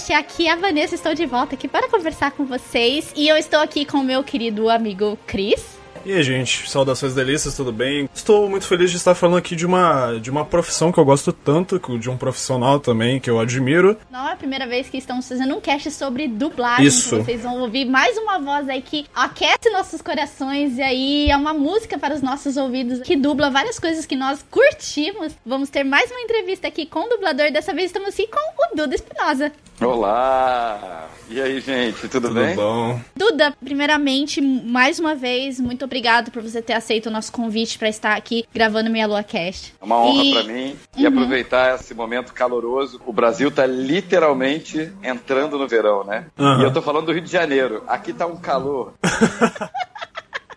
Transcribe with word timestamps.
Meia 0.00 0.06
Lua 0.06 0.06
Cast. 0.06 0.12
Aqui 0.12 0.46
é 0.46 0.52
a 0.52 0.56
Vanessa, 0.56 0.94
estou 0.94 1.14
de 1.14 1.26
volta 1.26 1.54
aqui 1.54 1.68
para 1.68 1.88
conversar 1.88 2.32
com 2.32 2.44
vocês. 2.44 3.12
E 3.14 3.28
eu 3.28 3.36
estou 3.36 3.60
aqui 3.60 3.84
com 3.84 3.98
o 3.98 4.04
meu 4.04 4.24
querido 4.24 4.70
amigo 4.70 5.18
Cris. 5.26 5.78
E 6.04 6.12
aí, 6.12 6.22
gente, 6.22 6.68
saudações 6.70 7.14
delícias, 7.14 7.54
tudo 7.54 7.72
bem? 7.72 8.08
Estou 8.20 8.50
muito 8.50 8.66
feliz 8.66 8.90
de 8.90 8.98
estar 8.98 9.14
falando 9.14 9.38
aqui 9.38 9.56
de 9.56 9.64
uma, 9.64 10.18
de 10.20 10.30
uma 10.30 10.44
profissão 10.44 10.92
que 10.92 10.98
eu 10.98 11.04
gosto 11.06 11.32
tanto, 11.32 11.80
de 11.98 12.10
um 12.10 12.18
profissional 12.18 12.78
também 12.78 13.18
que 13.18 13.30
eu 13.30 13.40
admiro. 13.40 13.96
Não 14.10 14.28
é 14.28 14.34
a 14.34 14.36
primeira 14.36 14.66
vez 14.66 14.90
que 14.90 14.98
estamos 14.98 15.26
fazendo 15.26 15.56
um 15.56 15.60
cast 15.60 15.90
sobre 15.90 16.28
dublagem. 16.28 16.86
Isso. 16.86 17.16
Vocês 17.16 17.42
vão 17.42 17.58
ouvir 17.62 17.86
mais 17.86 18.18
uma 18.18 18.38
voz 18.38 18.68
aí 18.68 18.82
que 18.82 19.06
aquece 19.14 19.70
nossos 19.70 20.02
corações 20.02 20.76
e 20.76 20.82
aí 20.82 21.30
é 21.30 21.36
uma 21.36 21.54
música 21.54 21.98
para 21.98 22.14
os 22.14 22.20
nossos 22.20 22.58
ouvidos 22.58 23.00
que 23.00 23.16
dubla 23.16 23.48
várias 23.48 23.78
coisas 23.78 24.04
que 24.04 24.14
nós 24.14 24.44
curtimos. 24.50 25.32
Vamos 25.44 25.70
ter 25.70 25.82
mais 25.82 26.10
uma 26.10 26.20
entrevista 26.20 26.68
aqui 26.68 26.84
com 26.84 27.06
o 27.06 27.08
dublador. 27.08 27.50
Dessa 27.50 27.72
vez 27.72 27.86
estamos 27.86 28.10
aqui 28.10 28.26
com 28.26 28.38
o 28.38 28.76
Duda 28.76 28.94
Espinosa. 28.94 29.50
Olá! 29.80 31.08
E 31.30 31.40
aí, 31.40 31.60
gente, 31.60 32.08
tudo, 32.08 32.28
Tudo 32.28 32.34
bem? 32.34 32.56
bom? 32.56 33.00
Duda, 33.14 33.54
primeiramente, 33.64 34.40
mais 34.40 34.98
uma 34.98 35.14
vez, 35.14 35.60
muito 35.60 35.84
obrigado 35.84 36.32
por 36.32 36.42
você 36.42 36.60
ter 36.60 36.72
aceito 36.72 37.06
o 37.06 37.10
nosso 37.10 37.30
convite 37.30 37.78
para 37.78 37.88
estar 37.88 38.09
aqui 38.16 38.44
gravando 38.54 38.90
Meia 38.90 39.06
Lua 39.06 39.22
Cast. 39.22 39.74
É 39.80 39.84
uma 39.84 39.96
honra 39.98 40.24
E- 40.24 40.32
pra 40.32 40.42
mim 40.44 40.76
e 40.96 41.02
Uhum. 41.06 41.08
aproveitar 41.08 41.74
esse 41.76 41.94
momento 41.94 42.32
caloroso. 42.32 43.00
O 43.06 43.12
Brasil 43.12 43.50
tá 43.50 43.66
literalmente 43.66 44.92
entrando 45.02 45.58
no 45.58 45.66
verão, 45.68 46.04
né? 46.04 46.26
Aham. 46.38 46.60
E 46.60 46.64
eu 46.64 46.72
tô 46.72 46.80
falando 46.82 47.06
do 47.06 47.12
Rio 47.12 47.22
de 47.22 47.30
Janeiro. 47.30 47.82
Aqui 47.86 48.12
tá 48.12 48.26
um 48.26 48.36
calor. 48.36 48.94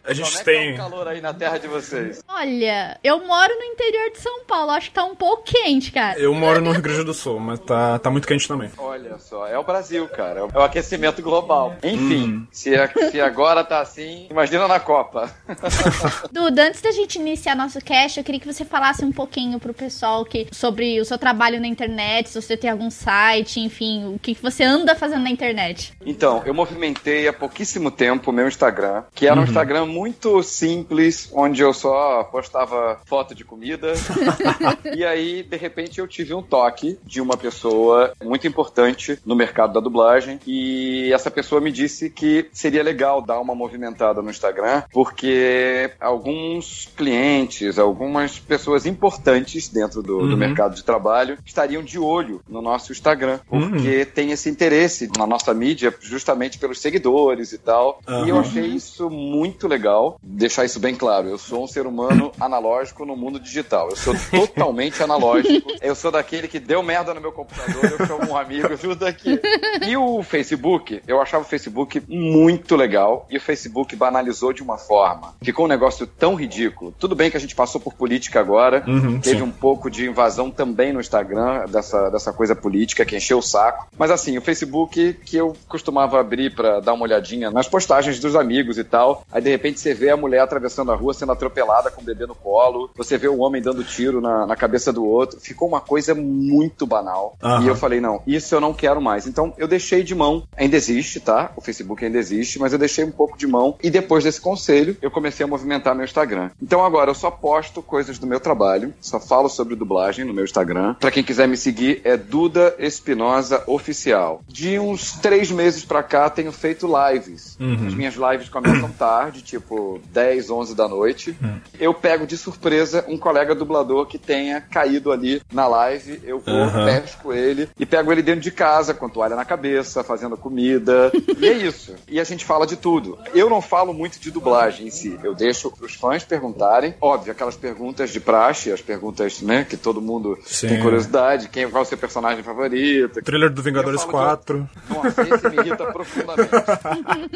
A 0.05 0.13
gente 0.13 0.25
Como 0.25 0.35
é 0.35 0.39
que 0.39 0.45
tem. 0.45 0.75
tá 0.75 0.85
o 0.85 0.89
calor 0.89 1.07
aí 1.07 1.21
na 1.21 1.33
terra 1.33 1.57
de 1.57 1.67
vocês? 1.67 2.21
Olha, 2.27 2.99
eu 3.03 3.25
moro 3.25 3.53
no 3.57 3.63
interior 3.63 4.11
de 4.11 4.19
São 4.19 4.43
Paulo, 4.45 4.71
acho 4.71 4.89
que 4.89 4.95
tá 4.95 5.03
um 5.05 5.15
pouco 5.15 5.43
quente, 5.43 5.91
cara. 5.91 6.19
Eu 6.19 6.33
moro 6.33 6.59
no 6.61 6.71
Rio 6.71 6.81
Grande 6.81 7.03
do 7.05 7.13
Sul, 7.13 7.39
mas 7.39 7.59
tá, 7.59 7.97
tá 7.99 8.09
muito 8.09 8.27
quente 8.27 8.47
também. 8.47 8.69
Olha 8.77 9.17
só, 9.17 9.47
é 9.47 9.57
o 9.57 9.63
Brasil, 9.63 10.07
cara. 10.09 10.41
É 10.41 10.43
o 10.57 10.61
aquecimento 10.61 11.21
global. 11.21 11.75
Enfim, 11.81 12.23
Hum. 12.33 12.47
se, 12.51 12.75
a- 12.75 12.89
se 13.11 13.21
agora 13.21 13.63
tá 13.63 13.79
assim, 13.79 14.27
imagina 14.29 14.67
na 14.67 14.79
Copa. 14.79 15.33
Duda, 16.31 16.67
antes 16.67 16.81
da 16.81 16.91
gente 16.91 17.17
iniciar 17.17 17.55
nosso 17.55 17.79
cast, 17.79 18.17
eu 18.17 18.23
queria 18.23 18.39
que 18.41 18.51
você 18.51 18.65
falasse 18.65 19.05
um 19.05 19.11
pouquinho 19.11 19.59
pro 19.59 19.73
pessoal 19.73 20.25
que, 20.25 20.47
sobre 20.51 20.99
o 20.99 21.05
seu 21.05 21.17
trabalho 21.17 21.59
na 21.61 21.67
internet, 21.67 22.29
se 22.29 22.41
você 22.41 22.57
tem 22.57 22.69
algum 22.69 22.89
site, 22.89 23.59
enfim, 23.59 24.13
o 24.13 24.19
que 24.19 24.35
que 24.35 24.41
você 24.41 24.63
anda 24.63 24.95
fazendo 24.95 25.23
na 25.23 25.29
internet. 25.29 25.93
Então, 26.05 26.41
eu 26.45 26.53
movimentei 26.53 27.27
há 27.27 27.33
pouquíssimo 27.33 27.89
tempo 27.89 28.31
o 28.31 28.33
meu 28.33 28.47
Instagram, 28.47 29.03
que 29.13 29.27
era 29.27 29.39
um 29.39 29.43
Instagram 29.43 29.85
muito 29.93 30.41
simples, 30.41 31.29
onde 31.33 31.61
eu 31.61 31.73
só 31.73 32.23
postava 32.23 32.99
foto 33.05 33.35
de 33.35 33.43
comida. 33.43 33.93
e 34.95 35.03
aí, 35.05 35.43
de 35.43 35.55
repente, 35.57 35.99
eu 35.99 36.07
tive 36.07 36.33
um 36.33 36.41
toque 36.41 36.97
de 37.05 37.21
uma 37.21 37.37
pessoa 37.37 38.13
muito 38.23 38.47
importante 38.47 39.19
no 39.25 39.35
mercado 39.35 39.73
da 39.73 39.79
dublagem. 39.79 40.39
E 40.47 41.11
essa 41.13 41.29
pessoa 41.29 41.61
me 41.61 41.71
disse 41.71 42.09
que 42.09 42.49
seria 42.51 42.81
legal 42.83 43.21
dar 43.21 43.39
uma 43.39 43.53
movimentada 43.55 44.21
no 44.21 44.29
Instagram, 44.29 44.83
porque 44.91 45.91
alguns 45.99 46.89
clientes, 46.97 47.77
algumas 47.77 48.39
pessoas 48.39 48.85
importantes 48.85 49.67
dentro 49.69 50.01
do, 50.01 50.19
do 50.27 50.33
Uhum. 50.33 50.37
mercado 50.37 50.73
de 50.75 50.83
trabalho 50.83 51.37
estariam 51.45 51.83
de 51.83 51.99
olho 51.99 52.41
no 52.49 52.61
nosso 52.61 52.91
Instagram, 52.91 53.39
porque 53.47 54.05
tem 54.05 54.31
esse 54.31 54.49
interesse 54.49 55.09
na 55.17 55.27
nossa 55.27 55.53
mídia 55.53 55.93
justamente 56.01 56.57
pelos 56.57 56.79
seguidores 56.79 57.53
e 57.53 57.57
tal. 57.57 57.99
E 58.25 58.29
eu 58.29 58.39
achei 58.39 58.65
isso 58.65 59.09
muito 59.09 59.67
legal. 59.67 59.82
Deixar 60.21 60.65
isso 60.65 60.79
bem 60.79 60.95
claro. 60.95 61.27
Eu 61.27 61.37
sou 61.37 61.63
um 61.63 61.67
ser 61.67 61.85
humano 61.85 62.31
analógico 62.39 63.05
no 63.05 63.15
mundo 63.15 63.39
digital. 63.39 63.89
Eu 63.89 63.95
sou 63.95 64.15
totalmente 64.31 65.01
analógico. 65.01 65.71
Eu 65.81 65.95
sou 65.95 66.11
daquele 66.11 66.47
que 66.47 66.59
deu 66.59 66.81
merda 66.81 67.13
no 67.13 67.19
meu 67.19 67.31
computador, 67.31 67.83
eu 67.83 68.05
chamo 68.05 68.31
um 68.31 68.37
amigo, 68.37 68.75
viu 68.77 68.95
daqui. 68.95 69.39
E 69.85 69.97
o 69.97 70.23
Facebook, 70.23 71.01
eu 71.07 71.21
achava 71.21 71.43
o 71.43 71.47
Facebook 71.47 72.01
muito 72.07 72.75
legal. 72.75 73.27
E 73.29 73.37
o 73.37 73.41
Facebook 73.41 73.95
banalizou 73.95 74.53
de 74.53 74.63
uma 74.63 74.77
forma. 74.77 75.35
Ficou 75.41 75.65
um 75.65 75.67
negócio 75.67 76.07
tão 76.07 76.35
ridículo. 76.35 76.93
Tudo 76.97 77.15
bem 77.15 77.29
que 77.29 77.35
a 77.35 77.39
gente 77.39 77.55
passou 77.55 77.81
por 77.81 77.93
política 77.93 78.39
agora. 78.39 78.83
Uhum, 78.87 79.19
teve 79.19 79.37
sim. 79.37 79.43
um 79.43 79.51
pouco 79.51 79.89
de 79.89 80.05
invasão 80.05 80.49
também 80.49 80.93
no 80.93 81.01
Instagram, 81.01 81.65
dessa, 81.65 82.09
dessa 82.09 82.31
coisa 82.31 82.55
política 82.55 83.03
que 83.05 83.17
encheu 83.17 83.39
o 83.39 83.41
saco. 83.41 83.87
Mas 83.97 84.09
assim, 84.09 84.37
o 84.37 84.41
Facebook 84.41 85.13
que 85.25 85.35
eu 85.35 85.53
costumava 85.67 86.19
abrir 86.19 86.55
pra 86.55 86.79
dar 86.79 86.93
uma 86.93 87.03
olhadinha 87.03 87.51
nas 87.51 87.67
postagens 87.67 88.19
dos 88.19 88.35
amigos 88.35 88.77
e 88.77 88.83
tal. 88.83 89.25
Aí 89.31 89.41
de 89.41 89.49
repente 89.49 89.72
você 89.79 89.93
vê 89.93 90.09
a 90.09 90.17
mulher 90.17 90.39
atravessando 90.39 90.91
a 90.91 90.95
rua 90.95 91.13
sendo 91.13 91.31
atropelada 91.31 91.91
com 91.91 92.01
o 92.01 92.05
bebê 92.05 92.25
no 92.25 92.35
colo. 92.35 92.89
Você 92.95 93.17
vê 93.17 93.27
o 93.27 93.39
homem 93.39 93.61
dando 93.61 93.83
tiro 93.83 94.21
na, 94.21 94.45
na 94.45 94.55
cabeça 94.55 94.91
do 94.91 95.05
outro. 95.05 95.39
Ficou 95.39 95.67
uma 95.67 95.81
coisa 95.81 96.13
muito 96.13 96.85
banal. 96.85 97.37
Aham. 97.41 97.63
E 97.63 97.67
eu 97.67 97.75
falei, 97.75 97.99
não, 97.99 98.21
isso 98.25 98.53
eu 98.53 98.61
não 98.61 98.73
quero 98.73 99.01
mais. 99.01 99.27
Então 99.27 99.53
eu 99.57 99.67
deixei 99.67 100.03
de 100.03 100.15
mão. 100.15 100.43
Ainda 100.57 100.75
existe, 100.75 101.19
tá? 101.19 101.51
O 101.55 101.61
Facebook 101.61 102.03
ainda 102.03 102.17
existe, 102.17 102.59
mas 102.59 102.73
eu 102.73 102.79
deixei 102.79 103.03
um 103.03 103.11
pouco 103.11 103.37
de 103.37 103.47
mão. 103.47 103.77
E 103.81 103.89
depois 103.89 104.23
desse 104.23 104.41
conselho, 104.41 104.97
eu 105.01 105.11
comecei 105.11 105.43
a 105.43 105.47
movimentar 105.47 105.95
meu 105.95 106.05
Instagram. 106.05 106.49
Então 106.61 106.83
agora 106.85 107.11
eu 107.11 107.15
só 107.15 107.29
posto 107.31 107.81
coisas 107.81 108.17
do 108.17 108.27
meu 108.27 108.39
trabalho, 108.39 108.93
só 109.01 109.19
falo 109.19 109.49
sobre 109.49 109.75
dublagem 109.75 110.25
no 110.25 110.33
meu 110.33 110.43
Instagram. 110.43 110.95
Pra 110.95 111.11
quem 111.11 111.23
quiser 111.23 111.47
me 111.47 111.57
seguir, 111.57 112.01
é 112.03 112.17
Duda 112.17 112.75
Espinosa 112.79 113.63
Oficial. 113.67 114.41
De 114.47 114.79
uns 114.79 115.13
três 115.13 115.51
meses 115.51 115.85
pra 115.85 116.03
cá, 116.03 116.29
tenho 116.29 116.51
feito 116.51 116.87
lives. 116.87 117.57
Uhum. 117.59 117.87
As 117.87 117.93
minhas 117.93 118.15
lives 118.15 118.49
começam 118.49 118.89
tarde, 118.91 119.41
tipo 119.41 119.62
10, 120.11 120.49
11 120.49 120.75
da 120.75 120.87
noite. 120.87 121.35
Eu 121.79 121.93
pego 121.93 122.25
de 122.25 122.37
surpresa 122.37 123.05
um 123.07 123.17
colega 123.17 123.55
dublador 123.55 124.05
que 124.05 124.17
tenha 124.17 124.61
caído 124.61 125.11
ali 125.11 125.41
na 125.51 125.67
live. 125.67 126.19
Eu 126.23 126.39
vou, 126.39 126.53
Aham. 126.53 126.85
pesco 126.85 127.33
ele 127.33 127.69
e 127.79 127.85
pego 127.85 128.11
ele 128.11 128.21
dentro 128.21 128.41
de 128.41 128.51
casa, 128.51 128.93
com 128.93 129.09
toalha 129.09 129.35
na 129.35 129.45
cabeça, 129.45 130.03
fazendo 130.03 130.37
comida. 130.37 131.11
e 131.37 131.47
é 131.47 131.53
isso. 131.53 131.95
E 132.07 132.19
a 132.19 132.23
gente 132.23 132.45
fala 132.45 132.65
de 132.65 132.75
tudo. 132.75 133.17
Eu 133.33 133.49
não 133.49 133.61
falo 133.61 133.93
muito 133.93 134.19
de 134.19 134.31
dublagem 134.31 134.87
em 134.87 134.91
si. 134.91 135.19
Eu 135.23 135.33
deixo 135.33 135.71
os 135.81 135.95
fãs 135.95 136.23
perguntarem. 136.23 136.95
Óbvio, 137.01 137.31
aquelas 137.31 137.55
perguntas 137.55 138.09
de 138.11 138.19
praxe, 138.19 138.71
as 138.71 138.81
perguntas, 138.81 139.41
né, 139.41 139.65
que 139.67 139.77
todo 139.77 140.01
mundo 140.01 140.37
Sim. 140.45 140.67
tem 140.67 140.81
curiosidade. 140.81 141.49
Quem, 141.49 141.69
qual 141.69 141.83
é 141.83 141.85
o 141.85 141.89
seu 141.89 141.97
personagem 141.97 142.43
favorito? 142.43 143.21
Trailer 143.21 143.49
do 143.51 143.61
Vingadores 143.61 144.01
Eu 144.01 144.09
falo 144.09 144.23
4. 144.23 144.69
Nossa, 144.89 145.21
esse 145.21 145.49
me 145.49 145.57
irrita 145.57 145.85
profundamente. 145.91 146.51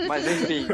Mas 0.08 0.28
enfim. 0.28 0.68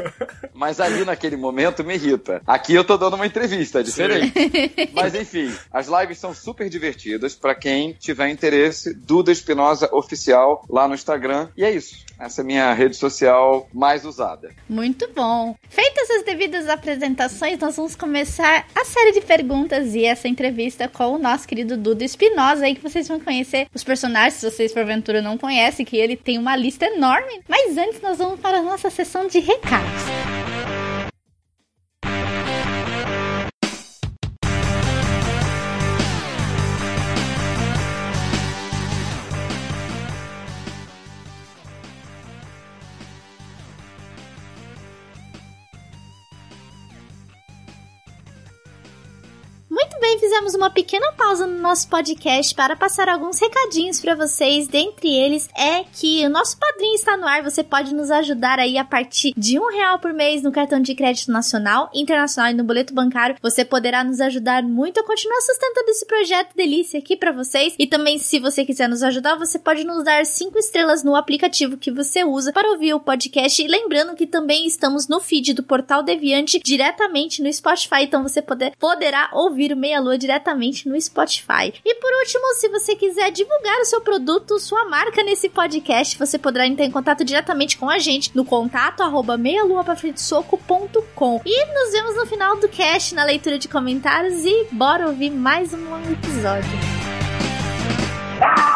Mas 0.52 0.80
ali 0.80 1.04
naquele 1.04 1.36
momento 1.44 1.84
me 1.84 1.94
irrita. 1.94 2.42
Aqui 2.46 2.74
eu 2.74 2.84
tô 2.84 2.96
dando 2.96 3.14
uma 3.14 3.26
entrevista, 3.26 3.80
é 3.80 3.82
diferente. 3.82 4.32
Mas 4.92 5.14
enfim, 5.14 5.54
as 5.72 5.86
lives 5.86 6.18
são 6.18 6.34
super 6.34 6.68
divertidas 6.68 7.34
pra 7.34 7.54
quem 7.54 7.92
tiver 7.92 8.28
interesse. 8.28 8.94
Duda 8.94 9.30
Espinosa 9.30 9.88
Oficial 9.92 10.64
lá 10.68 10.88
no 10.88 10.94
Instagram. 10.94 11.48
E 11.56 11.64
é 11.64 11.70
isso. 11.70 12.04
Essa 12.18 12.40
é 12.40 12.42
a 12.42 12.46
minha 12.46 12.72
rede 12.72 12.96
social 12.96 13.68
mais 13.72 14.04
usada. 14.04 14.52
Muito 14.68 15.08
bom. 15.14 15.54
Feitas 15.68 16.10
as 16.10 16.24
devidas 16.24 16.68
apresentações, 16.68 17.58
nós 17.58 17.76
vamos 17.76 17.96
começar 17.96 18.66
a 18.74 18.84
série 18.84 19.12
de 19.12 19.20
perguntas 19.20 19.94
e 19.94 20.04
essa 20.04 20.28
entrevista 20.28 20.88
com 20.88 21.14
o 21.14 21.18
nosso 21.18 21.46
querido 21.46 21.76
Duda 21.76 22.04
Espinosa 22.04 22.64
aí 22.64 22.74
que 22.74 22.82
vocês 22.82 23.08
vão 23.08 23.18
conhecer 23.18 23.66
os 23.74 23.82
personagens, 23.82 24.34
se 24.34 24.50
vocês 24.50 24.72
porventura 24.72 25.20
não 25.20 25.36
conhecem, 25.36 25.84
que 25.84 25.96
ele 25.96 26.16
tem 26.16 26.38
uma 26.38 26.56
lista 26.56 26.86
enorme. 26.86 27.42
Mas 27.48 27.76
antes 27.76 28.00
nós 28.00 28.18
vamos 28.18 28.40
para 28.40 28.58
a 28.58 28.62
nossa 28.62 28.90
sessão 28.90 29.26
de 29.26 29.40
recados. 29.40 30.43
Muito 49.84 50.00
bem, 50.00 50.18
fizemos 50.18 50.54
uma 50.54 50.70
pequena 50.70 51.12
pausa 51.12 51.46
no 51.46 51.60
nosso 51.60 51.86
podcast 51.88 52.54
para 52.54 52.74
passar 52.74 53.06
alguns 53.06 53.38
recadinhos 53.38 54.00
para 54.00 54.14
vocês. 54.14 54.66
Dentre 54.66 55.14
eles 55.14 55.46
é 55.54 55.84
que 55.84 56.26
o 56.26 56.30
nosso 56.30 56.56
padrinho 56.58 56.94
está 56.94 57.18
no 57.18 57.26
ar. 57.26 57.42
Você 57.42 57.62
pode 57.62 57.94
nos 57.94 58.10
ajudar 58.10 58.58
aí 58.58 58.78
a 58.78 58.84
partir 58.84 59.34
de 59.36 59.58
um 59.60 59.68
real 59.68 59.98
por 59.98 60.14
mês 60.14 60.42
no 60.42 60.50
cartão 60.50 60.80
de 60.80 60.94
crédito 60.94 61.30
nacional, 61.30 61.90
internacional 61.92 62.50
e 62.50 62.54
no 62.54 62.64
boleto 62.64 62.94
bancário. 62.94 63.36
Você 63.42 63.62
poderá 63.62 64.02
nos 64.02 64.22
ajudar 64.22 64.62
muito 64.62 65.00
a 65.00 65.04
continuar 65.04 65.42
sustentando 65.42 65.90
esse 65.90 66.06
projeto 66.06 66.56
delícia 66.56 66.98
aqui 66.98 67.14
para 67.14 67.30
vocês. 67.30 67.74
E 67.78 67.86
também, 67.86 68.18
se 68.18 68.38
você 68.38 68.64
quiser 68.64 68.88
nos 68.88 69.02
ajudar, 69.02 69.36
você 69.36 69.58
pode 69.58 69.84
nos 69.84 70.02
dar 70.02 70.24
cinco 70.24 70.58
estrelas 70.58 71.04
no 71.04 71.14
aplicativo 71.14 71.76
que 71.76 71.90
você 71.90 72.24
usa 72.24 72.54
para 72.54 72.70
ouvir 72.70 72.94
o 72.94 73.00
podcast. 73.00 73.62
E 73.62 73.68
lembrando 73.68 74.14
que 74.14 74.26
também 74.26 74.66
estamos 74.66 75.08
no 75.08 75.20
feed 75.20 75.52
do 75.52 75.62
Portal 75.62 76.02
Deviante 76.02 76.58
diretamente 76.64 77.42
no 77.42 77.52
Spotify, 77.52 78.04
então 78.04 78.22
você 78.22 78.40
poder, 78.40 78.74
poderá 78.78 79.28
ouvir 79.34 79.73
Meia 79.74 80.00
Lua 80.00 80.18
diretamente 80.18 80.88
no 80.88 81.00
Spotify. 81.00 81.72
E 81.84 81.94
por 81.96 82.12
último, 82.20 82.54
se 82.54 82.68
você 82.68 82.96
quiser 82.96 83.30
divulgar 83.30 83.80
o 83.80 83.84
seu 83.84 84.00
produto, 84.00 84.58
sua 84.58 84.84
marca 84.86 85.22
nesse 85.22 85.48
podcast, 85.48 86.18
você 86.18 86.38
poderá 86.38 86.66
entrar 86.66 86.84
em 86.84 86.90
contato 86.90 87.24
diretamente 87.24 87.76
com 87.76 87.88
a 87.88 87.98
gente 87.98 88.34
no 88.34 88.44
contato 88.44 89.02
arroba 89.02 89.36
meialuapafrentesoco.com. 89.36 91.40
E 91.44 91.74
nos 91.74 91.92
vemos 91.92 92.16
no 92.16 92.26
final 92.26 92.56
do 92.56 92.68
cast, 92.68 93.14
na 93.14 93.24
leitura 93.24 93.58
de 93.58 93.68
comentários 93.68 94.44
e 94.44 94.66
bora 94.72 95.06
ouvir 95.06 95.30
mais 95.30 95.72
um 95.72 96.10
episódio. 96.10 96.70
Muito 98.34 98.73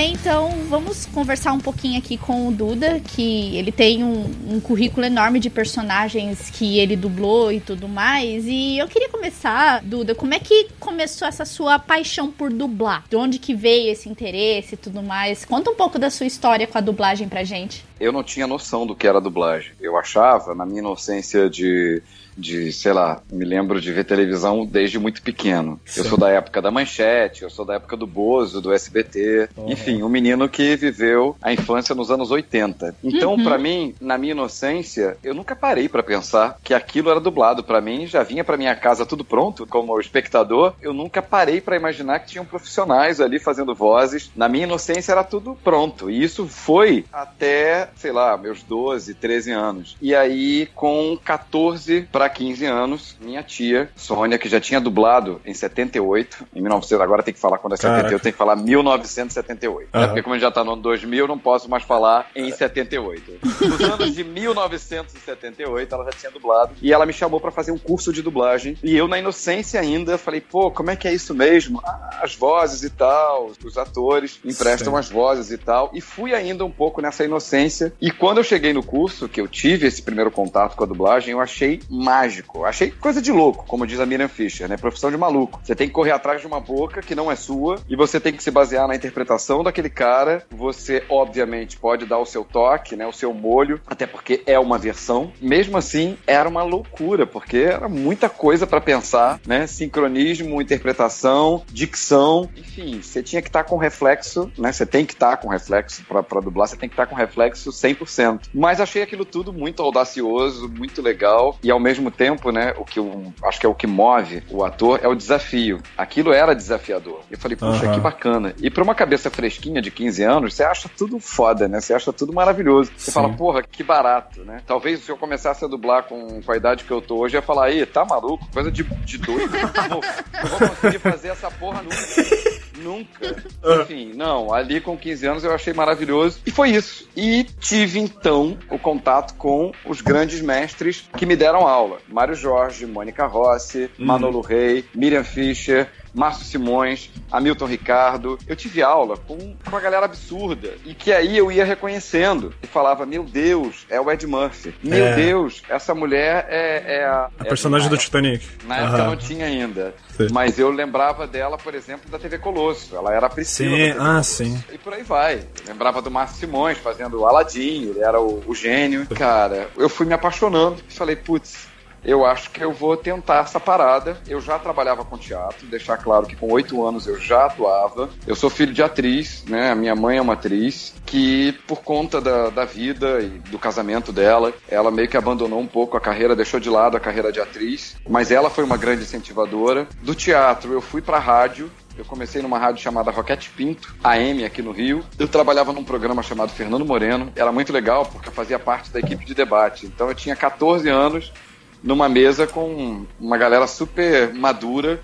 bem, 0.00 0.09
então 0.20 0.50
vamos 0.68 1.06
conversar 1.06 1.52
um 1.52 1.58
pouquinho 1.58 1.98
aqui 1.98 2.18
com 2.18 2.46
o 2.46 2.52
Duda, 2.52 3.00
que 3.00 3.56
ele 3.56 3.72
tem 3.72 4.04
um, 4.04 4.30
um, 4.50 4.60
currículo 4.60 5.06
enorme 5.06 5.40
de 5.40 5.48
personagens 5.48 6.50
que 6.50 6.78
ele 6.78 6.94
dublou 6.94 7.50
e 7.50 7.58
tudo 7.58 7.88
mais. 7.88 8.44
E 8.46 8.76
eu 8.76 8.86
queria 8.86 9.08
começar, 9.08 9.82
Duda, 9.82 10.14
como 10.14 10.34
é 10.34 10.38
que 10.38 10.68
começou 10.78 11.26
essa 11.26 11.46
sua 11.46 11.78
paixão 11.78 12.30
por 12.30 12.52
dublar? 12.52 13.04
De 13.08 13.16
onde 13.16 13.38
que 13.38 13.54
veio 13.54 13.90
esse 13.90 14.10
interesse 14.10 14.74
e 14.74 14.78
tudo 14.78 15.02
mais? 15.02 15.46
Conta 15.46 15.70
um 15.70 15.74
pouco 15.74 15.98
da 15.98 16.10
sua 16.10 16.26
história 16.26 16.66
com 16.66 16.76
a 16.76 16.82
dublagem 16.82 17.26
pra 17.26 17.42
gente. 17.42 17.82
Eu 17.98 18.12
não 18.12 18.22
tinha 18.22 18.46
noção 18.46 18.86
do 18.86 18.94
que 18.94 19.06
era 19.06 19.22
dublagem. 19.22 19.72
Eu 19.80 19.96
achava, 19.96 20.54
na 20.54 20.66
minha 20.66 20.80
inocência 20.80 21.48
de 21.48 22.02
de, 22.40 22.72
sei 22.72 22.92
lá, 22.92 23.22
me 23.30 23.44
lembro 23.44 23.80
de 23.80 23.92
ver 23.92 24.04
televisão 24.04 24.64
desde 24.64 24.98
muito 24.98 25.22
pequeno. 25.22 25.78
Sim. 25.84 26.00
Eu 26.00 26.06
sou 26.06 26.18
da 26.18 26.30
época 26.30 26.62
da 26.62 26.70
Manchete, 26.70 27.42
eu 27.42 27.50
sou 27.50 27.64
da 27.64 27.74
época 27.74 27.96
do 27.96 28.06
Bozo, 28.06 28.60
do 28.60 28.72
SBT. 28.72 29.50
Uhum. 29.56 29.70
Enfim, 29.70 30.02
um 30.02 30.08
menino 30.10 30.48
que 30.48 30.76
viveu 30.76 31.36
a 31.40 31.52
infância 31.52 31.94
nos 31.94 32.10
anos 32.10 32.30
80. 32.30 32.96
Então, 33.02 33.34
uhum. 33.34 33.44
para 33.44 33.58
mim, 33.58 33.94
na 34.00 34.18
minha 34.18 34.32
inocência, 34.32 35.16
eu 35.22 35.34
nunca 35.34 35.54
parei 35.54 35.88
para 35.88 36.02
pensar 36.02 36.58
que 36.62 36.74
aquilo 36.74 37.10
era 37.10 37.20
dublado. 37.20 37.62
para 37.62 37.80
mim, 37.80 38.06
já 38.06 38.22
vinha 38.22 38.44
para 38.44 38.56
minha 38.56 38.74
casa 38.74 39.06
tudo 39.06 39.24
pronto, 39.24 39.66
como 39.66 39.98
espectador. 40.00 40.74
Eu 40.80 40.92
nunca 40.92 41.22
parei 41.22 41.60
para 41.60 41.76
imaginar 41.76 42.20
que 42.20 42.28
tinham 42.28 42.44
profissionais 42.44 43.20
ali 43.20 43.38
fazendo 43.38 43.74
vozes. 43.74 44.30
Na 44.34 44.48
minha 44.48 44.64
inocência 44.64 45.12
era 45.12 45.24
tudo 45.24 45.56
pronto. 45.62 46.10
E 46.10 46.22
isso 46.22 46.46
foi 46.46 47.04
até, 47.12 47.88
sei 47.96 48.12
lá, 48.12 48.36
meus 48.36 48.62
12, 48.62 49.14
13 49.14 49.50
anos. 49.52 49.96
E 50.00 50.14
aí, 50.14 50.68
com 50.74 51.18
14 51.24 52.08
para 52.10 52.28
15 52.28 52.66
anos, 52.66 53.16
minha 53.20 53.42
tia, 53.42 53.90
Sônia, 53.96 54.38
que 54.38 54.48
já 54.48 54.60
tinha 54.60 54.80
dublado 54.80 55.40
em 55.44 55.54
78, 55.54 56.46
em 56.54 56.60
1900, 56.60 57.00
agora 57.02 57.22
tem 57.22 57.34
que 57.34 57.40
falar 57.40 57.58
quando 57.58 57.74
é 57.74 57.76
78, 57.76 58.22
tem 58.22 58.32
que 58.32 58.38
falar 58.38 58.56
1978. 58.56 59.88
Uhum. 60.02 60.08
Porque 60.08 60.22
como 60.22 60.34
a 60.34 60.38
gente 60.38 60.46
já 60.46 60.50
tá 60.50 60.64
no 60.64 60.72
ano 60.72 60.82
2000, 60.82 61.26
não 61.26 61.38
posso 61.38 61.68
mais 61.68 61.82
falar 61.82 62.30
em 62.34 62.50
78. 62.50 63.40
Nos 63.60 63.80
anos 63.80 64.14
de 64.14 64.24
1978, 64.24 65.94
ela 65.94 66.04
já 66.04 66.10
tinha 66.10 66.32
dublado, 66.32 66.74
e 66.80 66.92
ela 66.92 67.06
me 67.06 67.12
chamou 67.12 67.40
para 67.40 67.50
fazer 67.50 67.72
um 67.72 67.78
curso 67.78 68.12
de 68.12 68.22
dublagem, 68.22 68.76
e 68.82 68.96
eu, 68.96 69.08
na 69.08 69.18
inocência 69.18 69.80
ainda, 69.80 70.18
falei, 70.18 70.40
pô, 70.40 70.70
como 70.70 70.90
é 70.90 70.96
que 70.96 71.08
é 71.08 71.12
isso 71.12 71.34
mesmo? 71.34 71.80
Ah, 71.84 72.20
as 72.22 72.34
vozes 72.34 72.82
e 72.82 72.90
tal, 72.90 73.50
os 73.64 73.76
atores 73.76 74.40
emprestam 74.44 74.92
Sim. 74.92 74.98
as 74.98 75.10
vozes 75.10 75.50
e 75.50 75.58
tal, 75.58 75.90
e 75.92 76.00
fui 76.00 76.34
ainda 76.34 76.64
um 76.64 76.70
pouco 76.70 77.00
nessa 77.00 77.24
inocência, 77.24 77.92
e 78.00 78.10
quando 78.10 78.38
eu 78.38 78.44
cheguei 78.44 78.72
no 78.72 78.82
curso, 78.82 79.28
que 79.28 79.40
eu 79.40 79.48
tive 79.48 79.86
esse 79.86 80.02
primeiro 80.02 80.30
contato 80.30 80.76
com 80.76 80.84
a 80.84 80.86
dublagem, 80.86 81.32
eu 81.32 81.40
achei 81.40 81.80
mágico. 81.88 82.64
Achei 82.64 82.90
coisa 82.90 83.20
de 83.20 83.32
louco, 83.32 83.64
como 83.66 83.86
diz 83.86 84.00
a 84.00 84.06
Miriam 84.06 84.28
Fischer, 84.28 84.68
né? 84.68 84.76
Profissão 84.76 85.10
de 85.10 85.16
maluco. 85.16 85.60
Você 85.62 85.74
tem 85.74 85.86
que 85.86 85.92
correr 85.92 86.12
atrás 86.12 86.40
de 86.40 86.46
uma 86.46 86.60
boca 86.60 87.02
que 87.02 87.14
não 87.14 87.30
é 87.30 87.36
sua 87.36 87.78
e 87.88 87.96
você 87.96 88.18
tem 88.18 88.32
que 88.32 88.42
se 88.42 88.50
basear 88.50 88.88
na 88.88 88.94
interpretação 88.94 89.62
daquele 89.62 89.89
cara. 89.90 90.44
Você, 90.50 91.02
obviamente, 91.08 91.76
pode 91.76 92.06
dar 92.06 92.18
o 92.18 92.26
seu 92.26 92.44
toque, 92.44 92.96
né? 92.96 93.06
O 93.06 93.12
seu 93.12 93.32
molho, 93.34 93.80
até 93.86 94.06
porque 94.06 94.42
é 94.46 94.58
uma 94.58 94.78
versão. 94.78 95.32
Mesmo 95.40 95.76
assim, 95.76 96.16
era 96.26 96.48
uma 96.48 96.62
loucura, 96.62 97.26
porque 97.26 97.58
era 97.58 97.88
muita 97.88 98.28
coisa 98.28 98.66
para 98.66 98.80
pensar, 98.80 99.40
né? 99.46 99.66
Sincronismo, 99.66 100.60
interpretação, 100.60 101.62
dicção, 101.70 102.48
enfim, 102.56 103.00
você 103.02 103.22
tinha 103.22 103.42
que 103.42 103.48
estar 103.48 103.64
tá 103.64 103.68
com 103.68 103.76
reflexo, 103.76 104.50
né? 104.56 104.72
Você 104.72 104.86
tem 104.86 105.04
que 105.04 105.12
estar 105.12 105.32
tá 105.32 105.36
com 105.36 105.48
reflexo 105.48 106.04
para 106.04 106.40
dublar, 106.40 106.68
você 106.68 106.76
tem 106.76 106.88
que 106.88 106.94
estar 106.94 107.06
tá 107.06 107.10
com 107.10 107.16
reflexo 107.16 107.70
100%. 107.70 108.48
Mas 108.54 108.80
achei 108.80 109.02
aquilo 109.02 109.24
tudo 109.24 109.52
muito 109.52 109.82
audacioso, 109.82 110.68
muito 110.68 111.02
legal 111.02 111.58
e 111.62 111.70
ao 111.70 111.80
mesmo 111.80 112.10
tempo, 112.10 112.50
né, 112.50 112.74
o 112.76 112.84
que 112.84 112.98
eu 112.98 113.32
acho 113.44 113.60
que 113.60 113.66
é 113.66 113.68
o 113.68 113.74
que 113.74 113.86
move 113.86 114.42
o 114.50 114.64
ator 114.64 115.00
é 115.02 115.08
o 115.08 115.14
desafio. 115.14 115.80
Aquilo 115.96 116.32
era 116.32 116.54
desafiador. 116.54 117.20
Eu 117.30 117.38
falei, 117.38 117.56
puxa, 117.56 117.86
uhum. 117.86 117.94
que 117.94 118.00
bacana. 118.00 118.54
E 118.60 118.70
pra 118.70 118.82
uma 118.82 118.94
cabeça 118.94 119.30
fresquinha 119.30 119.79
de 119.80 119.90
15 119.90 120.22
anos, 120.22 120.54
você 120.54 120.64
acha 120.64 120.88
tudo 120.88 121.18
foda, 121.18 121.68
né? 121.68 121.80
Você 121.80 121.94
acha 121.94 122.12
tudo 122.12 122.32
maravilhoso. 122.32 122.90
Você 122.96 123.10
Sim. 123.10 123.12
fala, 123.12 123.28
porra, 123.30 123.62
que 123.62 123.82
barato, 123.82 124.44
né? 124.44 124.62
Talvez 124.66 125.00
se 125.00 125.10
eu 125.10 125.16
começasse 125.16 125.64
a 125.64 125.68
dublar 125.68 126.04
com, 126.04 126.42
com 126.42 126.52
a 126.52 126.56
idade 126.56 126.84
que 126.84 126.90
eu 126.90 127.00
tô 127.00 127.18
hoje, 127.18 127.36
eu 127.36 127.40
ia 127.40 127.46
falar, 127.46 127.66
aí, 127.66 127.84
tá 127.86 128.04
maluco? 128.04 128.46
Coisa 128.52 128.70
de, 128.70 128.82
de 128.82 129.18
doido. 129.18 129.50
não, 129.88 130.00
não 130.42 130.58
vou 130.58 130.68
conseguir 130.68 130.98
fazer 130.98 131.28
essa 131.28 131.50
porra 131.50 131.82
nunca. 131.82 132.60
Nunca. 132.80 133.36
Enfim, 133.82 134.12
não, 134.14 134.52
ali 134.52 134.80
com 134.80 134.96
15 134.96 135.26
anos 135.26 135.44
eu 135.44 135.52
achei 135.52 135.72
maravilhoso. 135.72 136.40
E 136.46 136.50
foi 136.50 136.70
isso. 136.70 137.08
E 137.16 137.44
tive 137.60 137.98
então 137.98 138.56
o 138.70 138.78
contato 138.78 139.34
com 139.34 139.72
os 139.84 140.00
grandes 140.00 140.40
mestres 140.40 141.08
que 141.16 141.26
me 141.26 141.36
deram 141.36 141.66
aula: 141.66 141.98
Mário 142.08 142.34
Jorge, 142.34 142.86
Mônica 142.86 143.26
Rossi, 143.26 143.90
uhum. 143.98 144.06
Manolo 144.06 144.40
Rey, 144.40 144.84
Miriam 144.94 145.24
Fischer, 145.24 145.90
Márcio 146.14 146.44
Simões, 146.44 147.10
Hamilton 147.30 147.66
Ricardo. 147.66 148.38
Eu 148.46 148.56
tive 148.56 148.82
aula 148.82 149.16
com 149.16 149.56
uma 149.66 149.80
galera 149.80 150.06
absurda 150.06 150.74
e 150.84 150.94
que 150.94 151.12
aí 151.12 151.36
eu 151.36 151.50
ia 151.50 151.64
reconhecendo 151.64 152.52
e 152.62 152.66
falava: 152.66 153.06
Meu 153.06 153.24
Deus, 153.24 153.86
é 153.88 154.00
o 154.00 154.10
Ed 154.10 154.26
Murphy. 154.26 154.74
Meu 154.82 155.06
é. 155.06 155.14
Deus, 155.14 155.62
essa 155.68 155.94
mulher 155.94 156.46
é, 156.48 156.96
é 156.96 157.04
a. 157.04 157.30
A 157.38 157.44
é 157.44 157.48
personagem 157.48 157.88
do 157.88 157.96
Titanic. 157.96 158.46
Na 158.64 158.78
época 158.78 159.02
uhum. 159.02 159.10
não 159.10 159.16
tinha 159.16 159.46
ainda. 159.46 159.94
Sim. 160.16 160.28
Mas 160.32 160.58
eu 160.58 160.70
lembrava 160.70 161.26
dela, 161.26 161.56
por 161.56 161.74
exemplo, 161.74 162.10
da 162.10 162.18
TV 162.18 162.38
Colosso. 162.38 162.94
Ela 162.94 163.14
era 163.14 163.26
a 163.26 163.30
Priscila. 163.30 163.76
Sim, 163.76 163.90
ah, 163.90 163.94
Colosso. 163.94 164.34
sim. 164.34 164.64
E 164.72 164.78
por 164.78 164.92
aí 164.92 165.02
vai. 165.02 165.44
Lembrava 165.66 166.02
do 166.02 166.10
Márcio 166.10 166.38
Simões 166.38 166.78
fazendo 166.78 167.20
o 167.20 167.26
Aladim, 167.26 167.90
ele 167.90 168.00
era 168.00 168.20
o, 168.20 168.42
o 168.46 168.54
gênio. 168.54 169.06
Cara, 169.14 169.68
eu 169.76 169.88
fui 169.88 170.06
me 170.06 170.14
apaixonando 170.14 170.82
e 170.88 170.92
falei, 170.92 171.16
putz, 171.16 171.69
eu 172.04 172.24
acho 172.24 172.50
que 172.50 172.62
eu 172.62 172.72
vou 172.72 172.96
tentar 172.96 173.42
essa 173.42 173.60
parada. 173.60 174.16
Eu 174.26 174.40
já 174.40 174.58
trabalhava 174.58 175.04
com 175.04 175.18
teatro, 175.18 175.66
deixar 175.66 175.96
claro 175.96 176.26
que 176.26 176.36
com 176.36 176.52
oito 176.52 176.86
anos 176.86 177.06
eu 177.06 177.18
já 177.18 177.46
atuava. 177.46 178.08
Eu 178.26 178.34
sou 178.34 178.50
filho 178.50 178.72
de 178.72 178.82
atriz, 178.82 179.44
né? 179.46 179.70
A 179.70 179.74
minha 179.74 179.94
mãe 179.94 180.18
é 180.18 180.22
uma 180.22 180.34
atriz 180.34 180.94
que, 181.04 181.52
por 181.66 181.82
conta 181.82 182.20
da, 182.20 182.50
da 182.50 182.64
vida 182.64 183.20
e 183.20 183.38
do 183.50 183.58
casamento 183.58 184.12
dela, 184.12 184.52
ela 184.68 184.90
meio 184.90 185.08
que 185.08 185.16
abandonou 185.16 185.60
um 185.60 185.66
pouco 185.66 185.96
a 185.96 186.00
carreira, 186.00 186.36
deixou 186.36 186.60
de 186.60 186.70
lado 186.70 186.96
a 186.96 187.00
carreira 187.00 187.32
de 187.32 187.40
atriz, 187.40 187.96
mas 188.08 188.30
ela 188.30 188.50
foi 188.50 188.64
uma 188.64 188.76
grande 188.76 189.02
incentivadora. 189.02 189.86
Do 190.02 190.14
teatro, 190.14 190.72
eu 190.72 190.80
fui 190.80 191.02
pra 191.02 191.18
rádio, 191.18 191.70
eu 191.96 192.04
comecei 192.04 192.40
numa 192.40 192.58
rádio 192.58 192.82
chamada 192.82 193.10
Roquete 193.10 193.50
Pinto, 193.50 193.94
AM 194.02 194.44
aqui 194.44 194.62
no 194.62 194.72
Rio. 194.72 195.04
Eu 195.18 195.28
trabalhava 195.28 195.72
num 195.72 195.84
programa 195.84 196.22
chamado 196.22 196.50
Fernando 196.50 196.84
Moreno. 196.84 197.30
Era 197.36 197.52
muito 197.52 197.72
legal 197.72 198.06
porque 198.06 198.28
eu 198.28 198.32
fazia 198.32 198.58
parte 198.58 198.90
da 198.90 199.00
equipe 199.00 199.24
de 199.24 199.34
debate. 199.34 199.86
Então 199.86 200.08
eu 200.08 200.14
tinha 200.14 200.34
14 200.34 200.88
anos 200.88 201.32
numa 201.82 202.08
mesa 202.08 202.46
com 202.46 203.04
uma 203.18 203.38
galera 203.38 203.66
super 203.66 204.32
madura 204.34 205.00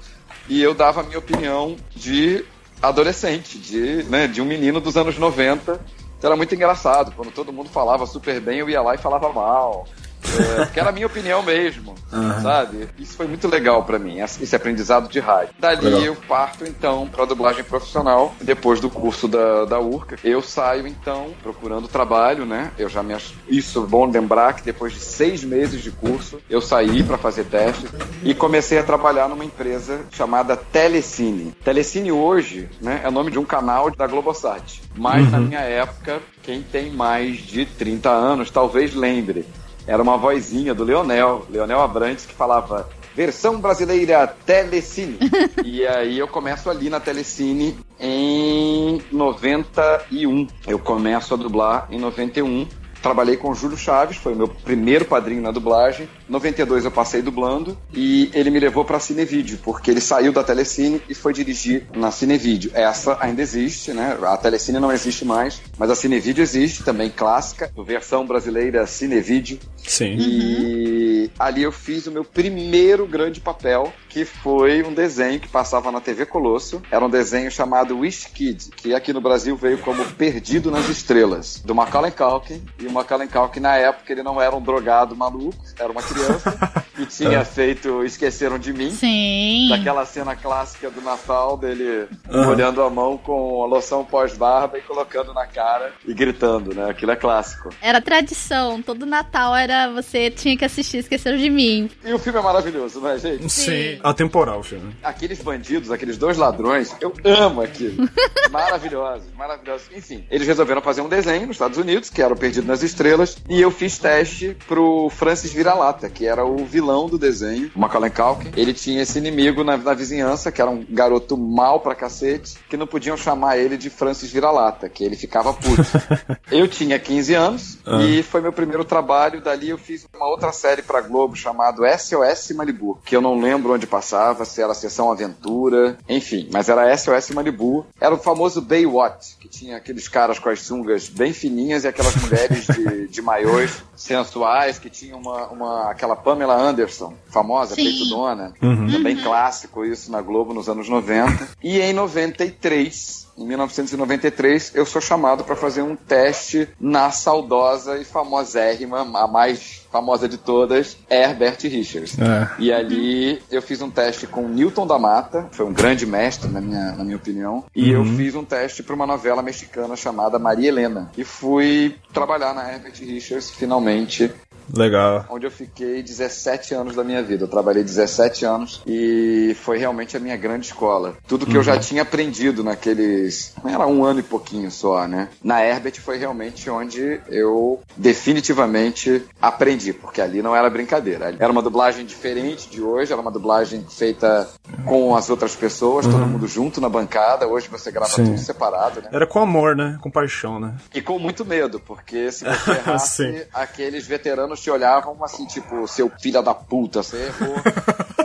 e 0.48 0.62
eu 0.62 0.74
dava 0.74 1.00
a 1.00 1.04
minha 1.04 1.18
opinião 1.18 1.76
de 1.94 2.44
adolescente, 2.82 3.58
de, 3.58 4.04
né, 4.04 4.26
de 4.26 4.40
um 4.40 4.44
menino 4.44 4.80
dos 4.80 4.96
anos 4.96 5.18
90. 5.18 5.80
Então 6.18 6.28
era 6.28 6.36
muito 6.36 6.54
engraçado. 6.54 7.12
Quando 7.12 7.32
todo 7.32 7.52
mundo 7.52 7.68
falava 7.68 8.06
super 8.06 8.40
bem, 8.40 8.58
eu 8.58 8.70
ia 8.70 8.82
lá 8.82 8.94
e 8.94 8.98
falava 8.98 9.32
mal. 9.32 9.86
É, 10.24 10.66
que 10.66 10.78
era 10.78 10.90
a 10.90 10.92
minha 10.92 11.06
opinião 11.06 11.42
mesmo, 11.42 11.94
uhum. 12.12 12.42
sabe? 12.42 12.88
Isso 12.98 13.16
foi 13.16 13.26
muito 13.26 13.48
legal 13.48 13.84
para 13.84 13.98
mim, 13.98 14.20
esse 14.20 14.54
aprendizado 14.54 15.08
de 15.08 15.18
rádio. 15.18 15.54
Dali 15.58 15.84
legal. 15.84 16.00
eu 16.00 16.16
parto 16.28 16.64
então 16.64 17.06
para 17.08 17.24
dublagem 17.24 17.64
profissional, 17.64 18.34
depois 18.40 18.80
do 18.80 18.90
curso 18.90 19.26
da, 19.26 19.64
da 19.64 19.80
URCA. 19.80 20.18
Eu 20.22 20.42
saio 20.42 20.86
então 20.86 21.34
procurando 21.42 21.88
trabalho, 21.88 22.44
né? 22.44 22.70
Eu 22.78 22.88
já 22.88 23.02
me 23.02 23.16
isso 23.48 23.82
é 23.82 23.86
bom 23.86 24.06
lembrar 24.06 24.54
que 24.54 24.62
depois 24.62 24.92
de 24.92 25.00
seis 25.00 25.42
meses 25.42 25.82
de 25.82 25.90
curso 25.90 26.40
eu 26.48 26.60
saí 26.60 27.02
para 27.02 27.16
fazer 27.16 27.44
testes 27.44 27.90
e 28.22 28.34
comecei 28.34 28.78
a 28.78 28.82
trabalhar 28.82 29.28
numa 29.28 29.44
empresa 29.44 30.00
chamada 30.10 30.56
Telecine. 30.56 31.52
Telecine 31.64 32.12
hoje, 32.12 32.68
né, 32.80 33.00
é 33.04 33.08
o 33.08 33.12
nome 33.12 33.30
de 33.30 33.38
um 33.38 33.44
canal 33.44 33.90
da 33.90 34.06
Globosat. 34.06 34.82
Mas 34.94 35.24
uhum. 35.26 35.30
na 35.30 35.40
minha 35.40 35.60
época, 35.60 36.20
quem 36.42 36.62
tem 36.62 36.90
mais 36.90 37.38
de 37.38 37.64
30 37.64 38.10
anos 38.10 38.50
talvez 38.50 38.94
lembre 38.94 39.46
era 39.86 40.02
uma 40.02 40.16
vozinha 40.16 40.74
do 40.74 40.84
Leonel, 40.84 41.46
Leonel 41.48 41.80
Abrantes, 41.80 42.26
que 42.26 42.34
falava 42.34 42.88
versão 43.14 43.58
brasileira 43.58 44.26
Telecine. 44.26 45.18
e 45.64 45.86
aí 45.86 46.18
eu 46.18 46.28
começo 46.28 46.68
ali 46.68 46.90
na 46.90 47.00
Telecine 47.00 47.78
em 47.98 49.00
91. 49.10 50.46
Eu 50.66 50.78
começo 50.78 51.32
a 51.32 51.36
dublar 51.36 51.86
em 51.90 51.98
91 51.98 52.66
trabalhei 53.06 53.36
com 53.36 53.50
o 53.50 53.54
Júlio 53.54 53.78
Chaves, 53.78 54.16
foi 54.16 54.32
o 54.32 54.36
meu 54.36 54.48
primeiro 54.48 55.04
padrinho 55.04 55.40
na 55.40 55.52
dublagem. 55.52 56.08
Em 56.28 56.32
92 56.32 56.84
eu 56.84 56.90
passei 56.90 57.22
dublando 57.22 57.78
e 57.94 58.28
ele 58.34 58.50
me 58.50 58.58
levou 58.58 58.84
para 58.84 58.98
Cinevídeo, 58.98 59.60
porque 59.62 59.92
ele 59.92 60.00
saiu 60.00 60.32
da 60.32 60.42
Telecine 60.42 61.00
e 61.08 61.14
foi 61.14 61.32
dirigir 61.32 61.86
na 61.94 62.10
Cinevídeo. 62.10 62.72
Essa 62.74 63.16
ainda 63.20 63.40
existe, 63.40 63.92
né? 63.92 64.18
A 64.22 64.36
Telecine 64.36 64.80
não 64.80 64.90
existe 64.90 65.24
mais, 65.24 65.62
mas 65.78 65.88
a 65.88 65.94
Cinevídeo 65.94 66.42
existe, 66.42 66.82
também 66.82 67.08
clássica, 67.08 67.70
versão 67.84 68.26
brasileira 68.26 68.84
Cinevídeo. 68.88 69.60
Sim. 69.76 70.16
E 70.18 71.30
ali 71.38 71.62
eu 71.62 71.70
fiz 71.70 72.08
o 72.08 72.10
meu 72.10 72.24
primeiro 72.24 73.06
grande 73.06 73.40
papel, 73.40 73.92
que 74.08 74.24
foi 74.24 74.82
um 74.82 74.92
desenho 74.92 75.38
que 75.38 75.46
passava 75.46 75.92
na 75.92 76.00
TV 76.00 76.26
Colosso. 76.26 76.82
Era 76.90 77.04
um 77.04 77.10
desenho 77.10 77.50
chamado 77.50 77.98
Wish 77.98 78.28
Kid, 78.30 78.70
que 78.74 78.94
aqui 78.94 79.12
no 79.12 79.20
Brasil 79.20 79.56
veio 79.56 79.78
como 79.78 80.04
Perdido 80.12 80.70
nas 80.70 80.88
Estrelas, 80.88 81.62
do 81.64 81.74
Macaulay 81.74 82.10
Culkin. 82.10 82.62
E 82.80 82.88
Macaulay 82.96 83.28
Culkin, 83.28 83.60
na 83.60 83.76
época, 83.76 84.12
ele 84.12 84.22
não 84.22 84.40
era 84.40 84.54
um 84.54 84.60
drogado 84.60 85.14
maluco, 85.16 85.56
era 85.78 85.90
uma 85.90 86.02
criança 86.02 86.84
que 86.94 87.06
tinha 87.06 87.44
feito 87.44 88.04
Esqueceram 88.04 88.58
de 88.58 88.72
Mim. 88.72 88.90
Sim. 88.90 89.68
Daquela 89.70 90.04
cena 90.04 90.34
clássica 90.34 90.90
do 90.90 91.00
Natal, 91.00 91.56
dele 91.56 92.08
uhum. 92.28 92.44
molhando 92.44 92.82
a 92.82 92.90
mão 92.90 93.16
com 93.16 93.62
a 93.62 93.66
loção 93.66 94.04
pós-barba 94.04 94.78
e 94.78 94.82
colocando 94.82 95.32
na 95.32 95.46
cara 95.46 95.92
e 96.06 96.12
gritando, 96.12 96.74
né? 96.74 96.90
Aquilo 96.90 97.12
é 97.12 97.16
clássico. 97.16 97.70
Era 97.80 98.00
tradição, 98.00 98.82
todo 98.82 99.06
Natal 99.06 99.54
era 99.54 99.90
você 99.90 100.30
tinha 100.30 100.56
que 100.56 100.64
assistir 100.64 100.98
Esqueceram 100.98 101.36
de 101.36 101.50
Mim. 101.50 101.90
E 102.04 102.12
o 102.12 102.18
filme 102.18 102.38
é 102.38 102.42
maravilhoso, 102.42 103.00
não 103.00 103.10
é, 103.10 103.18
gente? 103.18 103.48
Sim. 103.50 103.66
Sim 103.66 104.00
atemporal 104.02 104.60
o 104.60 104.62
filme. 104.62 104.94
Aqueles 105.02 105.40
bandidos, 105.40 105.90
aqueles 105.90 106.16
dois 106.16 106.36
ladrões, 106.36 106.94
eu 107.00 107.12
amo 107.24 107.60
aquilo. 107.60 108.08
maravilhosos, 108.50 109.26
maravilhosos. 109.34 109.88
Enfim, 109.94 110.24
eles 110.30 110.46
resolveram 110.46 110.80
fazer 110.80 111.02
um 111.02 111.08
desenho 111.08 111.46
nos 111.46 111.56
Estados 111.56 111.78
Unidos, 111.78 112.10
que 112.10 112.22
era 112.22 112.32
o 112.32 112.36
Perdido 112.36 112.66
nas 112.66 112.82
Estrelas, 112.86 113.36
e 113.48 113.60
eu 113.60 113.70
fiz 113.70 113.98
teste 113.98 114.56
pro 114.66 115.10
Francis 115.10 115.52
Vira-Lata, 115.52 116.08
que 116.08 116.26
era 116.26 116.44
o 116.44 116.64
vilão 116.64 117.08
do 117.08 117.18
desenho, 117.18 117.70
o 117.74 117.80
Macaulay 117.80 118.10
Culkin. 118.10 118.52
Ele 118.56 118.72
tinha 118.72 119.02
esse 119.02 119.18
inimigo 119.18 119.62
na, 119.62 119.76
na 119.76 119.94
vizinhança, 119.94 120.50
que 120.50 120.60
era 120.60 120.70
um 120.70 120.84
garoto 120.88 121.36
mal 121.36 121.80
pra 121.80 121.94
cacete, 121.94 122.56
que 122.68 122.76
não 122.76 122.86
podiam 122.86 123.16
chamar 123.16 123.58
ele 123.58 123.76
de 123.76 123.90
Francis 123.90 124.30
Vira-Lata, 124.30 124.88
que 124.88 125.04
ele 125.04 125.16
ficava 125.16 125.52
puto. 125.52 125.82
eu 126.50 126.66
tinha 126.68 126.98
15 126.98 127.34
anos, 127.34 127.78
ah. 127.84 128.02
e 128.02 128.22
foi 128.22 128.40
meu 128.40 128.52
primeiro 128.52 128.84
trabalho. 128.84 129.40
Dali 129.40 129.68
eu 129.68 129.78
fiz 129.78 130.06
uma 130.14 130.28
outra 130.28 130.52
série 130.52 130.82
pra 130.82 131.00
Globo 131.00 131.36
chamado 131.36 131.82
SOS 131.86 132.52
Malibu, 132.54 132.98
que 133.04 133.16
eu 133.16 133.20
não 133.20 133.40
lembro 133.40 133.74
onde 133.74 133.86
passava, 133.86 134.44
se 134.44 134.62
era 134.62 134.74
Sessão 134.74 135.10
Aventura, 135.10 135.98
enfim, 136.08 136.48
mas 136.52 136.68
era 136.68 136.96
SOS 136.96 137.30
Malibu. 137.30 137.86
Era 138.00 138.14
o 138.14 138.18
famoso 138.18 138.60
Baywatch, 138.60 139.36
que 139.38 139.48
tinha 139.48 139.76
aqueles 139.76 140.08
caras 140.08 140.38
com 140.38 140.48
as 140.48 140.60
sungas 140.60 141.08
bem 141.08 141.32
fininhas 141.32 141.84
e 141.84 141.88
aquelas 141.88 142.14
mulheres 142.16 142.65
de, 142.66 143.08
de 143.08 143.22
maiôs 143.22 143.82
sensuais, 143.94 144.78
que 144.78 144.90
tinha 144.90 145.16
uma, 145.16 145.46
uma, 145.48 145.90
aquela 145.90 146.16
Pamela 146.16 146.54
Anderson, 146.54 147.14
famosa, 147.30 147.74
peitudona, 147.74 148.52
uhum. 148.62 148.90
também 148.90 149.16
clássico 149.16 149.84
isso 149.84 150.10
na 150.10 150.20
Globo 150.20 150.52
nos 150.52 150.68
anos 150.68 150.88
90. 150.88 151.48
E 151.62 151.80
em 151.80 151.92
93, 151.92 153.25
em 153.38 153.46
1993, 153.46 154.72
eu 154.74 154.86
sou 154.86 155.00
chamado 155.00 155.44
para 155.44 155.56
fazer 155.56 155.82
um 155.82 155.94
teste 155.94 156.68
na 156.80 157.10
saudosa 157.10 157.98
e 157.98 158.04
famosérrima, 158.04 159.00
a 159.00 159.26
mais 159.26 159.86
famosa 159.90 160.28
de 160.28 160.36
todas, 160.36 160.96
Herbert 161.08 161.58
Richards. 161.62 162.18
É. 162.18 162.50
E 162.58 162.72
ali 162.72 163.42
eu 163.50 163.62
fiz 163.62 163.80
um 163.80 163.90
teste 163.90 164.26
com 164.26 164.48
Newton 164.48 164.86
da 164.86 164.98
Mata, 164.98 165.48
foi 165.52 165.66
um 165.66 165.72
grande 165.72 166.06
mestre, 166.06 166.50
na 166.50 166.60
minha, 166.60 166.92
na 166.92 167.04
minha 167.04 167.16
opinião, 167.16 167.64
e 167.74 167.94
uhum. 167.94 168.04
eu 168.04 168.16
fiz 168.16 168.34
um 168.34 168.44
teste 168.44 168.82
para 168.82 168.94
uma 168.94 169.06
novela 169.06 169.42
mexicana 169.42 169.96
chamada 169.96 170.38
Maria 170.38 170.68
Helena. 170.68 171.10
E 171.16 171.24
fui 171.24 171.96
trabalhar 172.12 172.54
na 172.54 172.72
Herbert 172.72 172.94
Richards, 173.00 173.50
finalmente, 173.50 174.30
Legal. 174.74 175.26
Onde 175.28 175.46
eu 175.46 175.50
fiquei 175.50 176.02
17 176.02 176.74
anos 176.74 176.94
da 176.94 177.04
minha 177.04 177.22
vida. 177.22 177.44
Eu 177.44 177.48
trabalhei 177.48 177.82
17 177.82 178.44
anos 178.44 178.82
e 178.86 179.56
foi 179.62 179.78
realmente 179.78 180.16
a 180.16 180.20
minha 180.20 180.36
grande 180.36 180.66
escola. 180.66 181.14
Tudo 181.26 181.46
que 181.46 181.52
uhum. 181.52 181.58
eu 181.58 181.62
já 181.62 181.74
uhum. 181.74 181.80
tinha 181.80 182.02
aprendido 182.02 182.62
naqueles. 182.64 183.54
Era 183.64 183.86
um 183.86 184.04
ano 184.04 184.20
e 184.20 184.22
pouquinho 184.22 184.70
só, 184.70 185.06
né? 185.06 185.28
Na 185.42 185.64
Herbert 185.64 186.00
foi 186.00 186.18
realmente 186.18 186.68
onde 186.68 187.20
eu 187.28 187.80
definitivamente 187.96 189.24
aprendi, 189.40 189.92
porque 189.92 190.20
ali 190.20 190.42
não 190.42 190.54
era 190.54 190.68
brincadeira. 190.68 191.34
Era 191.38 191.52
uma 191.52 191.62
dublagem 191.62 192.04
diferente 192.04 192.68
de 192.68 192.82
hoje, 192.82 193.12
era 193.12 193.20
uma 193.20 193.30
dublagem 193.30 193.84
feita 193.88 194.48
com 194.84 195.16
as 195.16 195.30
outras 195.30 195.54
pessoas, 195.54 196.06
uhum. 196.06 196.12
todo 196.12 196.26
mundo 196.26 196.46
junto 196.46 196.80
na 196.80 196.88
bancada. 196.88 197.46
Hoje 197.46 197.68
você 197.68 197.90
grava 197.90 198.10
Sim. 198.10 198.24
tudo 198.24 198.38
separado, 198.38 199.02
né? 199.02 199.08
Era 199.12 199.26
com 199.26 199.40
amor, 199.40 199.76
né? 199.76 199.98
Com 200.00 200.10
paixão, 200.10 200.58
né? 200.58 200.74
E 200.94 201.00
com 201.00 201.18
muito 201.18 201.44
medo, 201.44 201.80
porque 201.80 202.30
se 202.32 202.44
você 202.44 202.70
errasse, 202.76 203.46
aqueles 203.52 204.06
veteranos 204.06 204.55
te 204.60 204.70
olhavam 204.70 205.16
assim, 205.24 205.46
tipo, 205.46 205.86
seu 205.86 206.10
filho 206.10 206.42
da 206.42 206.54
puta, 206.54 207.02
você 207.02 207.26
errou, 207.26 207.56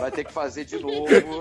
vai 0.00 0.10
ter 0.10 0.24
que 0.24 0.32
fazer 0.32 0.64
de 0.64 0.78
novo. 0.78 1.40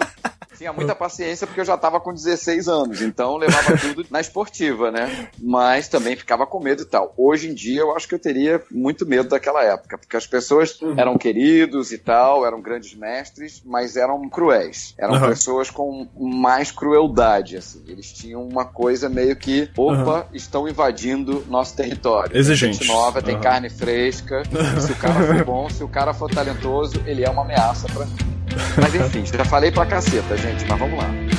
Tinha 0.62 0.72
muita 0.72 0.94
paciência 0.94 1.48
porque 1.48 1.60
eu 1.60 1.66
já 1.66 1.76
tava 1.76 2.00
com 2.00 2.14
16 2.14 2.68
anos, 2.68 3.02
então 3.02 3.36
levava 3.36 3.76
tudo 3.82 4.06
na 4.12 4.22
esportiva, 4.22 4.92
né? 4.92 5.28
Mas 5.42 5.88
também 5.88 6.16
ficava 6.16 6.46
com 6.46 6.60
medo 6.60 6.84
e 6.84 6.86
tal. 6.86 7.16
Hoje 7.18 7.50
em 7.50 7.54
dia 7.56 7.82
eu 7.82 7.96
acho 7.96 8.08
que 8.08 8.14
eu 8.14 8.20
teria 8.20 8.62
muito 8.70 9.04
medo 9.04 9.30
daquela 9.30 9.64
época, 9.64 9.98
porque 9.98 10.16
as 10.16 10.28
pessoas 10.28 10.80
uhum. 10.80 10.94
eram 11.00 11.18
queridos 11.18 11.92
e 11.92 11.98
tal, 11.98 12.46
eram 12.46 12.62
grandes 12.62 12.94
mestres, 12.94 13.64
mas 13.66 13.98
eram 13.98 14.30
cruéis. 14.30 14.94
Eram 15.00 15.16
uhum. 15.16 15.30
pessoas 15.30 15.72
com 15.72 16.08
mais 16.16 16.70
crueldade, 16.70 17.58
assim. 17.58 17.82
Eles 17.88 18.14
tinham 18.14 18.48
uma 18.48 18.64
coisa 18.64 19.10
meio 19.10 19.36
que, 19.36 19.68
opa, 19.76 20.20
uhum. 20.20 20.24
estão 20.32 20.68
invadindo 20.68 21.44
nosso 21.50 21.76
território. 21.76 22.38
Exigente. 22.38 22.78
Tem 22.78 22.88
nova, 22.88 23.20
tem 23.20 23.40
carne 23.40 23.68
fresca. 23.72 24.44
se 24.80 24.92
o 24.92 24.96
cara 24.96 25.26
for 25.26 25.44
bom, 25.44 25.70
se 25.72 25.84
o 25.84 25.88
cara 25.88 26.14
for 26.14 26.30
talentoso, 26.30 27.02
ele 27.08 27.26
é 27.26 27.30
uma 27.32 27.42
ameaça 27.42 27.88
para 27.92 28.06
mim. 28.06 28.31
Mas 28.78 28.96
enfim, 28.96 29.26
já 29.26 29.46
falei 29.46 29.72
pra 29.72 29.86
caceta, 29.86 30.38
gente, 30.38 30.66
mas 30.68 30.80
vamos 30.80 30.98
lá. 30.98 31.31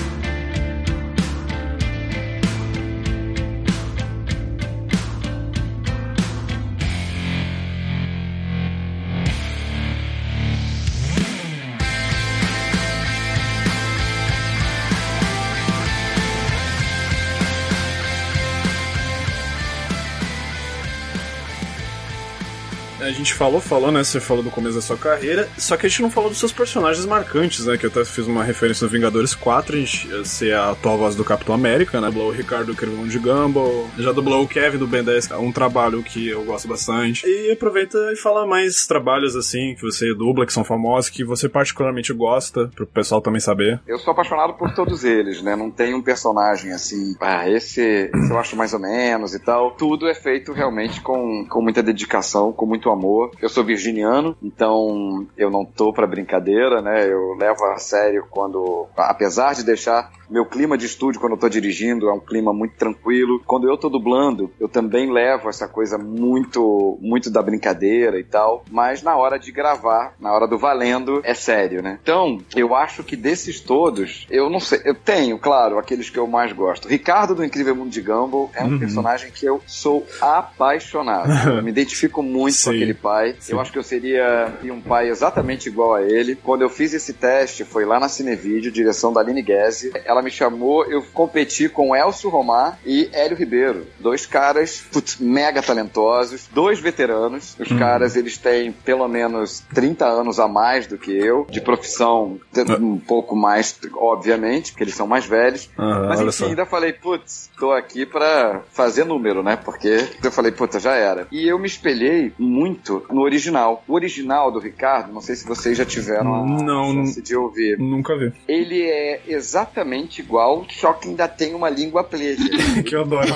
Gente 23.22 23.34
falou, 23.34 23.60
falou, 23.60 23.90
né? 23.90 24.02
Você 24.02 24.20
falou 24.20 24.42
do 24.42 24.50
começo 24.50 24.76
da 24.76 24.82
sua 24.82 24.96
carreira, 24.96 25.48
só 25.56 25.76
que 25.76 25.86
a 25.86 25.88
gente 25.88 26.02
não 26.02 26.10
falou 26.10 26.28
dos 26.30 26.38
seus 26.38 26.52
personagens 26.52 27.06
marcantes, 27.06 27.66
né? 27.66 27.76
Que 27.76 27.86
eu 27.86 27.90
até 27.90 28.04
fiz 28.04 28.26
uma 28.26 28.44
referência 28.44 28.84
no 28.84 28.90
Vingadores 28.90 29.34
4, 29.34 29.76
a 29.76 29.78
gente, 29.78 30.08
você 30.08 30.48
é 30.48 30.54
a 30.54 30.70
atual 30.70 30.98
voz 30.98 31.14
do 31.14 31.24
Capitão 31.24 31.54
América, 31.54 32.00
né? 32.00 32.08
Dublou 32.08 32.28
o 32.28 32.32
Ricardo 32.32 32.74
Crivão 32.74 33.06
de 33.06 33.18
Gumball, 33.18 33.88
já 33.98 34.12
dublou 34.12 34.42
o 34.42 34.48
Kevin 34.48 34.78
do 34.78 34.86
Ben 34.86 35.02
10, 35.02 35.30
um 35.32 35.52
trabalho 35.52 36.02
que 36.02 36.28
eu 36.28 36.44
gosto 36.44 36.68
bastante. 36.68 37.26
E 37.26 37.50
aproveita 37.50 37.98
e 38.12 38.16
fala 38.16 38.46
mais 38.46 38.86
trabalhos 38.86 39.36
assim 39.36 39.74
que 39.74 39.82
você 39.82 40.14
dubla, 40.14 40.46
que 40.46 40.52
são 40.52 40.64
famosos, 40.64 41.10
que 41.10 41.24
você 41.24 41.48
particularmente 41.48 42.12
gosta, 42.12 42.70
pro 42.74 42.86
pessoal 42.86 43.20
também 43.20 43.40
saber. 43.40 43.80
Eu 43.86 43.98
sou 43.98 44.12
apaixonado 44.12 44.54
por 44.54 44.74
todos 44.74 45.04
eles, 45.04 45.42
né? 45.42 45.56
Não 45.56 45.70
tem 45.70 45.94
um 45.94 46.02
personagem 46.02 46.72
assim, 46.72 47.14
ah, 47.20 47.48
esse, 47.48 47.80
esse 47.80 48.30
eu 48.30 48.38
acho 48.38 48.56
mais 48.56 48.72
ou 48.72 48.80
menos 48.80 49.34
e 49.34 49.38
tal. 49.38 49.72
Tudo 49.72 50.08
é 50.08 50.14
feito 50.14 50.52
realmente 50.52 51.00
com, 51.00 51.46
com 51.48 51.62
muita 51.62 51.82
dedicação, 51.82 52.52
com 52.52 52.66
muito 52.66 52.90
amor. 52.90 53.12
Eu 53.40 53.49
sou 53.49 53.64
virginiano, 53.64 54.37
então 54.42 55.26
eu 55.37 55.50
não 55.50 55.64
tô 55.64 55.92
pra 55.92 56.07
brincadeira, 56.07 56.81
né? 56.81 57.07
Eu 57.07 57.35
levo 57.35 57.64
a 57.66 57.78
sério 57.78 58.26
quando, 58.31 58.87
apesar 58.97 59.54
de 59.54 59.64
deixar 59.64 60.11
meu 60.33 60.47
clima 60.47 60.78
de 60.78 60.87
estúdio 60.87 61.21
quando 61.21 61.33
eu 61.33 61.38
tô 61.38 61.49
dirigindo 61.49 62.09
é 62.09 62.12
um 62.12 62.19
clima 62.19 62.52
muito 62.54 62.75
tranquilo. 62.76 63.40
Quando 63.45 63.69
eu 63.69 63.76
tô 63.76 63.90
dublando, 63.90 64.50
eu 64.59 64.66
também 64.66 65.12
levo 65.12 65.49
essa 65.49 65.69
coisa 65.69 65.99
muito, 65.99 66.99
muito 67.02 67.31
da 67.31 67.42
brincadeira 67.42 68.19
e 68.19 68.25
tal. 68.25 68.64
Mas 68.71 69.02
na 69.02 69.14
hora 69.14 69.38
de 69.38 69.52
gravar, 69.52 70.14
na 70.19 70.33
hora 70.33 70.49
do 70.49 70.57
valendo, 70.57 71.21
é 71.23 71.35
sério, 71.35 71.83
né? 71.83 71.99
Então, 72.02 72.40
eu 72.57 72.75
acho 72.75 73.04
que 73.04 73.14
desses 73.14 73.61
todos, 73.61 74.26
eu 74.31 74.49
não 74.49 74.59
sei, 74.59 74.81
eu 74.85 74.95
tenho, 74.95 75.38
claro, 75.38 75.78
aqueles 75.78 76.09
que 76.09 76.19
eu 76.19 76.26
mais 76.26 76.52
gosto. 76.52 76.88
Ricardo 76.88 77.35
do 77.35 77.45
Incrível 77.45 77.76
Mundo 77.76 77.90
de 77.90 78.00
Gumball 78.00 78.50
é 78.54 78.64
um 78.64 78.69
uhum. 78.71 78.78
personagem 78.78 79.31
que 79.31 79.45
eu 79.45 79.61
sou 79.66 80.07
apaixonado. 80.21 81.31
eu 81.59 81.62
me 81.62 81.71
identifico 81.71 82.23
muito 82.23 82.54
Sim. 82.54 82.64
com 82.64 82.71
aquele 82.71 82.95
pai. 83.02 83.35
Sim. 83.38 83.52
Eu 83.52 83.61
acho 83.61 83.73
que 83.73 83.78
eu 83.78 83.82
seria 83.82 84.52
um 84.64 84.80
pai 84.80 85.09
exatamente 85.09 85.68
igual 85.68 85.94
a 85.94 86.02
ele. 86.02 86.37
Quando 86.37 86.62
eu 86.62 86.71
fiz 86.71 86.94
esse 86.94 87.12
teste, 87.12 87.64
foi 87.64 87.85
lá 87.85 87.99
na 87.99 88.09
Cinevídeo, 88.09 88.71
direção 88.71 89.12
da 89.12 89.21
Aline 89.21 89.42
Guese. 89.42 89.92
Ela 90.04 90.23
me 90.23 90.30
chamou, 90.30 90.85
eu 90.87 91.02
competi 91.12 91.68
com 91.68 91.94
Elcio 91.94 92.30
Romar 92.30 92.78
e 92.87 93.09
Hélio 93.12 93.37
Ribeiro. 93.37 93.87
Dois 93.99 94.25
caras, 94.25 94.82
putz, 94.92 95.18
mega 95.18 95.62
talentosos, 95.62 96.49
dois 96.52 96.78
veteranos. 96.78 97.56
Os 97.59 97.71
uhum. 97.71 97.78
caras, 97.78 98.16
eles 98.16 98.38
têm 98.38 98.73
pelo 98.73 99.09
menos 99.09 99.61
30 99.75 100.06
anos 100.06 100.38
a 100.38 100.47
mais 100.47 100.87
do 100.87 100.97
que 100.97 101.11
eu, 101.11 101.47
de 101.50 101.61
profissão 101.61 102.40
um 102.80 102.99
pouco 102.99 103.35
mais, 103.35 103.78
obviamente, 103.94 104.73
porque 104.73 104.85
eles 104.85 104.94
são 104.94 105.06
mais 105.06 105.26
velhos. 105.26 105.68
Uhum, 105.78 106.09
Mas 106.09 106.21
enfim, 106.21 106.50
ainda 106.50 106.66
falei, 106.66 106.92
putz, 106.92 107.50
tô 107.59 107.73
aqui 107.73 108.06
pra 108.06 108.62
fazer 108.73 109.04
número, 109.04 109.42
né? 109.42 109.56
Porque 109.56 110.09
eu 110.23 110.30
falei, 110.30 110.52
puta, 110.52 110.78
já 110.78 110.94
era. 110.94 111.26
E 111.32 111.49
eu 111.49 111.59
me 111.59 111.66
espelhei 111.66 112.32
muito 112.38 112.91
no 113.11 113.22
original. 113.22 113.82
O 113.87 113.94
original 113.94 114.50
do 114.50 114.58
Ricardo, 114.58 115.12
não 115.12 115.20
sei 115.20 115.37
se 115.37 115.46
vocês 115.46 115.78
já 115.78 115.84
tiveram 115.84 116.34
a 116.34 116.46
não, 116.46 116.94
chance 116.94 117.22
de 117.22 117.37
ouvir. 117.37 117.78
Nunca 117.78 118.16
vi. 118.16 118.32
Ele 118.46 118.82
é 118.82 119.20
exatamente 119.26 120.20
igual, 120.20 120.66
só 120.70 120.92
que 120.92 121.08
ainda 121.08 121.28
tem 121.28 121.54
uma 121.54 121.68
língua 121.68 122.04
pleja. 122.04 122.42
que 122.87 122.94
eu 122.94 123.02
adoro. 123.02 123.32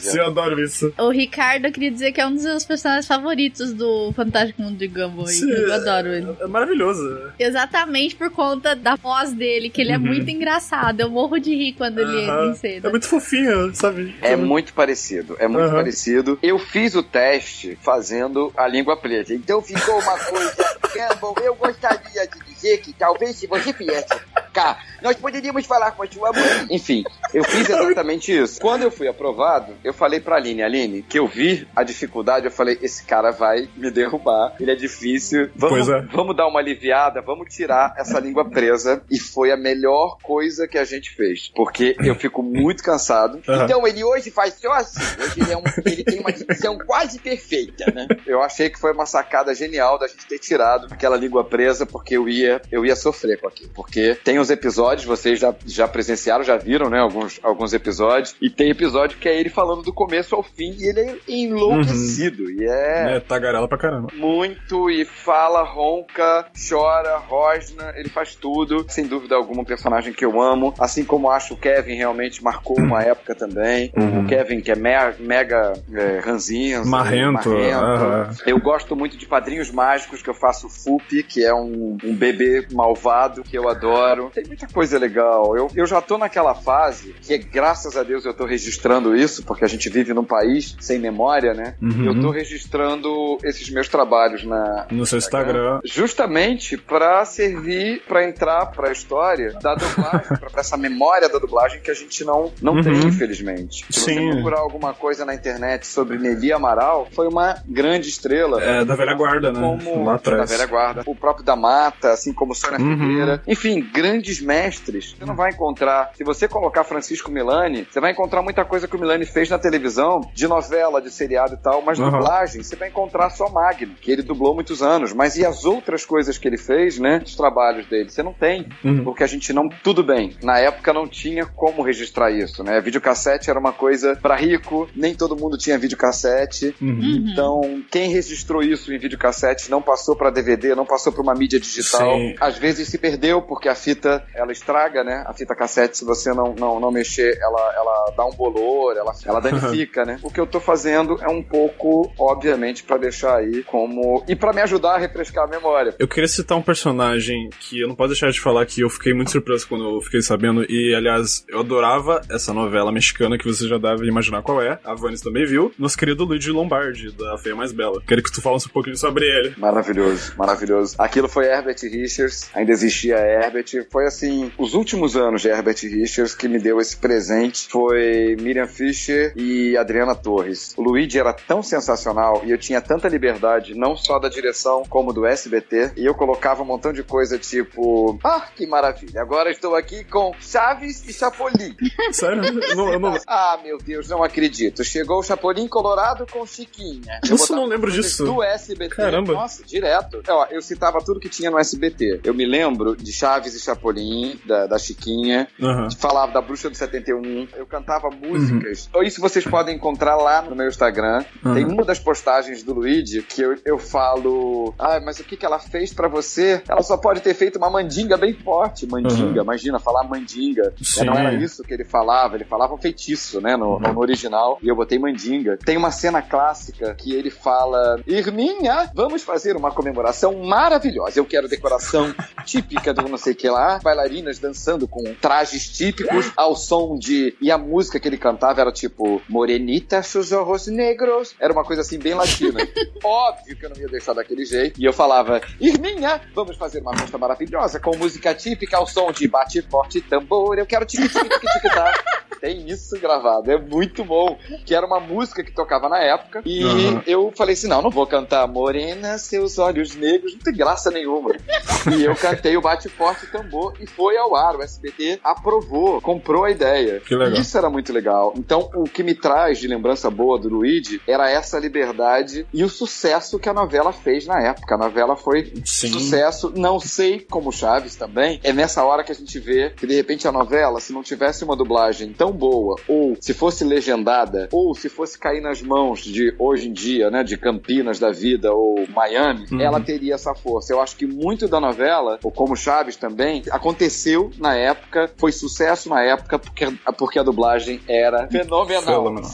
Sim, 0.00 0.18
eu 0.18 0.26
adoro 0.26 0.62
isso. 0.62 0.92
O 0.98 1.10
Ricardo, 1.10 1.66
eu 1.66 1.72
queria 1.72 1.90
dizer 1.90 2.12
que 2.12 2.20
é 2.20 2.26
um 2.26 2.34
dos 2.34 2.44
meus 2.44 2.64
personagens 2.64 3.06
favoritos 3.06 3.72
do 3.72 4.12
Fantástico 4.12 4.62
Mundo 4.62 4.76
de 4.76 4.86
Gumball. 4.86 5.26
Sim, 5.26 5.50
eu 5.50 5.72
adoro 5.72 6.08
ele. 6.08 6.36
É 6.40 6.46
maravilhoso. 6.46 7.02
Exatamente 7.38 8.14
por 8.14 8.30
conta 8.30 8.76
da 8.76 8.96
voz 8.96 9.32
dele, 9.32 9.70
que 9.70 9.80
ele 9.80 9.92
é 9.92 9.96
uhum. 9.96 10.04
muito 10.04 10.30
engraçado. 10.30 11.00
Eu 11.00 11.10
morro 11.10 11.38
de 11.38 11.54
rir 11.54 11.72
quando 11.72 11.98
ele 11.98 12.22
entra 12.22 12.46
em 12.46 12.54
cena. 12.54 12.88
É 12.88 12.90
muito 12.90 13.08
fofinho, 13.08 13.74
sabe? 13.74 14.14
É 14.22 14.36
muito 14.36 14.72
parecido, 14.72 15.36
é 15.38 15.48
muito 15.48 15.66
uhum. 15.66 15.74
parecido. 15.74 16.38
Eu 16.42 16.58
fiz 16.58 16.94
o 16.94 17.02
teste 17.02 17.76
fazendo 17.80 18.09
a 18.56 18.66
língua 18.66 18.96
pleja, 18.96 19.34
então 19.34 19.60
ficou 19.62 20.00
uma 20.00 20.18
coisa... 20.18 20.80
Gumball, 21.20 21.34
eu 21.42 21.54
gostaria 21.54 22.26
de 22.26 22.40
dizer 22.52 22.78
que 22.78 22.92
talvez 22.92 23.36
se 23.36 23.46
você 23.46 23.72
viesse 23.72 24.08
cá, 24.52 24.78
nós 25.02 25.16
poderíamos 25.16 25.66
falar 25.66 25.92
com 25.92 26.02
a 26.02 26.06
sua 26.06 26.32
mãe. 26.32 26.66
Enfim, 26.70 27.04
eu 27.32 27.44
fiz 27.44 27.68
exatamente 27.68 28.32
isso. 28.36 28.60
Quando 28.60 28.82
eu 28.82 28.90
fui 28.90 29.08
aprovado, 29.08 29.74
eu 29.82 29.92
falei 29.92 30.20
pra 30.20 30.36
Aline, 30.36 30.62
Aline, 30.62 31.02
que 31.02 31.18
eu 31.18 31.26
vi 31.26 31.66
a 31.74 31.82
dificuldade, 31.82 32.46
eu 32.46 32.52
falei, 32.52 32.78
esse 32.82 33.04
cara 33.04 33.30
vai 33.30 33.68
me 33.76 33.90
derrubar, 33.90 34.54
ele 34.60 34.70
é 34.70 34.74
difícil, 34.74 35.50
vamos, 35.54 35.88
é. 35.88 36.00
vamos 36.12 36.36
dar 36.36 36.46
uma 36.46 36.60
aliviada, 36.60 37.20
vamos 37.20 37.54
tirar 37.54 37.94
essa 37.96 38.18
língua 38.18 38.44
presa. 38.48 39.02
E 39.10 39.18
foi 39.18 39.52
a 39.52 39.56
melhor 39.56 40.18
coisa 40.22 40.66
que 40.66 40.78
a 40.78 40.84
gente 40.84 41.10
fez, 41.14 41.50
porque 41.54 41.96
eu 42.00 42.14
fico 42.14 42.42
muito 42.42 42.82
cansado. 42.82 43.40
Uhum. 43.46 43.64
Então 43.64 43.86
ele 43.86 44.02
hoje 44.04 44.30
faz 44.30 44.54
só 44.54 44.72
assim, 44.72 45.00
hoje 45.22 45.40
ele, 45.40 45.52
é 45.52 45.56
um, 45.56 45.62
ele 45.84 46.04
tem 46.04 46.20
uma 46.20 46.32
dicção 46.32 46.78
quase 46.78 47.18
perfeita, 47.18 47.90
né? 47.92 48.06
Eu 48.26 48.42
achei 48.42 48.68
que 48.68 48.78
foi 48.78 48.92
uma 48.92 49.06
sacada 49.06 49.54
genial 49.54 49.98
da 49.98 50.08
gente 50.08 50.26
ter 50.26 50.38
tirado 50.38 50.88
aquela 50.90 51.16
língua 51.16 51.44
presa, 51.44 51.86
porque 51.86 52.16
eu 52.16 52.28
ia, 52.28 52.60
eu 52.70 52.84
ia 52.84 52.96
sofrer 52.96 53.40
com 53.40 53.48
aquilo. 53.48 53.70
Porque 53.74 54.14
tem 54.24 54.38
os 54.40 54.50
episódios, 54.50 55.04
vocês 55.04 55.38
já, 55.38 55.54
já 55.66 55.86
presenciaram, 55.86 56.44
já 56.44 56.56
viram, 56.56 56.88
né? 56.88 57.00
Alguns, 57.00 57.38
alguns 57.42 57.72
episódios. 57.72 58.34
E 58.40 58.50
tem 58.50 58.70
episódio 58.70 59.18
que 59.18 59.28
é 59.28 59.38
ele 59.38 59.48
falando 59.48 59.82
do 59.82 59.92
começo 59.92 60.34
ao 60.34 60.42
fim 60.42 60.74
e 60.78 60.88
ele 60.88 61.00
é 61.00 61.16
enlouquecido. 61.28 62.44
Uhum. 62.44 62.50
E 62.50 62.64
é. 62.64 63.16
É, 63.16 63.20
tagarela 63.20 63.68
pra 63.68 63.78
caramba. 63.78 64.08
Muito, 64.14 64.90
e 64.90 65.04
fala, 65.04 65.62
ronca, 65.62 66.46
chora, 66.68 67.16
rosna, 67.18 67.92
ele 67.96 68.08
faz 68.08 68.34
tudo. 68.34 68.84
Sem 68.88 69.06
dúvida 69.06 69.34
alguma, 69.36 69.62
um 69.62 69.64
personagem 69.64 70.12
que 70.12 70.24
eu 70.24 70.40
amo. 70.40 70.74
Assim 70.78 71.04
como 71.04 71.30
acho 71.30 71.54
o 71.54 71.56
Kevin 71.56 71.94
realmente 71.94 72.42
marcou 72.42 72.78
uma 72.78 73.02
época 73.02 73.34
também. 73.34 73.92
Uhum. 73.96 74.24
O 74.24 74.26
Kevin, 74.26 74.60
que 74.60 74.70
é 74.70 74.76
me 74.76 74.90
mega 75.20 75.72
é, 75.92 76.18
ranzinho. 76.18 76.84
Marrento. 76.86 77.50
marrento. 77.50 78.42
Eu 78.46 78.58
gosto 78.60 78.96
muito 78.96 79.16
de 79.16 79.26
Padrinhos 79.26 79.70
Mágicos, 79.70 80.22
que 80.22 80.30
eu 80.30 80.34
faço 80.34 80.68
Fupi, 80.68 81.22
que 81.22 81.44
é 81.44 81.54
um, 81.54 81.96
um 82.02 82.14
bebê 82.14 82.66
malvado 82.72 83.42
que 83.42 83.56
eu 83.56 83.68
adoro. 83.68 84.29
Tem 84.32 84.44
muita 84.46 84.66
coisa 84.66 84.98
legal. 84.98 85.56
Eu, 85.56 85.70
eu 85.74 85.86
já 85.86 86.00
tô 86.00 86.18
naquela 86.18 86.54
fase 86.54 87.14
que, 87.22 87.38
graças 87.38 87.96
a 87.96 88.02
Deus, 88.02 88.24
eu 88.24 88.34
tô 88.34 88.44
registrando 88.44 89.16
isso, 89.16 89.44
porque 89.44 89.64
a 89.64 89.68
gente 89.68 89.88
vive 89.88 90.14
num 90.14 90.24
país 90.24 90.76
sem 90.80 90.98
memória, 90.98 91.54
né? 91.54 91.74
Uhum. 91.80 92.06
Eu 92.06 92.20
tô 92.20 92.30
registrando 92.30 93.38
esses 93.44 93.68
meus 93.70 93.88
trabalhos 93.88 94.44
na, 94.44 94.86
no 94.90 95.04
seu 95.06 95.18
Instagram. 95.18 95.80
Justamente 95.84 96.76
para 96.76 97.24
servir, 97.24 98.02
para 98.06 98.26
entrar 98.28 98.66
pra 98.66 98.92
história 98.92 99.58
da 99.62 99.74
dublagem, 99.74 100.36
pra 100.38 100.60
essa 100.60 100.76
memória 100.76 101.28
da 101.28 101.38
dublagem 101.38 101.80
que 101.80 101.90
a 101.90 101.94
gente 101.94 102.24
não, 102.24 102.52
não 102.60 102.74
uhum. 102.74 102.82
tem, 102.82 102.94
infelizmente. 103.06 103.84
Se 103.90 104.00
Sim. 104.00 104.14
você 104.14 104.32
procurar 104.32 104.60
alguma 104.60 104.94
coisa 104.94 105.24
na 105.24 105.34
internet 105.34 105.86
sobre 105.86 106.18
Nelly 106.18 106.52
Amaral, 106.52 107.08
foi 107.12 107.28
uma 107.28 107.56
grande 107.66 108.08
estrela. 108.08 108.62
É, 108.62 108.84
da 108.84 108.94
velha 108.94 109.14
guarda, 109.14 109.52
né? 109.52 109.60
Como, 109.60 110.04
Lá 110.04 110.14
atrás. 110.14 110.50
Da 110.50 110.56
velha 110.56 110.66
guarda. 110.68 111.02
O 111.06 111.14
próprio 111.14 111.44
da 111.44 111.56
Mata, 111.56 112.12
assim 112.12 112.32
como 112.32 112.54
Sônia 112.54 112.80
uhum. 112.80 112.98
Figueira. 112.98 113.42
Enfim, 113.46 113.86
grandes 114.20 114.40
mestres. 114.40 115.16
Você 115.18 115.24
não 115.24 115.34
vai 115.34 115.50
encontrar. 115.50 116.12
Se 116.14 116.22
você 116.22 116.46
colocar 116.46 116.84
Francisco 116.84 117.30
Milani, 117.30 117.86
você 117.90 118.00
vai 118.00 118.12
encontrar 118.12 118.42
muita 118.42 118.64
coisa 118.64 118.86
que 118.86 118.94
o 118.94 119.00
Milani 119.00 119.24
fez 119.24 119.48
na 119.48 119.58
televisão, 119.58 120.20
de 120.34 120.46
novela, 120.46 121.00
de 121.00 121.10
seriado 121.10 121.54
e 121.54 121.56
tal, 121.56 121.82
mas 121.82 121.98
uhum. 121.98 122.10
dublagem, 122.10 122.62
você 122.62 122.76
vai 122.76 122.88
encontrar 122.88 123.30
só 123.30 123.48
Magno, 123.48 123.94
que 124.00 124.10
ele 124.10 124.22
dublou 124.22 124.54
muitos 124.54 124.82
anos. 124.82 125.12
Mas 125.12 125.36
e 125.36 125.44
as 125.44 125.64
outras 125.64 126.04
coisas 126.04 126.36
que 126.36 126.46
ele 126.46 126.58
fez, 126.58 126.98
né? 126.98 127.22
Os 127.24 127.34
trabalhos 127.34 127.86
dele, 127.86 128.10
você 128.10 128.22
não 128.22 128.32
tem. 128.32 128.68
Uhum. 128.84 129.04
Porque 129.04 129.24
a 129.24 129.26
gente 129.26 129.52
não. 129.52 129.68
Tudo 129.82 130.02
bem. 130.02 130.36
Na 130.42 130.58
época 130.58 130.92
não 130.92 131.08
tinha 131.08 131.46
como 131.46 131.82
registrar 131.82 132.30
isso, 132.30 132.62
né? 132.62 132.80
Videocassete 132.80 133.48
era 133.48 133.58
uma 133.58 133.72
coisa 133.72 134.16
para 134.20 134.36
rico, 134.36 134.88
nem 134.94 135.14
todo 135.14 135.36
mundo 135.36 135.56
tinha 135.56 135.78
videocassete. 135.78 136.74
Uhum. 136.80 137.30
Então, 137.32 137.82
quem 137.90 138.10
registrou 138.10 138.62
isso 138.62 138.92
em 138.92 138.98
videocassete 138.98 139.70
não 139.70 139.80
passou 139.80 140.14
para 140.14 140.30
DVD, 140.30 140.74
não 140.74 140.84
passou 140.84 141.12
para 141.12 141.22
uma 141.22 141.34
mídia 141.34 141.58
digital. 141.58 142.16
Sim. 142.16 142.34
Às 142.40 142.58
vezes 142.58 142.88
se 142.88 142.98
perdeu 142.98 143.40
porque 143.42 143.68
a 143.68 143.74
fita 143.74 144.09
ela 144.34 144.52
estraga, 144.52 145.04
né? 145.04 145.24
A 145.26 145.32
fita 145.32 145.54
cassete, 145.54 145.98
se 145.98 146.04
você 146.04 146.32
não, 146.32 146.54
não, 146.54 146.80
não 146.80 146.90
mexer, 146.90 147.38
ela, 147.40 147.74
ela 147.74 148.14
dá 148.16 148.24
um 148.24 148.32
bolor, 148.32 148.96
ela, 148.96 149.12
ela 149.24 149.40
danifica, 149.40 150.04
né? 150.04 150.18
O 150.22 150.30
que 150.30 150.40
eu 150.40 150.46
tô 150.46 150.60
fazendo 150.60 151.18
é 151.22 151.28
um 151.28 151.42
pouco, 151.42 152.12
obviamente, 152.18 152.82
para 152.82 152.96
deixar 152.96 153.36
aí 153.36 153.62
como. 153.64 154.24
e 154.28 154.34
para 154.34 154.52
me 154.52 154.60
ajudar 154.62 154.94
a 154.94 154.98
refrescar 154.98 155.44
a 155.44 155.46
memória. 155.46 155.94
Eu 155.98 156.08
queria 156.08 156.28
citar 156.28 156.56
um 156.56 156.62
personagem 156.62 157.50
que 157.60 157.80
eu 157.80 157.88
não 157.88 157.94
posso 157.94 158.08
deixar 158.08 158.30
de 158.30 158.40
falar 158.40 158.64
que 158.66 158.80
eu 158.80 158.90
fiquei 158.90 159.12
muito 159.12 159.30
surpreso 159.30 159.68
quando 159.68 159.96
eu 159.96 160.00
fiquei 160.00 160.22
sabendo, 160.22 160.64
e 160.68 160.94
aliás, 160.94 161.44
eu 161.48 161.60
adorava 161.60 162.20
essa 162.30 162.52
novela 162.52 162.92
mexicana 162.92 163.38
que 163.38 163.46
você 163.46 163.68
já 163.68 163.78
deve 163.78 164.06
imaginar 164.06 164.42
qual 164.42 164.62
é. 164.62 164.78
A 164.84 164.94
Vanis 164.94 165.20
também 165.20 165.46
viu. 165.46 165.72
Nosso 165.78 165.96
querido 165.96 166.24
Luigi 166.24 166.50
Lombardi, 166.50 167.12
da 167.12 167.36
Feia 167.38 167.54
Mais 167.54 167.72
Bela. 167.72 168.00
Queria 168.06 168.22
que 168.22 168.32
tu 168.32 168.40
falasse 168.40 168.66
um 168.66 168.70
pouquinho 168.70 168.96
sobre 168.96 169.24
ele. 169.24 169.54
Maravilhoso, 169.56 170.32
maravilhoso. 170.36 170.96
Aquilo 170.98 171.28
foi 171.28 171.46
Herbert 171.46 171.78
Richards, 171.82 172.50
ainda 172.54 172.72
existia 172.72 173.16
Herbert. 173.16 173.86
Foi 173.90 173.99
assim, 174.06 174.52
os 174.58 174.74
últimos 174.74 175.16
anos 175.16 175.42
de 175.42 175.48
Herbert 175.48 175.76
Richards 175.82 176.34
que 176.34 176.48
me 176.48 176.58
deu 176.58 176.80
esse 176.80 176.96
presente 176.96 177.68
foi 177.68 178.36
Miriam 178.40 178.66
Fischer 178.66 179.32
e 179.36 179.76
Adriana 179.76 180.14
Torres. 180.14 180.74
O 180.76 180.82
Luigi 180.82 181.18
era 181.18 181.32
tão 181.32 181.62
sensacional 181.62 182.42
e 182.44 182.50
eu 182.50 182.58
tinha 182.58 182.80
tanta 182.80 183.08
liberdade, 183.08 183.74
não 183.74 183.96
só 183.96 184.18
da 184.18 184.28
direção 184.28 184.82
como 184.88 185.12
do 185.12 185.26
SBT, 185.26 185.92
e 185.96 186.04
eu 186.04 186.14
colocava 186.14 186.62
um 186.62 186.66
montão 186.66 186.92
de 186.92 187.02
coisa 187.02 187.38
tipo, 187.38 188.18
ah, 188.24 188.46
que 188.54 188.66
maravilha, 188.66 189.20
agora 189.20 189.50
estou 189.50 189.74
aqui 189.74 190.04
com 190.04 190.32
Chaves 190.40 191.06
e 191.08 191.12
Chapolin. 191.12 191.76
Sério? 192.12 192.42
não, 192.76 192.98
não... 192.98 193.18
ah, 193.26 193.58
meu 193.62 193.78
Deus, 193.78 194.08
não 194.08 194.22
acredito. 194.22 194.84
Chegou 194.84 195.18
o 195.18 195.22
Chapolin 195.22 195.68
Colorado 195.68 196.26
com 196.26 196.44
Chiquinha. 196.46 197.20
Eu 197.24 197.30
Nossa, 197.30 197.54
não 197.54 197.66
lembro 197.66 197.90
disso. 197.90 198.24
Do 198.24 198.42
SBT. 198.42 198.94
Caramba. 198.94 199.32
Nossa, 199.32 199.64
direto. 199.64 200.22
Ó, 200.28 200.46
eu 200.50 200.60
citava 200.62 200.98
tudo 201.04 201.20
que 201.20 201.28
tinha 201.28 201.50
no 201.50 201.58
SBT. 201.58 202.20
Eu 202.24 202.34
me 202.34 202.46
lembro 202.46 202.96
de 202.96 203.12
Chaves 203.12 203.54
e 203.54 203.60
Chapolin 203.60 203.89
Chapolin, 203.90 204.38
da, 204.46 204.66
da 204.66 204.78
Chiquinha. 204.78 205.48
Aham. 205.60 205.88
Falava 205.98 206.32
da 206.32 206.40
Bruxa 206.40 206.70
do 206.70 206.76
71. 206.76 207.48
Eu 207.56 207.66
cantava 207.66 208.08
músicas. 208.10 208.86
Então, 208.88 209.02
Isso 209.02 209.20
vocês 209.20 209.44
podem 209.44 209.76
encontrar 209.76 210.16
lá 210.16 210.42
no 210.42 210.54
meu 210.54 210.68
Instagram. 210.68 211.24
Uhum. 211.44 211.54
Tem 211.54 211.64
uma 211.64 211.84
das 211.84 211.98
postagens 211.98 212.62
do 212.62 212.74
Luigi 212.74 213.22
que 213.22 213.42
eu, 213.42 213.56
eu 213.64 213.78
falo. 213.78 214.74
Ah, 214.78 215.00
mas 215.04 215.18
o 215.18 215.24
que, 215.24 215.36
que 215.36 215.44
ela 215.44 215.58
fez 215.58 215.92
pra 215.92 216.08
você? 216.08 216.62
Ela 216.68 216.82
só 216.82 216.96
pode 216.96 217.20
ter 217.20 217.34
feito 217.34 217.56
uma 217.56 217.70
mandinga 217.70 218.16
bem 218.16 218.32
forte. 218.34 218.86
Mandinga, 218.86 219.42
imagina, 219.42 219.78
falar 219.78 220.04
mandinga. 220.04 220.64
Uhum. 220.78 220.84
Sim. 220.84 221.04
Não 221.04 221.14
era 221.14 221.34
isso 221.34 221.62
que 221.62 221.74
ele 221.74 221.84
falava. 221.84 222.36
Ele 222.36 222.44
falava 222.44 222.76
feitiço, 222.78 223.40
né? 223.40 223.56
No, 223.56 223.78
no- 223.78 223.92
no 223.92 224.00
original. 224.00 224.58
E 224.62 224.68
eu 224.68 224.76
botei 224.76 224.98
mandinga. 224.98 225.58
Tem 225.64 225.76
uma 225.76 225.90
cena 225.90 226.22
clássica 226.22 226.94
que 226.94 227.12
ele 227.14 227.30
fala: 227.30 228.00
Irminha, 228.06 228.90
vamos 228.94 229.22
fazer 229.22 229.56
uma 229.56 229.70
comemoração 229.70 230.34
maravilhosa. 230.44 231.18
Eu 231.18 231.24
quero 231.24 231.48
decoração 231.48 232.14
típica 232.44 232.92
do 232.94 233.08
não 233.08 233.18
sei 233.18 233.32
o 233.32 233.36
que 233.36 233.48
lá. 233.48 233.79
Bailarinas 233.80 234.38
dançando 234.38 234.86
com 234.88 235.02
trajes 235.20 235.68
típicos 235.68 236.30
ao 236.36 236.54
som 236.56 236.98
de. 236.98 237.36
E 237.40 237.50
a 237.50 237.58
música 237.58 237.98
que 237.98 238.08
ele 238.08 238.16
cantava 238.18 238.60
era 238.60 238.72
tipo 238.72 239.20
Morenita, 239.28 240.02
sus 240.02 240.32
ojos 240.32 240.66
negros. 240.68 241.34
Era 241.40 241.52
uma 241.52 241.64
coisa 241.64 241.82
assim 241.82 241.98
bem 241.98 242.14
latina. 242.14 242.60
Óbvio 243.02 243.56
que 243.56 243.66
eu 243.66 243.70
não 243.70 243.76
ia 243.76 243.88
deixar 243.88 244.12
daquele 244.14 244.44
jeito. 244.44 244.80
E 244.80 244.84
eu 244.84 244.92
falava: 244.92 245.40
Irminha, 245.60 246.20
vamos 246.34 246.56
fazer 246.56 246.80
uma 246.80 246.96
festa 246.96 247.18
maravilhosa 247.18 247.80
com 247.80 247.96
música 247.96 248.34
típica 248.34 248.76
ao 248.76 248.86
som 248.86 249.10
de 249.12 249.26
bate 249.28 249.62
forte 249.62 250.00
tambor. 250.00 250.58
Eu 250.58 250.66
quero 250.66 250.84
tique 250.86 251.08
tique 251.08 251.28
tique 251.28 251.46
tique 251.52 251.74
tá. 251.74 251.92
Tem 252.40 252.70
isso 252.70 252.98
gravado, 252.98 253.50
é 253.52 253.58
muito 253.58 254.02
bom. 254.02 254.38
Que 254.64 254.74
era 254.74 254.86
uma 254.86 254.98
música 254.98 255.44
que 255.44 255.52
tocava 255.52 255.90
na 255.90 255.98
época. 255.98 256.40
E 256.46 256.64
Uhum. 256.64 257.02
eu 257.06 257.32
falei 257.36 257.52
assim: 257.52 257.68
não, 257.68 257.82
não 257.82 257.90
vou 257.90 258.06
cantar 258.06 258.46
Morena, 258.46 259.18
seus 259.18 259.58
olhos 259.58 259.94
negros, 259.94 260.32
não 260.32 260.40
tem 260.40 260.54
graça 260.54 260.90
nenhuma. 260.90 261.32
e 261.94 262.02
eu 262.02 262.14
cantei 262.16 262.56
o 262.56 262.62
Bate 262.62 262.88
Forte 262.88 263.26
Tambor 263.26 263.69
e 263.80 263.86
foi 263.86 264.16
ao 264.16 264.34
ar. 264.34 264.56
O 264.56 264.62
SBT 264.62 265.20
aprovou, 265.22 266.00
comprou 266.00 266.44
a 266.44 266.50
ideia. 266.50 267.00
Que 267.00 267.14
legal. 267.14 267.40
Isso 267.40 267.56
era 267.56 267.68
muito 267.70 267.92
legal. 267.92 268.32
Então, 268.36 268.70
o 268.74 268.84
que 268.84 269.02
me 269.02 269.14
traz 269.14 269.58
de 269.58 269.66
lembrança 269.68 270.10
boa 270.10 270.38
do 270.38 270.48
Luigi 270.48 271.00
era 271.06 271.30
essa 271.30 271.58
liberdade 271.58 272.46
e 272.52 272.62
o 272.64 272.68
sucesso 272.68 273.38
que 273.38 273.48
a 273.48 273.54
novela 273.54 273.92
fez 273.92 274.26
na 274.26 274.40
época. 274.40 274.74
A 274.74 274.78
novela 274.78 275.16
foi 275.16 275.52
Sim. 275.64 275.88
sucesso. 275.92 276.52
Não 276.54 276.78
sei 276.80 277.20
como 277.20 277.52
Chaves 277.52 277.96
também. 277.96 278.40
É 278.42 278.52
nessa 278.52 278.84
hora 278.84 279.02
que 279.04 279.12
a 279.12 279.14
gente 279.14 279.38
vê 279.38 279.70
que 279.70 279.86
de 279.86 279.94
repente 279.94 280.26
a 280.28 280.32
novela, 280.32 280.80
se 280.80 280.92
não 280.92 281.02
tivesse 281.02 281.44
uma 281.44 281.56
dublagem 281.56 282.12
tão 282.12 282.32
boa, 282.32 282.76
ou 282.88 283.16
se 283.20 283.34
fosse 283.34 283.64
legendada, 283.64 284.48
ou 284.52 284.74
se 284.74 284.88
fosse 284.88 285.18
cair 285.18 285.40
nas 285.40 285.60
mãos 285.62 286.00
de 286.00 286.34
hoje 286.38 286.68
em 286.68 286.72
dia, 286.72 287.10
né, 287.10 287.22
de 287.22 287.36
Campinas 287.36 287.98
da 287.98 288.10
vida 288.10 288.52
ou 288.52 288.86
Miami, 288.88 289.46
Uhum. 289.50 289.60
ela 289.60 289.80
teria 289.80 290.14
essa 290.14 290.34
força. 290.34 290.72
Eu 290.72 290.80
acho 290.80 290.96
que 290.96 291.06
muito 291.06 291.48
da 291.48 291.60
novela, 291.60 292.18
ou 292.22 292.30
como 292.30 292.54
Chaves 292.56 292.96
também, 292.96 293.42
aconteceu 293.60 294.30
na 294.38 294.54
época, 294.56 295.10
foi 295.18 295.30
sucesso 295.32 295.88
na 295.90 296.02
época 296.02 296.38
porque, 296.38 296.66
porque 296.96 297.18
a 297.18 297.22
dublagem 297.22 297.80
era 297.86 298.26
fenomenal. 298.28 298.82
Fenomenal. 298.84 299.30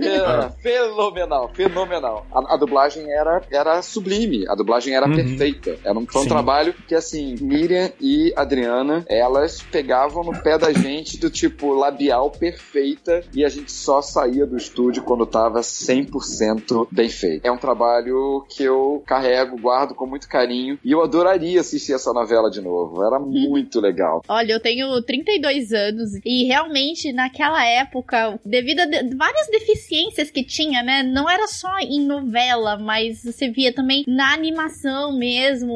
Era 0.00 0.50
fenomenal, 0.62 1.50
fenomenal. 1.54 2.26
A, 2.32 2.54
a 2.54 2.56
dublagem 2.56 3.10
era, 3.12 3.42
era 3.50 3.82
sublime, 3.82 4.46
a 4.48 4.54
dublagem 4.54 4.94
era 4.94 5.06
Uhum. 5.06 5.14
perfeita. 5.16 5.76
Era 5.84 5.98
um, 5.98 6.06
foi 6.06 6.20
um 6.20 6.24
Sim. 6.24 6.30
trabalho 6.30 6.74
que, 6.86 6.94
assim, 6.94 7.34
Miriam 7.40 7.90
e 8.00 8.32
Adriana, 8.36 9.04
elas 9.08 9.60
pegavam 9.60 10.22
no 10.22 10.40
pé 10.42 10.56
da 10.56 10.72
gente 10.72 11.18
do 11.18 11.28
tipo 11.28 11.72
labial 11.74 12.30
perfeita 12.30 13.22
e 13.34 13.44
a 13.44 13.48
gente 13.48 13.72
só 13.72 14.00
saía 14.00 14.46
do 14.46 14.56
estúdio 14.56 15.02
quando 15.02 15.26
tava 15.26 15.60
100% 15.60 16.88
bem 16.90 17.08
feito. 17.08 17.44
É 17.44 17.50
um 17.50 17.56
trabalho 17.58 18.44
que 18.48 18.62
eu 18.62 19.02
carrego, 19.06 19.56
guardo 19.60 19.94
com 19.94 20.06
muito 20.06 20.28
carinho 20.28 20.78
e 20.84 20.92
eu 20.92 21.02
adoraria 21.02 21.60
assistir 21.60 21.92
essa 21.92 22.12
novela 22.12 22.50
de 22.50 22.60
novo. 22.60 23.02
Era 23.04 23.18
muito 23.18 23.39
legal. 23.80 24.22
Olha, 24.28 24.52
eu 24.52 24.60
tenho 24.60 25.00
32 25.02 25.72
anos 25.72 26.10
e 26.24 26.44
realmente 26.44 27.12
naquela 27.12 27.64
época, 27.64 28.38
devido 28.44 28.80
a 28.80 28.86
de- 28.86 29.14
várias 29.14 29.48
deficiências 29.48 30.30
que 30.30 30.42
tinha, 30.44 30.82
né? 30.82 31.02
Não 31.02 31.28
era 31.28 31.46
só 31.48 31.78
em 31.80 32.00
novela, 32.04 32.76
mas 32.78 33.22
você 33.24 33.48
via 33.50 33.72
também 33.72 34.04
na 34.06 34.32
animação 34.32 35.16
mesmo. 35.16 35.72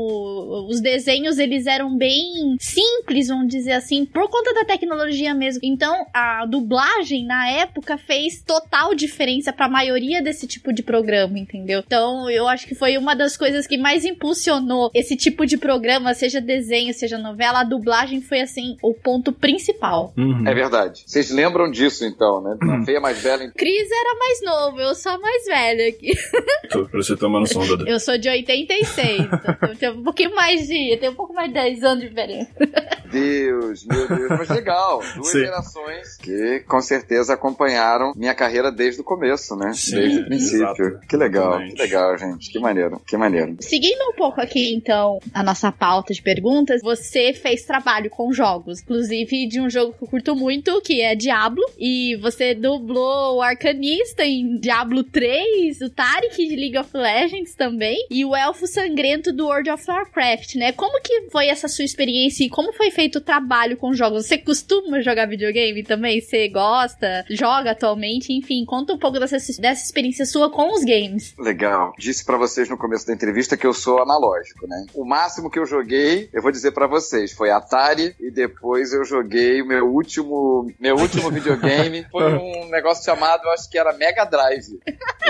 Os 0.69 0.81
desenhos 0.81 1.39
eles 1.39 1.67
eram 1.67 1.97
bem 1.97 2.57
simples, 2.61 3.29
vamos 3.29 3.49
dizer 3.49 3.73
assim, 3.73 4.05
por 4.05 4.29
conta 4.29 4.53
da 4.55 4.65
tecnologia 4.65 5.35
mesmo. 5.35 5.61
Então 5.63 6.07
a 6.13 6.47
dublagem 6.47 7.25
na 7.25 7.49
época 7.49 7.97
fez 7.99 8.43
total 8.43 8.95
diferença 8.95 9.53
pra 9.53 9.69
maioria 9.69 10.23
desse 10.23 10.47
tipo 10.47 10.73
de 10.73 10.83
programa, 10.83 11.39
entendeu? 11.39 11.83
Então 11.87 12.29
eu 12.31 12.49
acho 12.49 12.67
que 12.67 12.75
foi 12.75 12.97
uma 12.97 13.15
das 13.15 13.37
coisas 13.37 13.67
que 13.67 13.77
mais 13.77 14.05
impulsionou 14.05 14.91
esse 14.95 15.17
tipo 15.17 15.47
de 15.47 15.57
programa, 15.57 16.15
seja 16.15 16.41
desenho, 16.41 16.93
seja 16.95 17.19
novela, 17.19 17.54
a 17.57 17.65
dublagem 17.65 18.21
foi 18.21 18.41
assim 18.41 18.77
o 18.83 18.93
ponto 18.95 19.33
principal. 19.33 20.13
Uhum. 20.17 20.47
É 20.47 20.55
verdade. 20.55 21.03
Vocês 21.07 21.31
lembram 21.31 21.71
disso 21.71 22.05
então, 22.05 22.41
né? 22.43 22.57
A 22.63 22.85
feia 22.85 23.01
mais 23.01 23.21
velha 23.23 23.51
Cris 23.57 23.89
era 23.91 24.19
mais 24.19 24.43
novo, 24.43 24.81
eu 24.81 24.95
sou 24.95 25.13
a 25.13 25.19
mais 25.19 25.45
velha 25.47 25.89
aqui. 25.89 26.13
Tô- 26.71 26.85
Pra 26.89 27.03
você 27.03 27.17
tomar 27.17 27.41
noção, 27.41 27.67
Duda. 27.67 27.85
Eu 27.89 27.99
sou 28.01 28.17
de 28.19 28.29
86, 28.29 29.21
então 29.21 29.69
eu 29.69 29.77
tenho 29.77 29.93
um 29.95 30.03
pouquinho 30.05 30.35
mais 30.35 30.67
de. 30.69 30.93
Eu 30.93 30.99
tenho 30.99 31.13
um 31.13 31.15
pouco 31.17 31.33
mais 31.35 31.49
de 31.49 31.55
10 31.55 31.83
anos 31.85 32.03
de 32.03 32.09
diferença. 32.09 32.51
Deus, 33.21 33.85
meu 33.87 34.09
Deus, 34.09 34.29
mas 34.31 34.49
legal. 34.49 35.03
Duas 35.15 35.29
Sim. 35.29 35.41
gerações 35.41 36.17
que 36.17 36.61
com 36.67 36.81
certeza 36.81 37.35
acompanharam 37.35 38.13
minha 38.17 38.35
carreira 38.35 38.71
desde 38.71 39.01
o 39.01 39.05
começo, 39.05 39.57
né? 39.57 39.73
Sim, 39.73 39.97
desde 39.97 40.19
o 40.21 40.25
princípio. 40.27 40.57
exato. 40.87 41.07
Que 41.09 41.17
legal, 41.17 41.45
Exatamente. 41.53 41.75
que 41.75 41.83
legal, 41.83 42.19
gente. 42.19 42.51
Que 42.53 42.59
maneiro, 42.59 43.03
que 43.07 43.17
maneiro. 43.17 43.57
Seguindo 43.61 44.11
um 44.11 44.15
pouco 44.15 44.41
aqui, 44.41 44.75
então, 44.75 45.19
a 45.33 45.43
nossa 45.43 45.71
pauta 45.71 46.13
de 46.13 46.23
perguntas, 46.23 46.81
você 46.83 47.33
fez 47.33 47.63
trabalho 47.65 48.11
com 48.11 48.33
jogos, 48.33 48.81
inclusive 48.81 49.47
de 49.47 49.61
um 49.61 49.69
jogo 49.71 49.95
que 49.97 50.05
eu 50.05 50.09
curto 50.09 50.35
muito, 50.35 50.81
que 50.81 51.01
é 51.01 51.15
Diablo, 51.15 51.63
e 51.79 52.17
você 52.17 52.55
dublou 52.55 53.37
o 53.37 53.43
Arcanista 53.43 54.25
em 54.25 54.59
Diablo 54.59 55.05
3, 55.05 55.81
o 55.83 55.91
Tarek 55.91 56.37
de 56.49 56.57
League 56.57 56.79
of 56.79 56.91
Legends 56.95 57.55
também, 57.55 58.07
e 58.11 58.25
o 58.25 58.35
Elfo 58.35 58.67
Sangrento 58.67 59.33
do 59.33 59.47
World 59.47 59.71
of 59.71 59.85
Warcraft, 59.87 60.55
né? 60.57 60.73
Como 60.73 61.01
que 61.03 61.29
foi 61.31 61.47
essa 61.49 61.69
sua 61.69 61.85
experiência 61.85 62.45
e 62.45 62.49
como 62.49 62.73
foi 62.73 62.91
feito 62.91 63.04
o 63.19 63.21
trabalho 63.21 63.77
com 63.77 63.93
jogos? 63.95 64.27
Você 64.27 64.39
costuma 64.39 65.01
jogar 65.01 65.27
videogame 65.27 65.83
também? 65.83 66.21
Você 66.21 66.49
gosta? 66.49 67.25
Joga 67.31 67.73
atualmente? 67.73 68.33
Enfim, 68.33 68.65
conta 68.65 68.93
um 68.93 68.99
pouco 68.99 69.19
dessa, 69.19 69.37
dessa 69.37 69.85
experiência 69.85 70.27
sua 70.27 70.51
com 70.51 70.75
os 70.75 70.85
games. 70.85 71.35
Legal. 71.39 71.93
Disse 71.99 72.25
pra 72.25 72.37
vocês 72.37 72.69
no 72.69 72.77
começo 72.77 73.07
da 73.07 73.13
entrevista 73.13 73.57
que 73.57 73.67
eu 73.67 73.75
sou 73.75 74.01
analógico, 74.01 74.67
né? 74.67 74.87
O 74.95 75.05
máximo 75.05 75.51
que 75.51 75.59
eu 75.59 75.67
joguei, 75.67 76.29
eu 76.33 76.43
vou 76.43 76.51
dizer 76.51 76.73
pra 76.73 76.87
vocês, 76.87 77.33
foi 77.33 77.51
Atari 77.51 78.15
e 78.21 78.31
depois 78.31 78.93
eu 78.93 79.05
joguei 79.05 79.63
o 79.63 79.67
meu 79.67 79.87
último, 79.87 80.71
meu 80.79 80.97
último 80.97 81.31
videogame 81.33 82.07
foi 82.11 82.33
um 82.33 82.69
negócio 82.71 83.05
chamado, 83.05 83.45
eu 83.45 83.53
acho 83.53 83.69
que 83.71 83.79
era 83.79 83.93
Mega 83.93 84.25
Drive. 84.25 84.81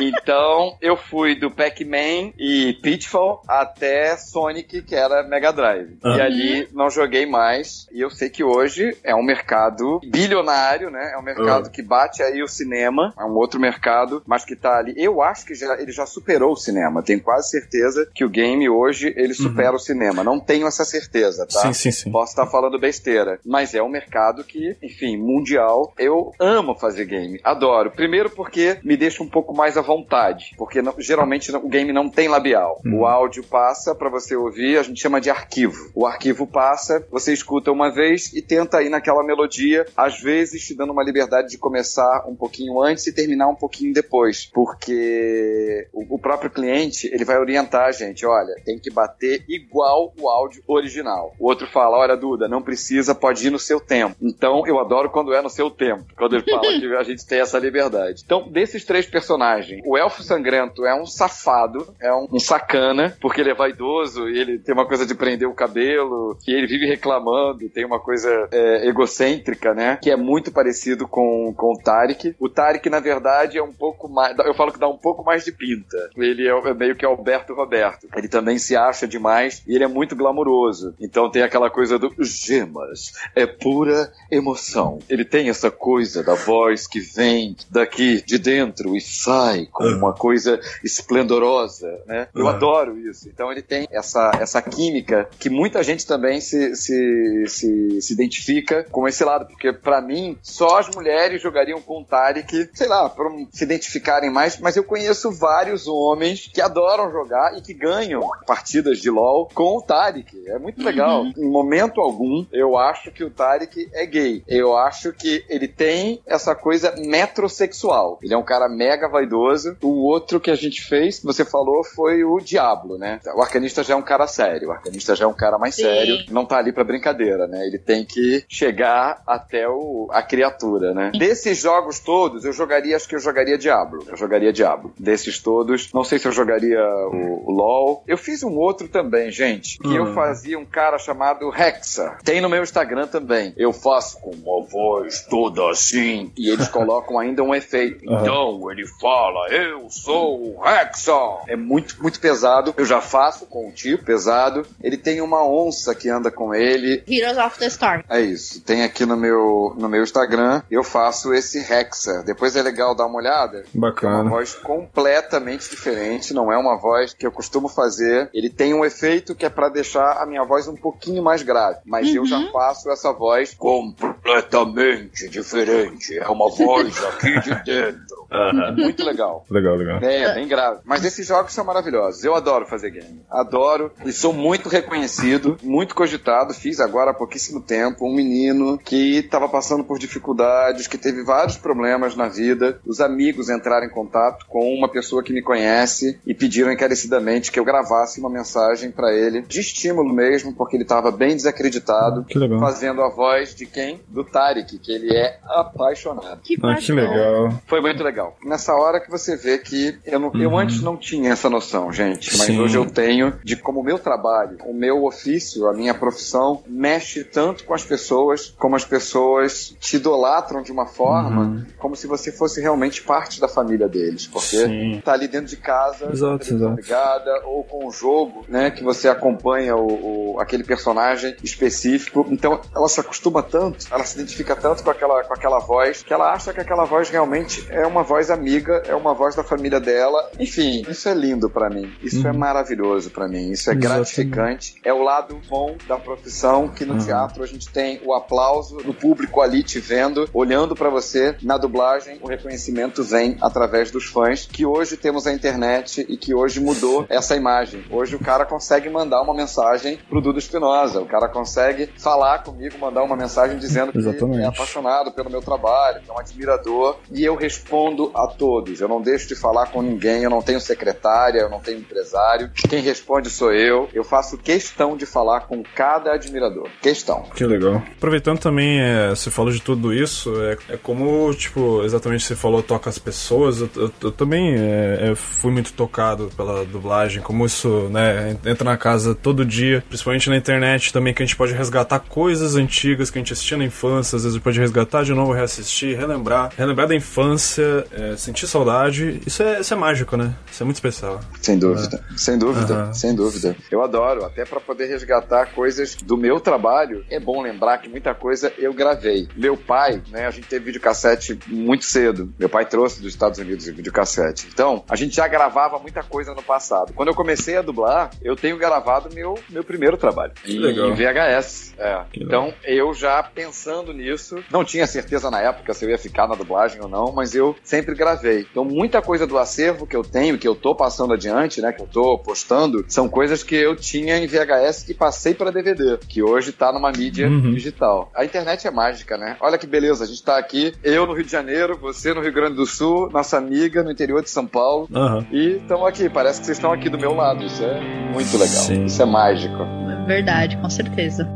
Então, 0.00 0.76
eu 0.80 0.96
fui 0.96 1.38
do 1.38 1.50
Pac-Man 1.50 2.32
e 2.38 2.76
Pitfall 2.82 3.42
até 3.46 4.16
Sonic, 4.16 4.82
que 4.82 4.94
era 4.94 5.22
Mega 5.22 5.52
Drive. 5.52 5.96
Ah. 6.02 6.16
E 6.16 6.20
ali 6.20 6.68
não 6.72 6.90
joguei 6.90 7.26
mais. 7.26 7.63
E 7.92 8.00
eu 8.00 8.10
sei 8.10 8.28
que 8.30 8.42
hoje 8.44 8.96
é 9.02 9.14
um 9.14 9.22
mercado 9.22 10.00
bilionário, 10.04 10.90
né? 10.90 11.12
É 11.14 11.18
um 11.18 11.22
mercado 11.22 11.66
Ah. 11.66 11.70
que 11.70 11.82
bate 11.82 12.22
aí 12.22 12.42
o 12.42 12.48
cinema, 12.48 13.12
é 13.18 13.24
um 13.24 13.34
outro 13.34 13.60
mercado, 13.60 14.22
mas 14.26 14.44
que 14.44 14.56
tá 14.56 14.78
ali. 14.78 14.94
Eu 14.96 15.22
acho 15.22 15.44
que 15.46 15.54
já, 15.54 15.74
ele 15.80 15.92
já 15.92 16.06
superou 16.06 16.52
o 16.52 16.56
cinema. 16.56 17.02
Tenho 17.02 17.20
quase 17.22 17.50
certeza 17.50 18.08
que 18.14 18.24
o 18.24 18.28
game 18.28 18.68
hoje 18.68 19.12
ele 19.16 19.34
supera 19.34 19.74
o 19.74 19.78
cinema. 19.78 20.24
Não 20.24 20.40
tenho 20.40 20.66
essa 20.66 20.84
certeza, 20.84 21.46
tá? 21.46 21.60
Sim, 21.60 21.72
sim, 21.72 21.90
sim. 21.90 22.10
Posso 22.12 22.32
estar 22.32 22.46
falando 22.46 22.78
besteira, 22.78 23.38
mas 23.44 23.74
é 23.74 23.82
um 23.82 23.88
mercado 23.88 24.42
que, 24.44 24.76
enfim, 24.82 25.16
mundial. 25.16 25.92
Eu 25.98 26.32
amo 26.40 26.74
fazer 26.74 27.04
game, 27.04 27.40
adoro. 27.44 27.90
Primeiro 27.90 28.30
porque 28.30 28.78
me 28.82 28.96
deixa 28.96 29.22
um 29.22 29.28
pouco 29.28 29.54
mais 29.54 29.76
à 29.76 29.80
vontade, 29.82 30.54
porque 30.56 30.82
não- 30.82 30.94
geralmente 30.98 31.54
o 31.54 31.68
game 31.68 31.92
não 31.92 32.08
tem 32.08 32.28
labial. 32.28 32.80
Uhum. 32.84 33.00
O 33.00 33.06
áudio 33.06 33.44
passa 33.44 33.94
pra 33.94 34.08
você 34.08 34.34
ouvir, 34.36 34.78
a 34.78 34.82
gente 34.82 35.00
chama 35.00 35.20
de 35.20 35.30
arquivo. 35.30 35.90
O 35.94 36.06
arquivo 36.06 36.46
passa, 36.46 37.06
você 37.10 37.32
escuta 37.32 37.43
uma 37.72 37.90
vez 37.90 38.32
e 38.32 38.42
tenta 38.42 38.82
ir 38.82 38.88
naquela 38.88 39.22
melodia, 39.24 39.86
às 39.96 40.20
vezes 40.20 40.66
te 40.66 40.74
dando 40.74 40.92
uma 40.92 41.02
liberdade 41.02 41.48
de 41.48 41.58
começar 41.58 42.24
um 42.28 42.34
pouquinho 42.34 42.80
antes 42.80 43.06
e 43.06 43.14
terminar 43.14 43.48
um 43.48 43.54
pouquinho 43.54 43.92
depois, 43.92 44.46
porque 44.52 45.88
o, 45.92 46.16
o 46.16 46.18
próprio 46.18 46.50
cliente 46.50 47.08
ele 47.12 47.24
vai 47.24 47.38
orientar 47.38 47.86
a 47.86 47.92
gente, 47.92 48.26
olha, 48.26 48.54
tem 48.64 48.78
que 48.78 48.90
bater 48.90 49.44
igual 49.48 50.12
o 50.18 50.28
áudio 50.28 50.62
original. 50.66 51.34
O 51.38 51.48
outro 51.48 51.66
fala, 51.66 51.98
olha 51.98 52.16
Duda, 52.16 52.48
não 52.48 52.62
precisa, 52.62 53.14
pode 53.14 53.46
ir 53.46 53.50
no 53.50 53.58
seu 53.58 53.80
tempo. 53.80 54.16
Então 54.20 54.66
eu 54.66 54.78
adoro 54.78 55.10
quando 55.10 55.32
é 55.32 55.40
no 55.40 55.50
seu 55.50 55.70
tempo, 55.70 56.04
quando 56.16 56.36
ele 56.36 56.44
fala 56.50 56.62
que 56.62 56.94
a 56.94 57.02
gente 57.02 57.26
tem 57.26 57.40
essa 57.40 57.58
liberdade. 57.58 58.22
Então 58.24 58.48
desses 58.48 58.84
três 58.84 59.06
personagens, 59.06 59.82
o 59.86 59.96
elfo 59.96 60.22
sangrento 60.22 60.84
é 60.84 60.94
um 60.94 61.06
safado, 61.06 61.94
é 62.00 62.12
um, 62.12 62.28
um 62.32 62.38
sacana, 62.38 63.16
porque 63.20 63.40
ele 63.40 63.50
é 63.50 63.54
vaidoso 63.54 64.28
ele 64.38 64.58
tem 64.58 64.74
uma 64.74 64.86
coisa 64.86 65.06
de 65.06 65.14
prender 65.14 65.48
o 65.48 65.54
cabelo, 65.54 66.36
e 66.46 66.52
ele 66.52 66.66
vive 66.66 66.86
reclamando 66.86 67.33
falando, 67.34 67.68
tem 67.68 67.84
uma 67.84 67.98
coisa 67.98 68.48
é, 68.52 68.88
egocêntrica, 68.88 69.74
né? 69.74 69.98
Que 70.00 70.10
é 70.10 70.16
muito 70.16 70.52
parecido 70.52 71.08
com, 71.08 71.52
com 71.56 71.72
o 71.72 71.78
Tarek. 71.78 72.36
O 72.38 72.48
Tarek, 72.48 72.88
na 72.88 73.00
verdade, 73.00 73.58
é 73.58 73.62
um 73.62 73.72
pouco 73.72 74.08
mais. 74.08 74.36
Eu 74.38 74.54
falo 74.54 74.72
que 74.72 74.78
dá 74.78 74.88
um 74.88 74.96
pouco 74.96 75.24
mais 75.24 75.44
de 75.44 75.50
pinta. 75.50 76.10
Ele 76.16 76.46
é, 76.46 76.50
é 76.50 76.74
meio 76.74 76.94
que 76.94 77.04
Alberto 77.04 77.54
Roberto. 77.54 78.06
Ele 78.16 78.28
também 78.28 78.58
se 78.58 78.76
acha 78.76 79.08
demais 79.08 79.62
e 79.66 79.74
ele 79.74 79.84
é 79.84 79.88
muito 79.88 80.14
glamouroso. 80.14 80.94
Então 81.00 81.30
tem 81.30 81.42
aquela 81.42 81.68
coisa 81.68 81.98
do 81.98 82.14
gemas. 82.20 83.12
É 83.34 83.46
pura 83.46 84.12
emoção. 84.30 85.00
Ele 85.08 85.24
tem 85.24 85.48
essa 85.48 85.70
coisa 85.70 86.22
da 86.22 86.34
voz 86.34 86.86
que 86.86 87.00
vem 87.00 87.56
daqui 87.70 88.22
de 88.24 88.38
dentro 88.38 88.96
e 88.96 89.00
sai 89.00 89.66
com 89.72 89.84
uma 89.84 90.12
coisa 90.12 90.60
esplendorosa, 90.84 92.00
né? 92.06 92.28
Eu 92.34 92.46
adoro 92.46 92.96
isso. 92.98 93.28
Então 93.28 93.50
ele 93.50 93.62
tem 93.62 93.88
essa, 93.90 94.30
essa 94.40 94.62
química 94.62 95.28
que 95.38 95.50
muita 95.50 95.82
gente 95.82 96.06
também 96.06 96.40
se, 96.40 96.76
se, 96.76 97.23
se, 97.46 98.00
se 98.00 98.12
identifica 98.12 98.84
com 98.90 99.06
esse 99.08 99.24
lado, 99.24 99.46
porque 99.46 99.72
para 99.72 100.00
mim 100.00 100.38
só 100.42 100.78
as 100.78 100.88
mulheres 100.94 101.42
jogariam 101.42 101.80
com 101.80 102.00
o 102.00 102.04
Tarek, 102.04 102.70
sei 102.72 102.88
lá, 102.88 103.08
para 103.08 103.28
se 103.52 103.64
identificarem 103.64 104.30
mais, 104.30 104.58
mas 104.58 104.76
eu 104.76 104.84
conheço 104.84 105.30
vários 105.32 105.86
homens 105.86 106.50
que 106.52 106.60
adoram 106.60 107.10
jogar 107.10 107.56
e 107.56 107.62
que 107.62 107.74
ganham 107.74 108.28
partidas 108.46 108.98
de 108.98 109.10
LoL 109.10 109.48
com 109.54 109.78
o 109.78 109.82
Tarek. 109.82 110.48
É 110.48 110.58
muito 110.58 110.82
legal. 110.82 111.22
Uhum. 111.22 111.32
Em 111.36 111.50
momento 111.50 112.00
algum, 112.00 112.44
eu 112.52 112.76
acho 112.76 113.10
que 113.10 113.24
o 113.24 113.30
Tarek 113.30 113.88
é 113.92 114.06
gay. 114.06 114.42
Eu 114.46 114.76
acho 114.76 115.12
que 115.12 115.44
ele 115.48 115.68
tem 115.68 116.20
essa 116.26 116.54
coisa 116.54 116.94
metrosexual. 116.96 118.18
Ele 118.22 118.34
é 118.34 118.36
um 118.36 118.44
cara 118.44 118.68
mega 118.68 119.08
vaidoso. 119.08 119.76
O 119.82 120.06
outro 120.06 120.40
que 120.40 120.50
a 120.50 120.56
gente 120.56 120.82
fez, 120.82 121.20
você 121.22 121.44
falou, 121.44 121.84
foi 121.84 122.24
o 122.24 122.38
Diablo, 122.38 122.98
né? 122.98 123.20
O 123.34 123.42
arcanista 123.42 123.82
já 123.82 123.94
é 123.94 123.96
um 123.96 124.02
cara 124.02 124.26
sério. 124.26 124.68
O 124.68 124.72
arcanista 124.72 125.14
já 125.14 125.24
é 125.24 125.28
um 125.28 125.34
cara 125.34 125.58
mais 125.58 125.74
Sim. 125.74 125.82
sério. 125.82 126.24
Não 126.30 126.44
tá 126.44 126.58
ali 126.58 126.72
pra 126.72 126.84
brincadeira, 126.84 127.13
né? 127.14 127.66
Ele 127.66 127.78
tem 127.78 128.04
que 128.04 128.44
chegar 128.48 129.22
até 129.26 129.68
o, 129.68 130.08
a 130.10 130.22
criatura, 130.22 130.92
né? 130.92 131.12
Desses 131.16 131.58
jogos 131.58 132.00
todos, 132.00 132.44
eu 132.44 132.52
jogaria, 132.52 132.96
acho 132.96 133.08
que 133.08 133.14
eu 133.14 133.20
jogaria 133.20 133.58
Diablo. 133.58 134.04
Eu 134.08 134.16
jogaria 134.16 134.52
Diablo. 134.52 134.92
Desses 134.98 135.38
todos, 135.38 135.92
não 135.92 136.04
sei 136.04 136.18
se 136.18 136.26
eu 136.26 136.32
jogaria 136.32 136.80
o, 136.80 137.48
o 137.48 137.50
LoL. 137.50 138.04
Eu 138.06 138.18
fiz 138.18 138.42
um 138.42 138.56
outro 138.56 138.88
também, 138.88 139.30
gente, 139.30 139.78
que 139.78 139.94
eu 139.94 140.04
hum. 140.04 140.14
fazia 140.14 140.58
um 140.58 140.64
cara 140.64 140.98
chamado 140.98 141.52
Hexa. 141.54 142.18
Tem 142.24 142.40
no 142.40 142.48
meu 142.48 142.62
Instagram 142.62 143.06
também. 143.06 143.52
Eu 143.56 143.72
faço 143.72 144.20
com 144.20 144.30
uma 144.30 144.64
voz 144.66 145.22
toda 145.28 145.70
assim, 145.70 146.32
e 146.36 146.50
eles 146.50 146.68
colocam 146.68 147.18
ainda 147.18 147.42
um 147.42 147.54
efeito. 147.54 148.08
Uhum. 148.08 148.18
Então 148.18 148.70
ele 148.70 148.86
fala, 149.00 149.48
eu 149.50 149.88
sou 149.90 150.58
o 150.58 150.66
Hexa. 150.66 151.12
É 151.46 151.56
muito, 151.56 152.00
muito 152.02 152.20
pesado. 152.20 152.74
Eu 152.76 152.84
já 152.84 153.00
faço 153.00 153.46
com 153.46 153.68
um 153.68 153.70
tipo 153.70 154.04
pesado. 154.04 154.66
Ele 154.82 154.96
tem 154.96 155.20
uma 155.20 155.46
onça 155.46 155.94
que 155.94 156.08
anda 156.08 156.30
com 156.30 156.54
ele. 156.54 157.02
Heroes 157.08 157.38
of 157.38 157.58
the 157.58 157.66
Storm. 157.66 158.02
É 158.08 158.20
isso. 158.20 158.60
Tem 158.62 158.82
aqui 158.82 159.04
no 159.06 159.16
meu, 159.16 159.74
no 159.76 159.88
meu 159.88 160.02
Instagram. 160.02 160.62
Eu 160.70 160.82
faço 160.82 161.32
esse 161.32 161.58
Hexa. 161.58 162.22
Depois 162.24 162.56
é 162.56 162.62
legal 162.62 162.94
dar 162.94 163.06
uma 163.06 163.18
olhada. 163.18 163.64
Bacana. 163.74 164.18
É 164.18 164.22
uma 164.22 164.30
voz 164.30 164.54
completamente 164.54 165.68
diferente. 165.68 166.34
Não 166.34 166.52
é 166.52 166.56
uma 166.56 166.76
voz 166.76 167.14
que 167.14 167.26
eu 167.26 167.32
costumo 167.32 167.68
fazer. 167.68 168.30
Ele 168.32 168.50
tem 168.50 168.74
um 168.74 168.84
efeito 168.84 169.34
que 169.34 169.44
é 169.44 169.50
para 169.50 169.68
deixar 169.68 170.22
a 170.22 170.26
minha 170.26 170.44
voz 170.44 170.68
um 170.68 170.76
pouquinho 170.76 171.22
mais 171.22 171.42
grave. 171.42 171.78
Mas 171.84 172.08
uhum. 172.08 172.16
eu 172.16 172.26
já 172.26 172.38
uhum. 172.38 172.52
faço 172.52 172.90
essa 172.90 173.12
voz 173.12 173.54
completamente 173.54 175.28
diferente. 175.28 176.18
É 176.18 176.28
uma 176.28 176.50
voz 176.50 177.02
aqui 177.04 177.40
de 177.40 177.64
dentro. 177.64 178.23
Uhum. 178.34 178.74
Muito 178.84 179.04
legal. 179.04 179.44
Legal, 179.50 179.76
legal. 179.76 179.98
É, 180.02 180.34
bem 180.34 180.48
grave. 180.48 180.80
Mas 180.84 181.04
esses 181.04 181.26
jogos 181.26 181.52
são 181.52 181.64
maravilhosos. 181.64 182.24
Eu 182.24 182.34
adoro 182.34 182.66
fazer 182.66 182.90
game. 182.90 183.22
Adoro 183.30 183.92
e 184.04 184.12
sou 184.12 184.32
muito 184.32 184.68
reconhecido, 184.68 185.56
muito 185.62 185.94
cogitado. 185.94 186.52
Fiz 186.52 186.80
agora 186.80 187.10
há 187.10 187.14
pouquíssimo 187.14 187.60
tempo 187.60 188.06
um 188.06 188.14
menino 188.14 188.78
que 188.78 189.18
estava 189.18 189.48
passando 189.48 189.84
por 189.84 189.98
dificuldades, 189.98 190.86
que 190.86 190.98
teve 190.98 191.22
vários 191.22 191.56
problemas 191.56 192.16
na 192.16 192.28
vida. 192.28 192.80
Os 192.84 193.00
amigos 193.00 193.48
entraram 193.48 193.86
em 193.86 193.90
contato 193.90 194.46
com 194.46 194.74
uma 194.74 194.88
pessoa 194.88 195.22
que 195.22 195.32
me 195.32 195.42
conhece 195.42 196.18
e 196.26 196.34
pediram 196.34 196.72
encarecidamente 196.72 197.52
que 197.52 197.58
eu 197.58 197.64
gravasse 197.64 198.20
uma 198.20 198.30
mensagem 198.30 198.90
para 198.90 199.12
ele 199.12 199.42
de 199.42 199.60
estímulo 199.60 200.12
mesmo, 200.12 200.54
porque 200.54 200.76
ele 200.76 200.84
estava 200.84 201.10
bem 201.10 201.36
desacreditado, 201.36 202.26
fazendo 202.58 203.02
a 203.02 203.08
voz 203.08 203.54
de 203.54 203.66
quem? 203.66 204.00
Do 204.08 204.24
Tarek, 204.24 204.78
que 204.78 204.92
ele 204.92 205.14
é 205.14 205.38
apaixonado. 205.44 206.40
Que, 206.42 206.56
ah, 206.62 206.74
que 206.74 206.92
legal. 206.92 207.62
Foi 207.66 207.80
muito 207.80 208.02
legal. 208.02 208.23
Nessa 208.44 208.74
hora 208.74 209.00
que 209.00 209.10
você 209.10 209.36
vê 209.36 209.58
que 209.58 209.98
eu, 210.04 210.18
não, 210.18 210.28
uhum. 210.28 210.40
eu 210.40 210.58
antes 210.58 210.80
não 210.80 210.96
tinha 210.96 211.32
essa 211.32 211.50
noção, 211.50 211.92
gente, 211.92 212.36
mas 212.36 212.46
Sim. 212.46 212.60
hoje 212.60 212.76
eu 212.76 212.86
tenho 212.86 213.34
de 213.42 213.56
como 213.56 213.80
o 213.80 213.84
meu 213.84 213.98
trabalho, 213.98 214.58
o 214.64 214.74
meu 214.74 215.04
ofício, 215.04 215.66
a 215.66 215.72
minha 215.72 215.94
profissão 215.94 216.62
mexe 216.66 217.24
tanto 217.24 217.64
com 217.64 217.74
as 217.74 217.84
pessoas, 217.84 218.54
como 218.58 218.76
as 218.76 218.84
pessoas 218.84 219.74
te 219.80 219.96
idolatram 219.96 220.62
de 220.62 220.72
uma 220.72 220.86
forma 220.86 221.42
uhum. 221.42 221.66
como 221.78 221.96
se 221.96 222.06
você 222.06 222.30
fosse 222.32 222.60
realmente 222.60 223.02
parte 223.02 223.40
da 223.40 223.48
família 223.48 223.88
deles, 223.88 224.26
porque 224.26 224.56
Sim. 224.56 225.02
tá 225.04 225.12
ali 225.12 225.28
dentro 225.28 225.48
de 225.48 225.56
casa, 225.56 226.10
exato, 226.12 226.54
exato. 226.54 226.74
ligada, 226.74 227.42
ou 227.44 227.64
com 227.64 227.86
o 227.86 227.90
jogo, 227.90 228.44
né, 228.48 228.70
que 228.70 228.82
você 228.82 229.08
acompanha 229.08 229.76
o, 229.76 230.34
o, 230.34 230.40
aquele 230.40 230.64
personagem 230.64 231.36
específico. 231.42 232.26
Então 232.30 232.60
ela 232.74 232.88
se 232.88 233.00
acostuma 233.00 233.42
tanto, 233.42 233.86
ela 233.90 234.04
se 234.04 234.18
identifica 234.18 234.54
tanto 234.56 234.82
com 234.82 234.90
aquela, 234.90 235.24
com 235.24 235.34
aquela 235.34 235.58
voz, 235.58 236.02
que 236.02 236.12
ela 236.12 236.32
acha 236.32 236.52
que 236.52 236.60
aquela 236.60 236.84
voz 236.84 237.08
realmente 237.10 237.66
é 237.70 237.86
uma 237.86 238.02
voz 238.02 238.13
amiga, 238.30 238.82
é 238.86 238.94
uma 238.94 239.14
voz 239.14 239.34
da 239.34 239.42
família 239.42 239.80
dela. 239.80 240.30
Enfim, 240.38 240.84
isso 240.88 241.08
é 241.08 241.14
lindo 241.14 241.48
para 241.48 241.68
mim. 241.68 241.92
Isso 242.02 242.26
é 242.26 242.30
uhum. 242.30 242.36
é 242.36 242.38
maravilhoso 242.38 243.10
para 243.10 243.28
mim. 243.28 243.50
Isso 243.50 243.70
é 243.70 243.74
Exatamente. 243.74 243.80
gratificante. 243.80 244.74
É 244.84 244.92
o 244.92 245.02
lado 245.02 245.40
bom 245.48 245.76
da 245.86 245.96
profissão 245.96 246.68
que 246.68 246.84
no 246.84 246.94
uhum. 246.94 246.98
teatro 246.98 247.42
a 247.42 247.46
gente 247.46 247.68
tem 247.68 248.00
o 248.04 248.12
aplauso 248.12 248.78
do 248.78 248.94
público 248.94 249.40
ali 249.40 249.62
te 249.62 249.78
vendo, 249.78 250.28
olhando 250.32 250.74
para 250.74 250.88
você. 250.88 251.36
Na 251.42 251.56
dublagem, 251.56 252.18
o 252.20 252.28
reconhecimento 252.28 253.02
vem 253.02 253.36
através 253.40 253.90
dos 253.90 254.06
fãs, 254.06 254.46
que 254.46 254.64
hoje 254.64 254.96
temos 254.96 255.26
a 255.26 255.32
internet 255.32 256.04
e 256.08 256.16
que 256.16 256.34
hoje 256.34 256.60
mudou 256.60 257.06
essa 257.08 257.36
imagem. 257.36 257.84
Hoje 257.90 258.16
o 258.16 258.18
cara 258.18 258.44
consegue 258.44 258.88
mandar 258.88 259.22
uma 259.22 259.34
mensagem 259.34 259.98
pro 260.08 260.20
Dudu 260.20 260.38
Espinosa, 260.38 261.00
o 261.00 261.06
cara 261.06 261.28
consegue 261.28 261.90
falar 261.98 262.42
comigo, 262.42 262.78
mandar 262.78 263.02
uma 263.02 263.16
mensagem 263.16 263.58
dizendo 263.58 263.92
que 263.92 263.98
Exatamente. 263.98 264.42
é 264.42 264.46
apaixonado 264.46 265.12
pelo 265.12 265.30
meu 265.30 265.40
trabalho, 265.40 266.00
que 266.02 266.10
é 266.10 266.12
um 266.12 266.18
admirador, 266.18 266.98
e 267.10 267.24
eu 267.24 267.34
respondo 267.34 267.93
a 268.14 268.26
todos. 268.26 268.80
Eu 268.80 268.88
não 268.88 269.00
deixo 269.00 269.28
de 269.28 269.34
falar 269.34 269.66
com 269.66 269.82
ninguém, 269.82 270.22
eu 270.22 270.30
não 270.30 270.42
tenho 270.42 270.60
secretária, 270.60 271.40
eu 271.40 271.50
não 271.50 271.60
tenho 271.60 271.78
empresário. 271.78 272.50
Quem 272.68 272.80
responde 272.80 273.30
sou 273.30 273.52
eu. 273.52 273.88
Eu 273.92 274.04
faço 274.04 274.38
questão 274.38 274.96
de 274.96 275.06
falar 275.06 275.42
com 275.42 275.62
cada 275.62 276.12
admirador. 276.12 276.68
Questão. 276.80 277.24
Que 277.34 277.44
legal. 277.44 277.82
Aproveitando 277.96 278.38
também, 278.38 278.80
é, 278.80 279.10
você 279.10 279.30
falou 279.30 279.52
de 279.52 279.60
tudo 279.60 279.92
isso, 279.92 280.32
é, 280.42 280.74
é 280.74 280.76
como, 280.76 281.32
tipo, 281.34 281.82
exatamente 281.84 282.24
você 282.24 282.36
falou, 282.36 282.62
toca 282.62 282.90
as 282.90 282.98
pessoas. 282.98 283.60
Eu, 283.60 283.70
eu, 283.76 283.92
eu 284.02 284.12
também 284.12 284.54
é, 284.54 285.10
é 285.10 285.14
fui 285.14 285.52
muito 285.52 285.72
tocado 285.72 286.30
pela 286.36 286.64
dublagem, 286.64 287.22
como 287.22 287.46
isso, 287.46 287.88
né, 287.90 288.36
entra 288.44 288.64
na 288.64 288.76
casa 288.76 289.14
todo 289.14 289.44
dia, 289.44 289.84
principalmente 289.88 290.28
na 290.28 290.36
internet 290.36 290.92
também, 290.92 291.14
que 291.14 291.22
a 291.22 291.26
gente 291.26 291.36
pode 291.36 291.52
resgatar 291.52 292.00
coisas 292.00 292.56
antigas 292.56 293.10
que 293.10 293.18
a 293.18 293.20
gente 293.20 293.32
assistia 293.32 293.56
na 293.56 293.64
infância, 293.64 294.16
às 294.16 294.24
vezes 294.24 294.38
pode 294.38 294.58
resgatar 294.58 295.02
de 295.02 295.12
novo, 295.12 295.32
reassistir, 295.32 295.96
relembrar, 295.96 296.50
relembrar 296.56 296.88
da 296.88 296.94
infância, 296.94 297.83
é, 297.92 298.16
sentir 298.16 298.46
saudade. 298.46 299.20
Isso 299.26 299.42
é, 299.42 299.60
isso 299.60 299.72
é 299.72 299.76
mágico, 299.76 300.16
né? 300.16 300.34
Isso 300.50 300.62
é 300.62 300.64
muito 300.64 300.76
especial. 300.76 301.20
Sem 301.40 301.58
dúvida, 301.58 302.04
é. 302.12 302.16
sem 302.16 302.38
dúvida, 302.38 302.86
uhum. 302.86 302.94
sem 302.94 303.14
dúvida. 303.14 303.56
Eu 303.70 303.82
adoro, 303.82 304.24
até 304.24 304.44
para 304.44 304.60
poder 304.60 304.86
resgatar 304.86 305.46
coisas 305.54 305.94
do 305.94 306.16
meu 306.16 306.40
trabalho. 306.40 307.04
É 307.10 307.18
bom 307.20 307.42
lembrar 307.42 307.78
que 307.78 307.88
muita 307.88 308.14
coisa 308.14 308.52
eu 308.58 308.72
gravei. 308.72 309.28
Meu 309.36 309.56
pai, 309.56 310.02
né, 310.10 310.26
a 310.26 310.30
gente 310.30 310.48
teve 310.48 310.66
videocassete 310.66 311.38
muito 311.46 311.84
cedo. 311.84 312.32
Meu 312.38 312.48
pai 312.48 312.66
trouxe 312.66 313.00
dos 313.00 313.12
Estados 313.12 313.38
Unidos 313.38 313.66
o 313.66 313.74
videocassete. 313.74 314.48
Então, 314.52 314.84
a 314.88 314.96
gente 314.96 315.16
já 315.16 315.26
gravava 315.28 315.78
muita 315.78 316.02
coisa 316.02 316.34
no 316.34 316.42
passado. 316.42 316.92
Quando 316.94 317.08
eu 317.08 317.14
comecei 317.14 317.56
a 317.56 317.62
dublar, 317.62 318.10
eu 318.22 318.36
tenho 318.36 318.56
gravado 318.56 319.14
meu, 319.14 319.38
meu 319.48 319.64
primeiro 319.64 319.96
trabalho. 319.96 320.32
Que 320.42 320.58
legal. 320.58 320.90
Em 320.90 320.94
VHS. 320.94 321.74
É. 321.78 322.02
Então, 322.14 322.52
eu 322.64 322.94
já 322.94 323.22
pensando 323.22 323.92
nisso, 323.92 324.42
não 324.50 324.64
tinha 324.64 324.86
certeza 324.86 325.30
na 325.30 325.40
época 325.40 325.74
se 325.74 325.84
eu 325.84 325.90
ia 325.90 325.98
ficar 325.98 326.26
na 326.26 326.34
dublagem 326.34 326.80
ou 326.80 326.88
não, 326.88 327.12
mas 327.12 327.34
eu 327.34 327.56
sempre 327.74 327.94
gravei. 327.94 328.46
Então, 328.50 328.64
muita 328.64 329.02
coisa 329.02 329.26
do 329.26 329.36
acervo 329.36 329.86
que 329.86 329.96
eu 329.96 330.02
tenho, 330.02 330.38
que 330.38 330.46
eu 330.46 330.54
tô 330.54 330.74
passando 330.74 331.12
adiante, 331.12 331.60
né, 331.60 331.72
que 331.72 331.82
eu 331.82 331.86
tô 331.86 332.18
postando, 332.18 332.84
são 332.88 333.08
coisas 333.08 333.42
que 333.42 333.56
eu 333.56 333.74
tinha 333.74 334.16
em 334.16 334.26
VHS 334.26 334.84
que 334.84 334.94
passei 334.94 335.34
para 335.34 335.50
DVD, 335.50 335.98
que 336.08 336.22
hoje 336.22 336.52
tá 336.52 336.72
numa 336.72 336.92
mídia 336.92 337.28
uhum. 337.28 337.52
digital. 337.52 338.10
A 338.14 338.24
internet 338.24 338.66
é 338.66 338.70
mágica, 338.70 339.18
né? 339.18 339.36
Olha 339.40 339.58
que 339.58 339.66
beleza, 339.66 340.04
a 340.04 340.06
gente 340.06 340.22
tá 340.22 340.38
aqui, 340.38 340.72
eu 340.84 341.06
no 341.06 341.14
Rio 341.14 341.24
de 341.24 341.32
Janeiro, 341.32 341.76
você 341.76 342.14
no 342.14 342.20
Rio 342.20 342.32
Grande 342.32 342.54
do 342.54 342.66
Sul, 342.66 343.08
nossa 343.12 343.36
amiga 343.36 343.82
no 343.82 343.90
interior 343.90 344.22
de 344.22 344.30
São 344.30 344.46
Paulo, 344.46 344.88
uhum. 344.92 345.26
e 345.32 345.56
estamos 345.56 345.86
aqui, 345.88 346.08
parece 346.08 346.40
que 346.40 346.46
vocês 346.46 346.58
estão 346.58 346.72
aqui 346.72 346.88
do 346.88 346.98
meu 346.98 347.14
lado. 347.14 347.44
Isso 347.44 347.62
é 347.64 347.80
muito 348.12 348.32
legal. 348.32 348.48
Sim. 348.48 348.84
Isso 348.84 349.02
é 349.02 349.04
mágico. 349.04 349.66
Verdade, 350.06 350.56
com 350.58 350.70
certeza. 350.70 351.28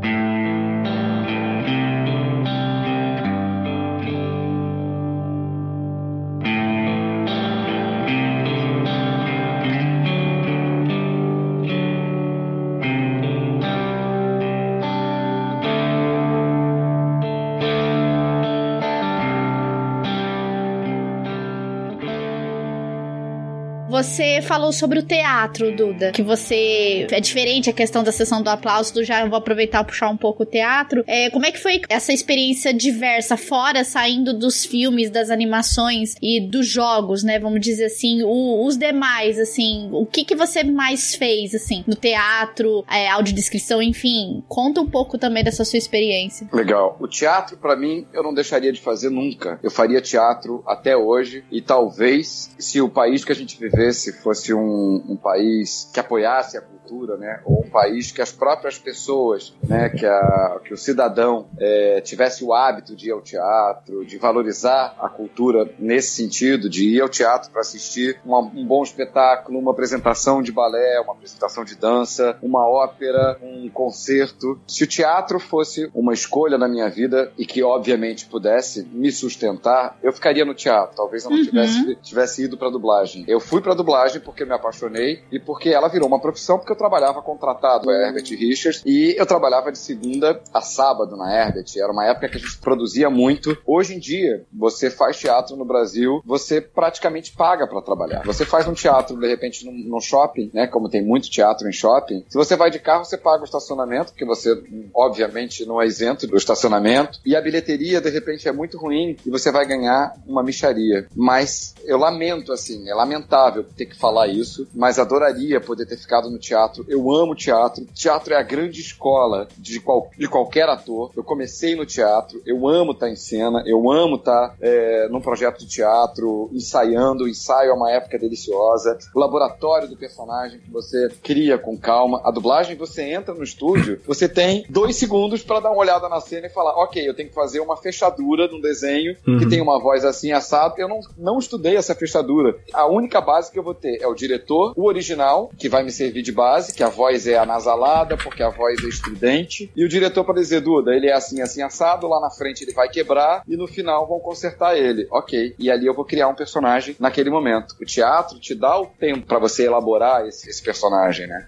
was 23.99 24.08
Você 24.19 24.41
falou 24.41 24.73
sobre 24.73 24.99
o 24.99 25.01
teatro, 25.01 25.73
Duda, 25.73 26.11
que 26.11 26.21
você 26.21 27.07
é 27.09 27.21
diferente 27.21 27.69
a 27.69 27.73
questão 27.73 28.03
da 28.03 28.11
sessão 28.11 28.41
do 28.41 28.49
aplauso, 28.49 28.93
do 28.93 29.01
já 29.01 29.25
vou 29.25 29.37
aproveitar 29.37 29.81
e 29.81 29.85
puxar 29.85 30.09
um 30.09 30.17
pouco 30.17 30.43
o 30.43 30.45
teatro. 30.45 31.05
É, 31.07 31.29
como 31.29 31.45
é 31.45 31.53
que 31.53 31.57
foi 31.57 31.79
essa 31.87 32.11
experiência 32.11 32.73
diversa 32.73 33.37
fora, 33.37 33.81
saindo 33.85 34.37
dos 34.37 34.65
filmes, 34.65 35.09
das 35.09 35.29
animações 35.29 36.15
e 36.21 36.41
dos 36.41 36.67
jogos, 36.67 37.23
né? 37.23 37.39
Vamos 37.39 37.61
dizer 37.61 37.85
assim, 37.85 38.21
o, 38.21 38.65
os 38.65 38.75
demais, 38.75 39.39
assim, 39.39 39.87
o 39.93 40.05
que 40.05 40.25
que 40.25 40.35
você 40.35 40.65
mais 40.65 41.15
fez, 41.15 41.55
assim, 41.55 41.85
no 41.87 41.95
teatro, 41.95 42.83
é, 42.91 43.07
audiodescrição, 43.07 43.81
enfim, 43.81 44.43
conta 44.49 44.81
um 44.81 44.89
pouco 44.89 45.17
também 45.17 45.45
dessa 45.45 45.63
sua 45.63 45.77
experiência. 45.77 46.45
Legal. 46.51 46.97
O 46.99 47.07
teatro, 47.07 47.55
para 47.55 47.77
mim, 47.77 48.05
eu 48.11 48.21
não 48.21 48.33
deixaria 48.33 48.73
de 48.73 48.81
fazer 48.81 49.09
nunca. 49.09 49.57
Eu 49.63 49.71
faria 49.71 50.01
teatro 50.01 50.61
até 50.67 50.97
hoje 50.97 51.45
e 51.49 51.61
talvez, 51.61 52.53
se 52.59 52.81
o 52.81 52.89
país 52.89 53.23
que 53.23 53.31
a 53.31 53.35
gente 53.35 53.57
vivesse 53.57 54.08
fosse 54.13 54.53
um, 54.53 55.03
um 55.07 55.15
país 55.15 55.89
que 55.93 55.99
apoiasse 55.99 56.57
a 56.57 56.61
cultura, 56.61 56.78
né, 57.17 57.41
ou 57.45 57.65
um 57.65 57.69
país 57.69 58.11
que 58.11 58.21
as 58.21 58.31
próprias 58.31 58.77
pessoas, 58.77 59.53
né, 59.67 59.89
que, 59.89 60.05
a, 60.05 60.59
que 60.63 60.73
o 60.73 60.77
cidadão 60.77 61.47
é, 61.59 62.01
tivesse 62.01 62.43
o 62.43 62.53
hábito 62.53 62.95
de 62.95 63.09
ir 63.09 63.11
ao 63.11 63.21
teatro, 63.21 64.05
de 64.05 64.17
valorizar 64.17 64.95
a 64.99 65.09
cultura 65.09 65.69
nesse 65.77 66.15
sentido, 66.15 66.69
de 66.69 66.95
ir 66.95 67.01
ao 67.01 67.09
teatro 67.09 67.51
para 67.51 67.61
assistir 67.61 68.19
uma, 68.25 68.39
um 68.39 68.65
bom 68.65 68.83
espetáculo, 68.83 69.59
uma 69.59 69.71
apresentação 69.71 70.41
de 70.41 70.51
balé, 70.51 70.99
uma 71.01 71.13
apresentação 71.13 71.63
de 71.63 71.75
dança, 71.75 72.37
uma 72.41 72.67
ópera, 72.67 73.37
um 73.41 73.69
concerto. 73.69 74.59
Se 74.67 74.83
o 74.83 74.87
teatro 74.87 75.39
fosse 75.39 75.89
uma 75.93 76.13
escolha 76.13 76.57
na 76.57 76.67
minha 76.67 76.89
vida 76.89 77.31
e 77.37 77.45
que 77.45 77.63
obviamente 77.63 78.25
pudesse 78.25 78.83
me 78.91 79.11
sustentar, 79.11 79.97
eu 80.01 80.11
ficaria 80.11 80.45
no 80.45 80.53
teatro. 80.53 80.95
Talvez 80.95 81.23
eu 81.23 81.31
não 81.31 81.37
uhum. 81.37 81.45
tivesse, 81.45 81.95
tivesse 82.01 82.43
ido 82.43 82.57
para 82.57 82.69
dublagem. 82.69 83.23
Eu 83.27 83.39
fui 83.39 83.61
para 83.61 83.73
dublagem 83.73 84.21
porque 84.21 84.45
me 84.45 84.53
apaixonei 84.53 85.23
e 85.31 85.39
porque 85.39 85.69
ela 85.69 85.87
virou 85.87 86.07
uma 86.07 86.19
profissão 86.19 86.57
porque 86.57 86.71
eu 86.71 86.77
trabalhava 86.79 87.21
contratado 87.21 87.89
a 87.89 87.93
Herbert 87.93 88.25
Richards 88.29 88.81
e 88.85 89.13
eu 89.17 89.25
trabalhava 89.25 89.71
de 89.71 89.77
segunda 89.77 90.41
a 90.53 90.61
sábado 90.61 91.17
na 91.17 91.31
Herbert. 91.31 91.65
Era 91.75 91.91
uma 91.91 92.05
época 92.05 92.29
que 92.29 92.37
a 92.37 92.39
gente 92.39 92.57
produzia 92.57 93.09
muito. 93.09 93.55
Hoje 93.67 93.95
em 93.95 93.99
dia, 93.99 94.45
você 94.51 94.89
faz 94.89 95.17
teatro 95.17 95.57
no 95.57 95.65
Brasil, 95.65 96.21
você 96.25 96.61
praticamente 96.61 97.33
paga 97.33 97.67
para 97.67 97.81
trabalhar. 97.81 98.23
Você 98.25 98.45
faz 98.45 98.67
um 98.67 98.73
teatro, 98.73 99.19
de 99.19 99.27
repente, 99.27 99.65
num, 99.65 99.73
num, 99.73 99.99
shopping, 99.99 100.49
né? 100.53 100.67
Como 100.67 100.89
tem 100.89 101.03
muito 101.03 101.29
teatro 101.29 101.67
em 101.67 101.73
shopping. 101.73 102.23
Se 102.29 102.37
você 102.37 102.55
vai 102.55 102.71
de 102.71 102.79
carro, 102.79 103.03
você 103.03 103.17
paga 103.17 103.41
o 103.41 103.45
estacionamento, 103.45 104.11
porque 104.11 104.25
você, 104.25 104.51
obviamente, 104.93 105.65
não 105.65 105.81
é 105.81 105.85
isento 105.85 106.25
do 106.25 106.37
estacionamento. 106.37 107.19
E 107.25 107.35
a 107.35 107.41
bilheteria, 107.41 107.99
de 107.99 108.09
repente, 108.09 108.47
é 108.47 108.51
muito 108.51 108.77
ruim 108.77 109.17
e 109.25 109.29
você 109.29 109.51
vai 109.51 109.65
ganhar 109.65 110.13
uma 110.25 110.41
micharia. 110.41 111.07
Mas 111.13 111.75
eu 111.83 111.97
lamento, 111.97 112.53
assim, 112.53 112.89
é 112.89 112.93
lamentável 112.93 113.65
ter 113.75 113.85
que 113.85 113.97
falar 113.97 114.27
isso, 114.27 114.67
mas 114.73 114.97
adoraria 114.97 115.59
poder 115.59 115.85
ter 115.85 115.97
ficado 115.97 116.29
no 116.29 116.39
teatro 116.39 116.68
teatro, 116.69 116.85
eu 116.87 117.11
amo 117.11 117.35
teatro. 117.35 117.85
Teatro 117.93 118.33
é 118.33 118.37
a 118.37 118.43
grande 118.43 118.79
escola 118.79 119.47
de, 119.57 119.79
qual, 119.79 120.09
de 120.17 120.27
qualquer 120.27 120.69
ator. 120.69 121.11
Eu 121.15 121.23
comecei 121.23 121.75
no 121.75 121.85
teatro, 121.85 122.41
eu 122.45 122.67
amo 122.67 122.91
estar 122.91 123.09
em 123.09 123.15
cena, 123.15 123.63
eu 123.65 123.91
amo 123.91 124.15
estar 124.15 124.55
é, 124.61 125.07
num 125.09 125.21
projeto 125.21 125.59
de 125.59 125.67
teatro, 125.67 126.49
ensaiando. 126.53 127.23
O 127.23 127.27
ensaio 127.27 127.71
é 127.71 127.73
uma 127.73 127.91
época 127.91 128.17
deliciosa. 128.17 128.97
O 129.13 129.19
laboratório 129.19 129.87
do 129.87 129.97
personagem 129.97 130.59
que 130.59 130.71
você 130.71 131.09
cria 131.23 131.57
com 131.57 131.77
calma. 131.77 132.21
A 132.23 132.31
dublagem, 132.31 132.75
você 132.75 133.03
entra 133.03 133.33
no 133.33 133.43
estúdio, 133.43 133.99
você 134.05 134.29
tem 134.29 134.65
dois 134.69 134.95
segundos 134.95 135.43
para 135.43 135.59
dar 135.59 135.71
uma 135.71 135.81
olhada 135.81 136.07
na 136.07 136.21
cena 136.21 136.47
e 136.47 136.49
falar: 136.49 136.71
ok, 136.75 137.07
eu 137.07 137.13
tenho 137.13 137.29
que 137.29 137.35
fazer 137.35 137.59
uma 137.59 137.77
fechadura 137.77 138.47
num 138.47 138.61
desenho 138.61 139.15
uhum. 139.27 139.39
que 139.39 139.49
tem 139.49 139.61
uma 139.61 139.79
voz 139.79 140.05
assim 140.05 140.31
assado. 140.31 140.75
Eu 140.77 140.87
não, 140.87 140.99
não 141.17 141.39
estudei 141.39 141.75
essa 141.75 141.95
fechadura. 141.95 142.55
A 142.73 142.85
única 142.87 143.21
base 143.21 143.51
que 143.51 143.57
eu 143.57 143.63
vou 143.63 143.73
ter 143.73 144.01
é 144.01 144.07
o 144.07 144.13
diretor, 144.13 144.73
o 144.75 144.85
original, 144.85 145.51
que 145.57 145.69
vai 145.69 145.83
me 145.83 145.91
servir 145.91 146.21
de 146.21 146.31
base 146.31 146.58
que 146.67 146.83
a 146.83 146.89
voz 146.89 147.27
é 147.27 147.37
anasalada, 147.37 148.17
porque 148.17 148.43
a 148.43 148.49
voz 148.49 148.83
é 148.83 148.87
estridente, 148.87 149.71
e 149.75 149.83
o 149.83 149.89
diretor 149.89 150.23
para 150.23 150.35
dizer, 150.35 150.61
Duda, 150.61 150.93
ele 150.93 151.07
é 151.07 151.13
assim, 151.13 151.41
assim, 151.41 151.61
assado, 151.61 152.07
lá 152.07 152.19
na 152.19 152.29
frente 152.29 152.63
ele 152.63 152.73
vai 152.73 152.89
quebrar, 152.89 153.43
e 153.47 153.55
no 153.55 153.67
final 153.67 154.07
vão 154.07 154.19
consertar 154.19 154.77
ele. 154.77 155.07
Ok. 155.11 155.55
E 155.57 155.71
ali 155.71 155.85
eu 155.85 155.93
vou 155.93 156.05
criar 156.05 156.27
um 156.27 156.35
personagem 156.35 156.95
naquele 156.99 157.29
momento. 157.29 157.75
O 157.81 157.85
teatro 157.85 158.39
te 158.39 158.53
dá 158.55 158.79
o 158.79 158.85
tempo 158.85 159.25
para 159.25 159.39
você 159.39 159.65
elaborar 159.65 160.25
esse, 160.27 160.49
esse 160.49 160.61
personagem, 160.61 161.27
né? 161.27 161.47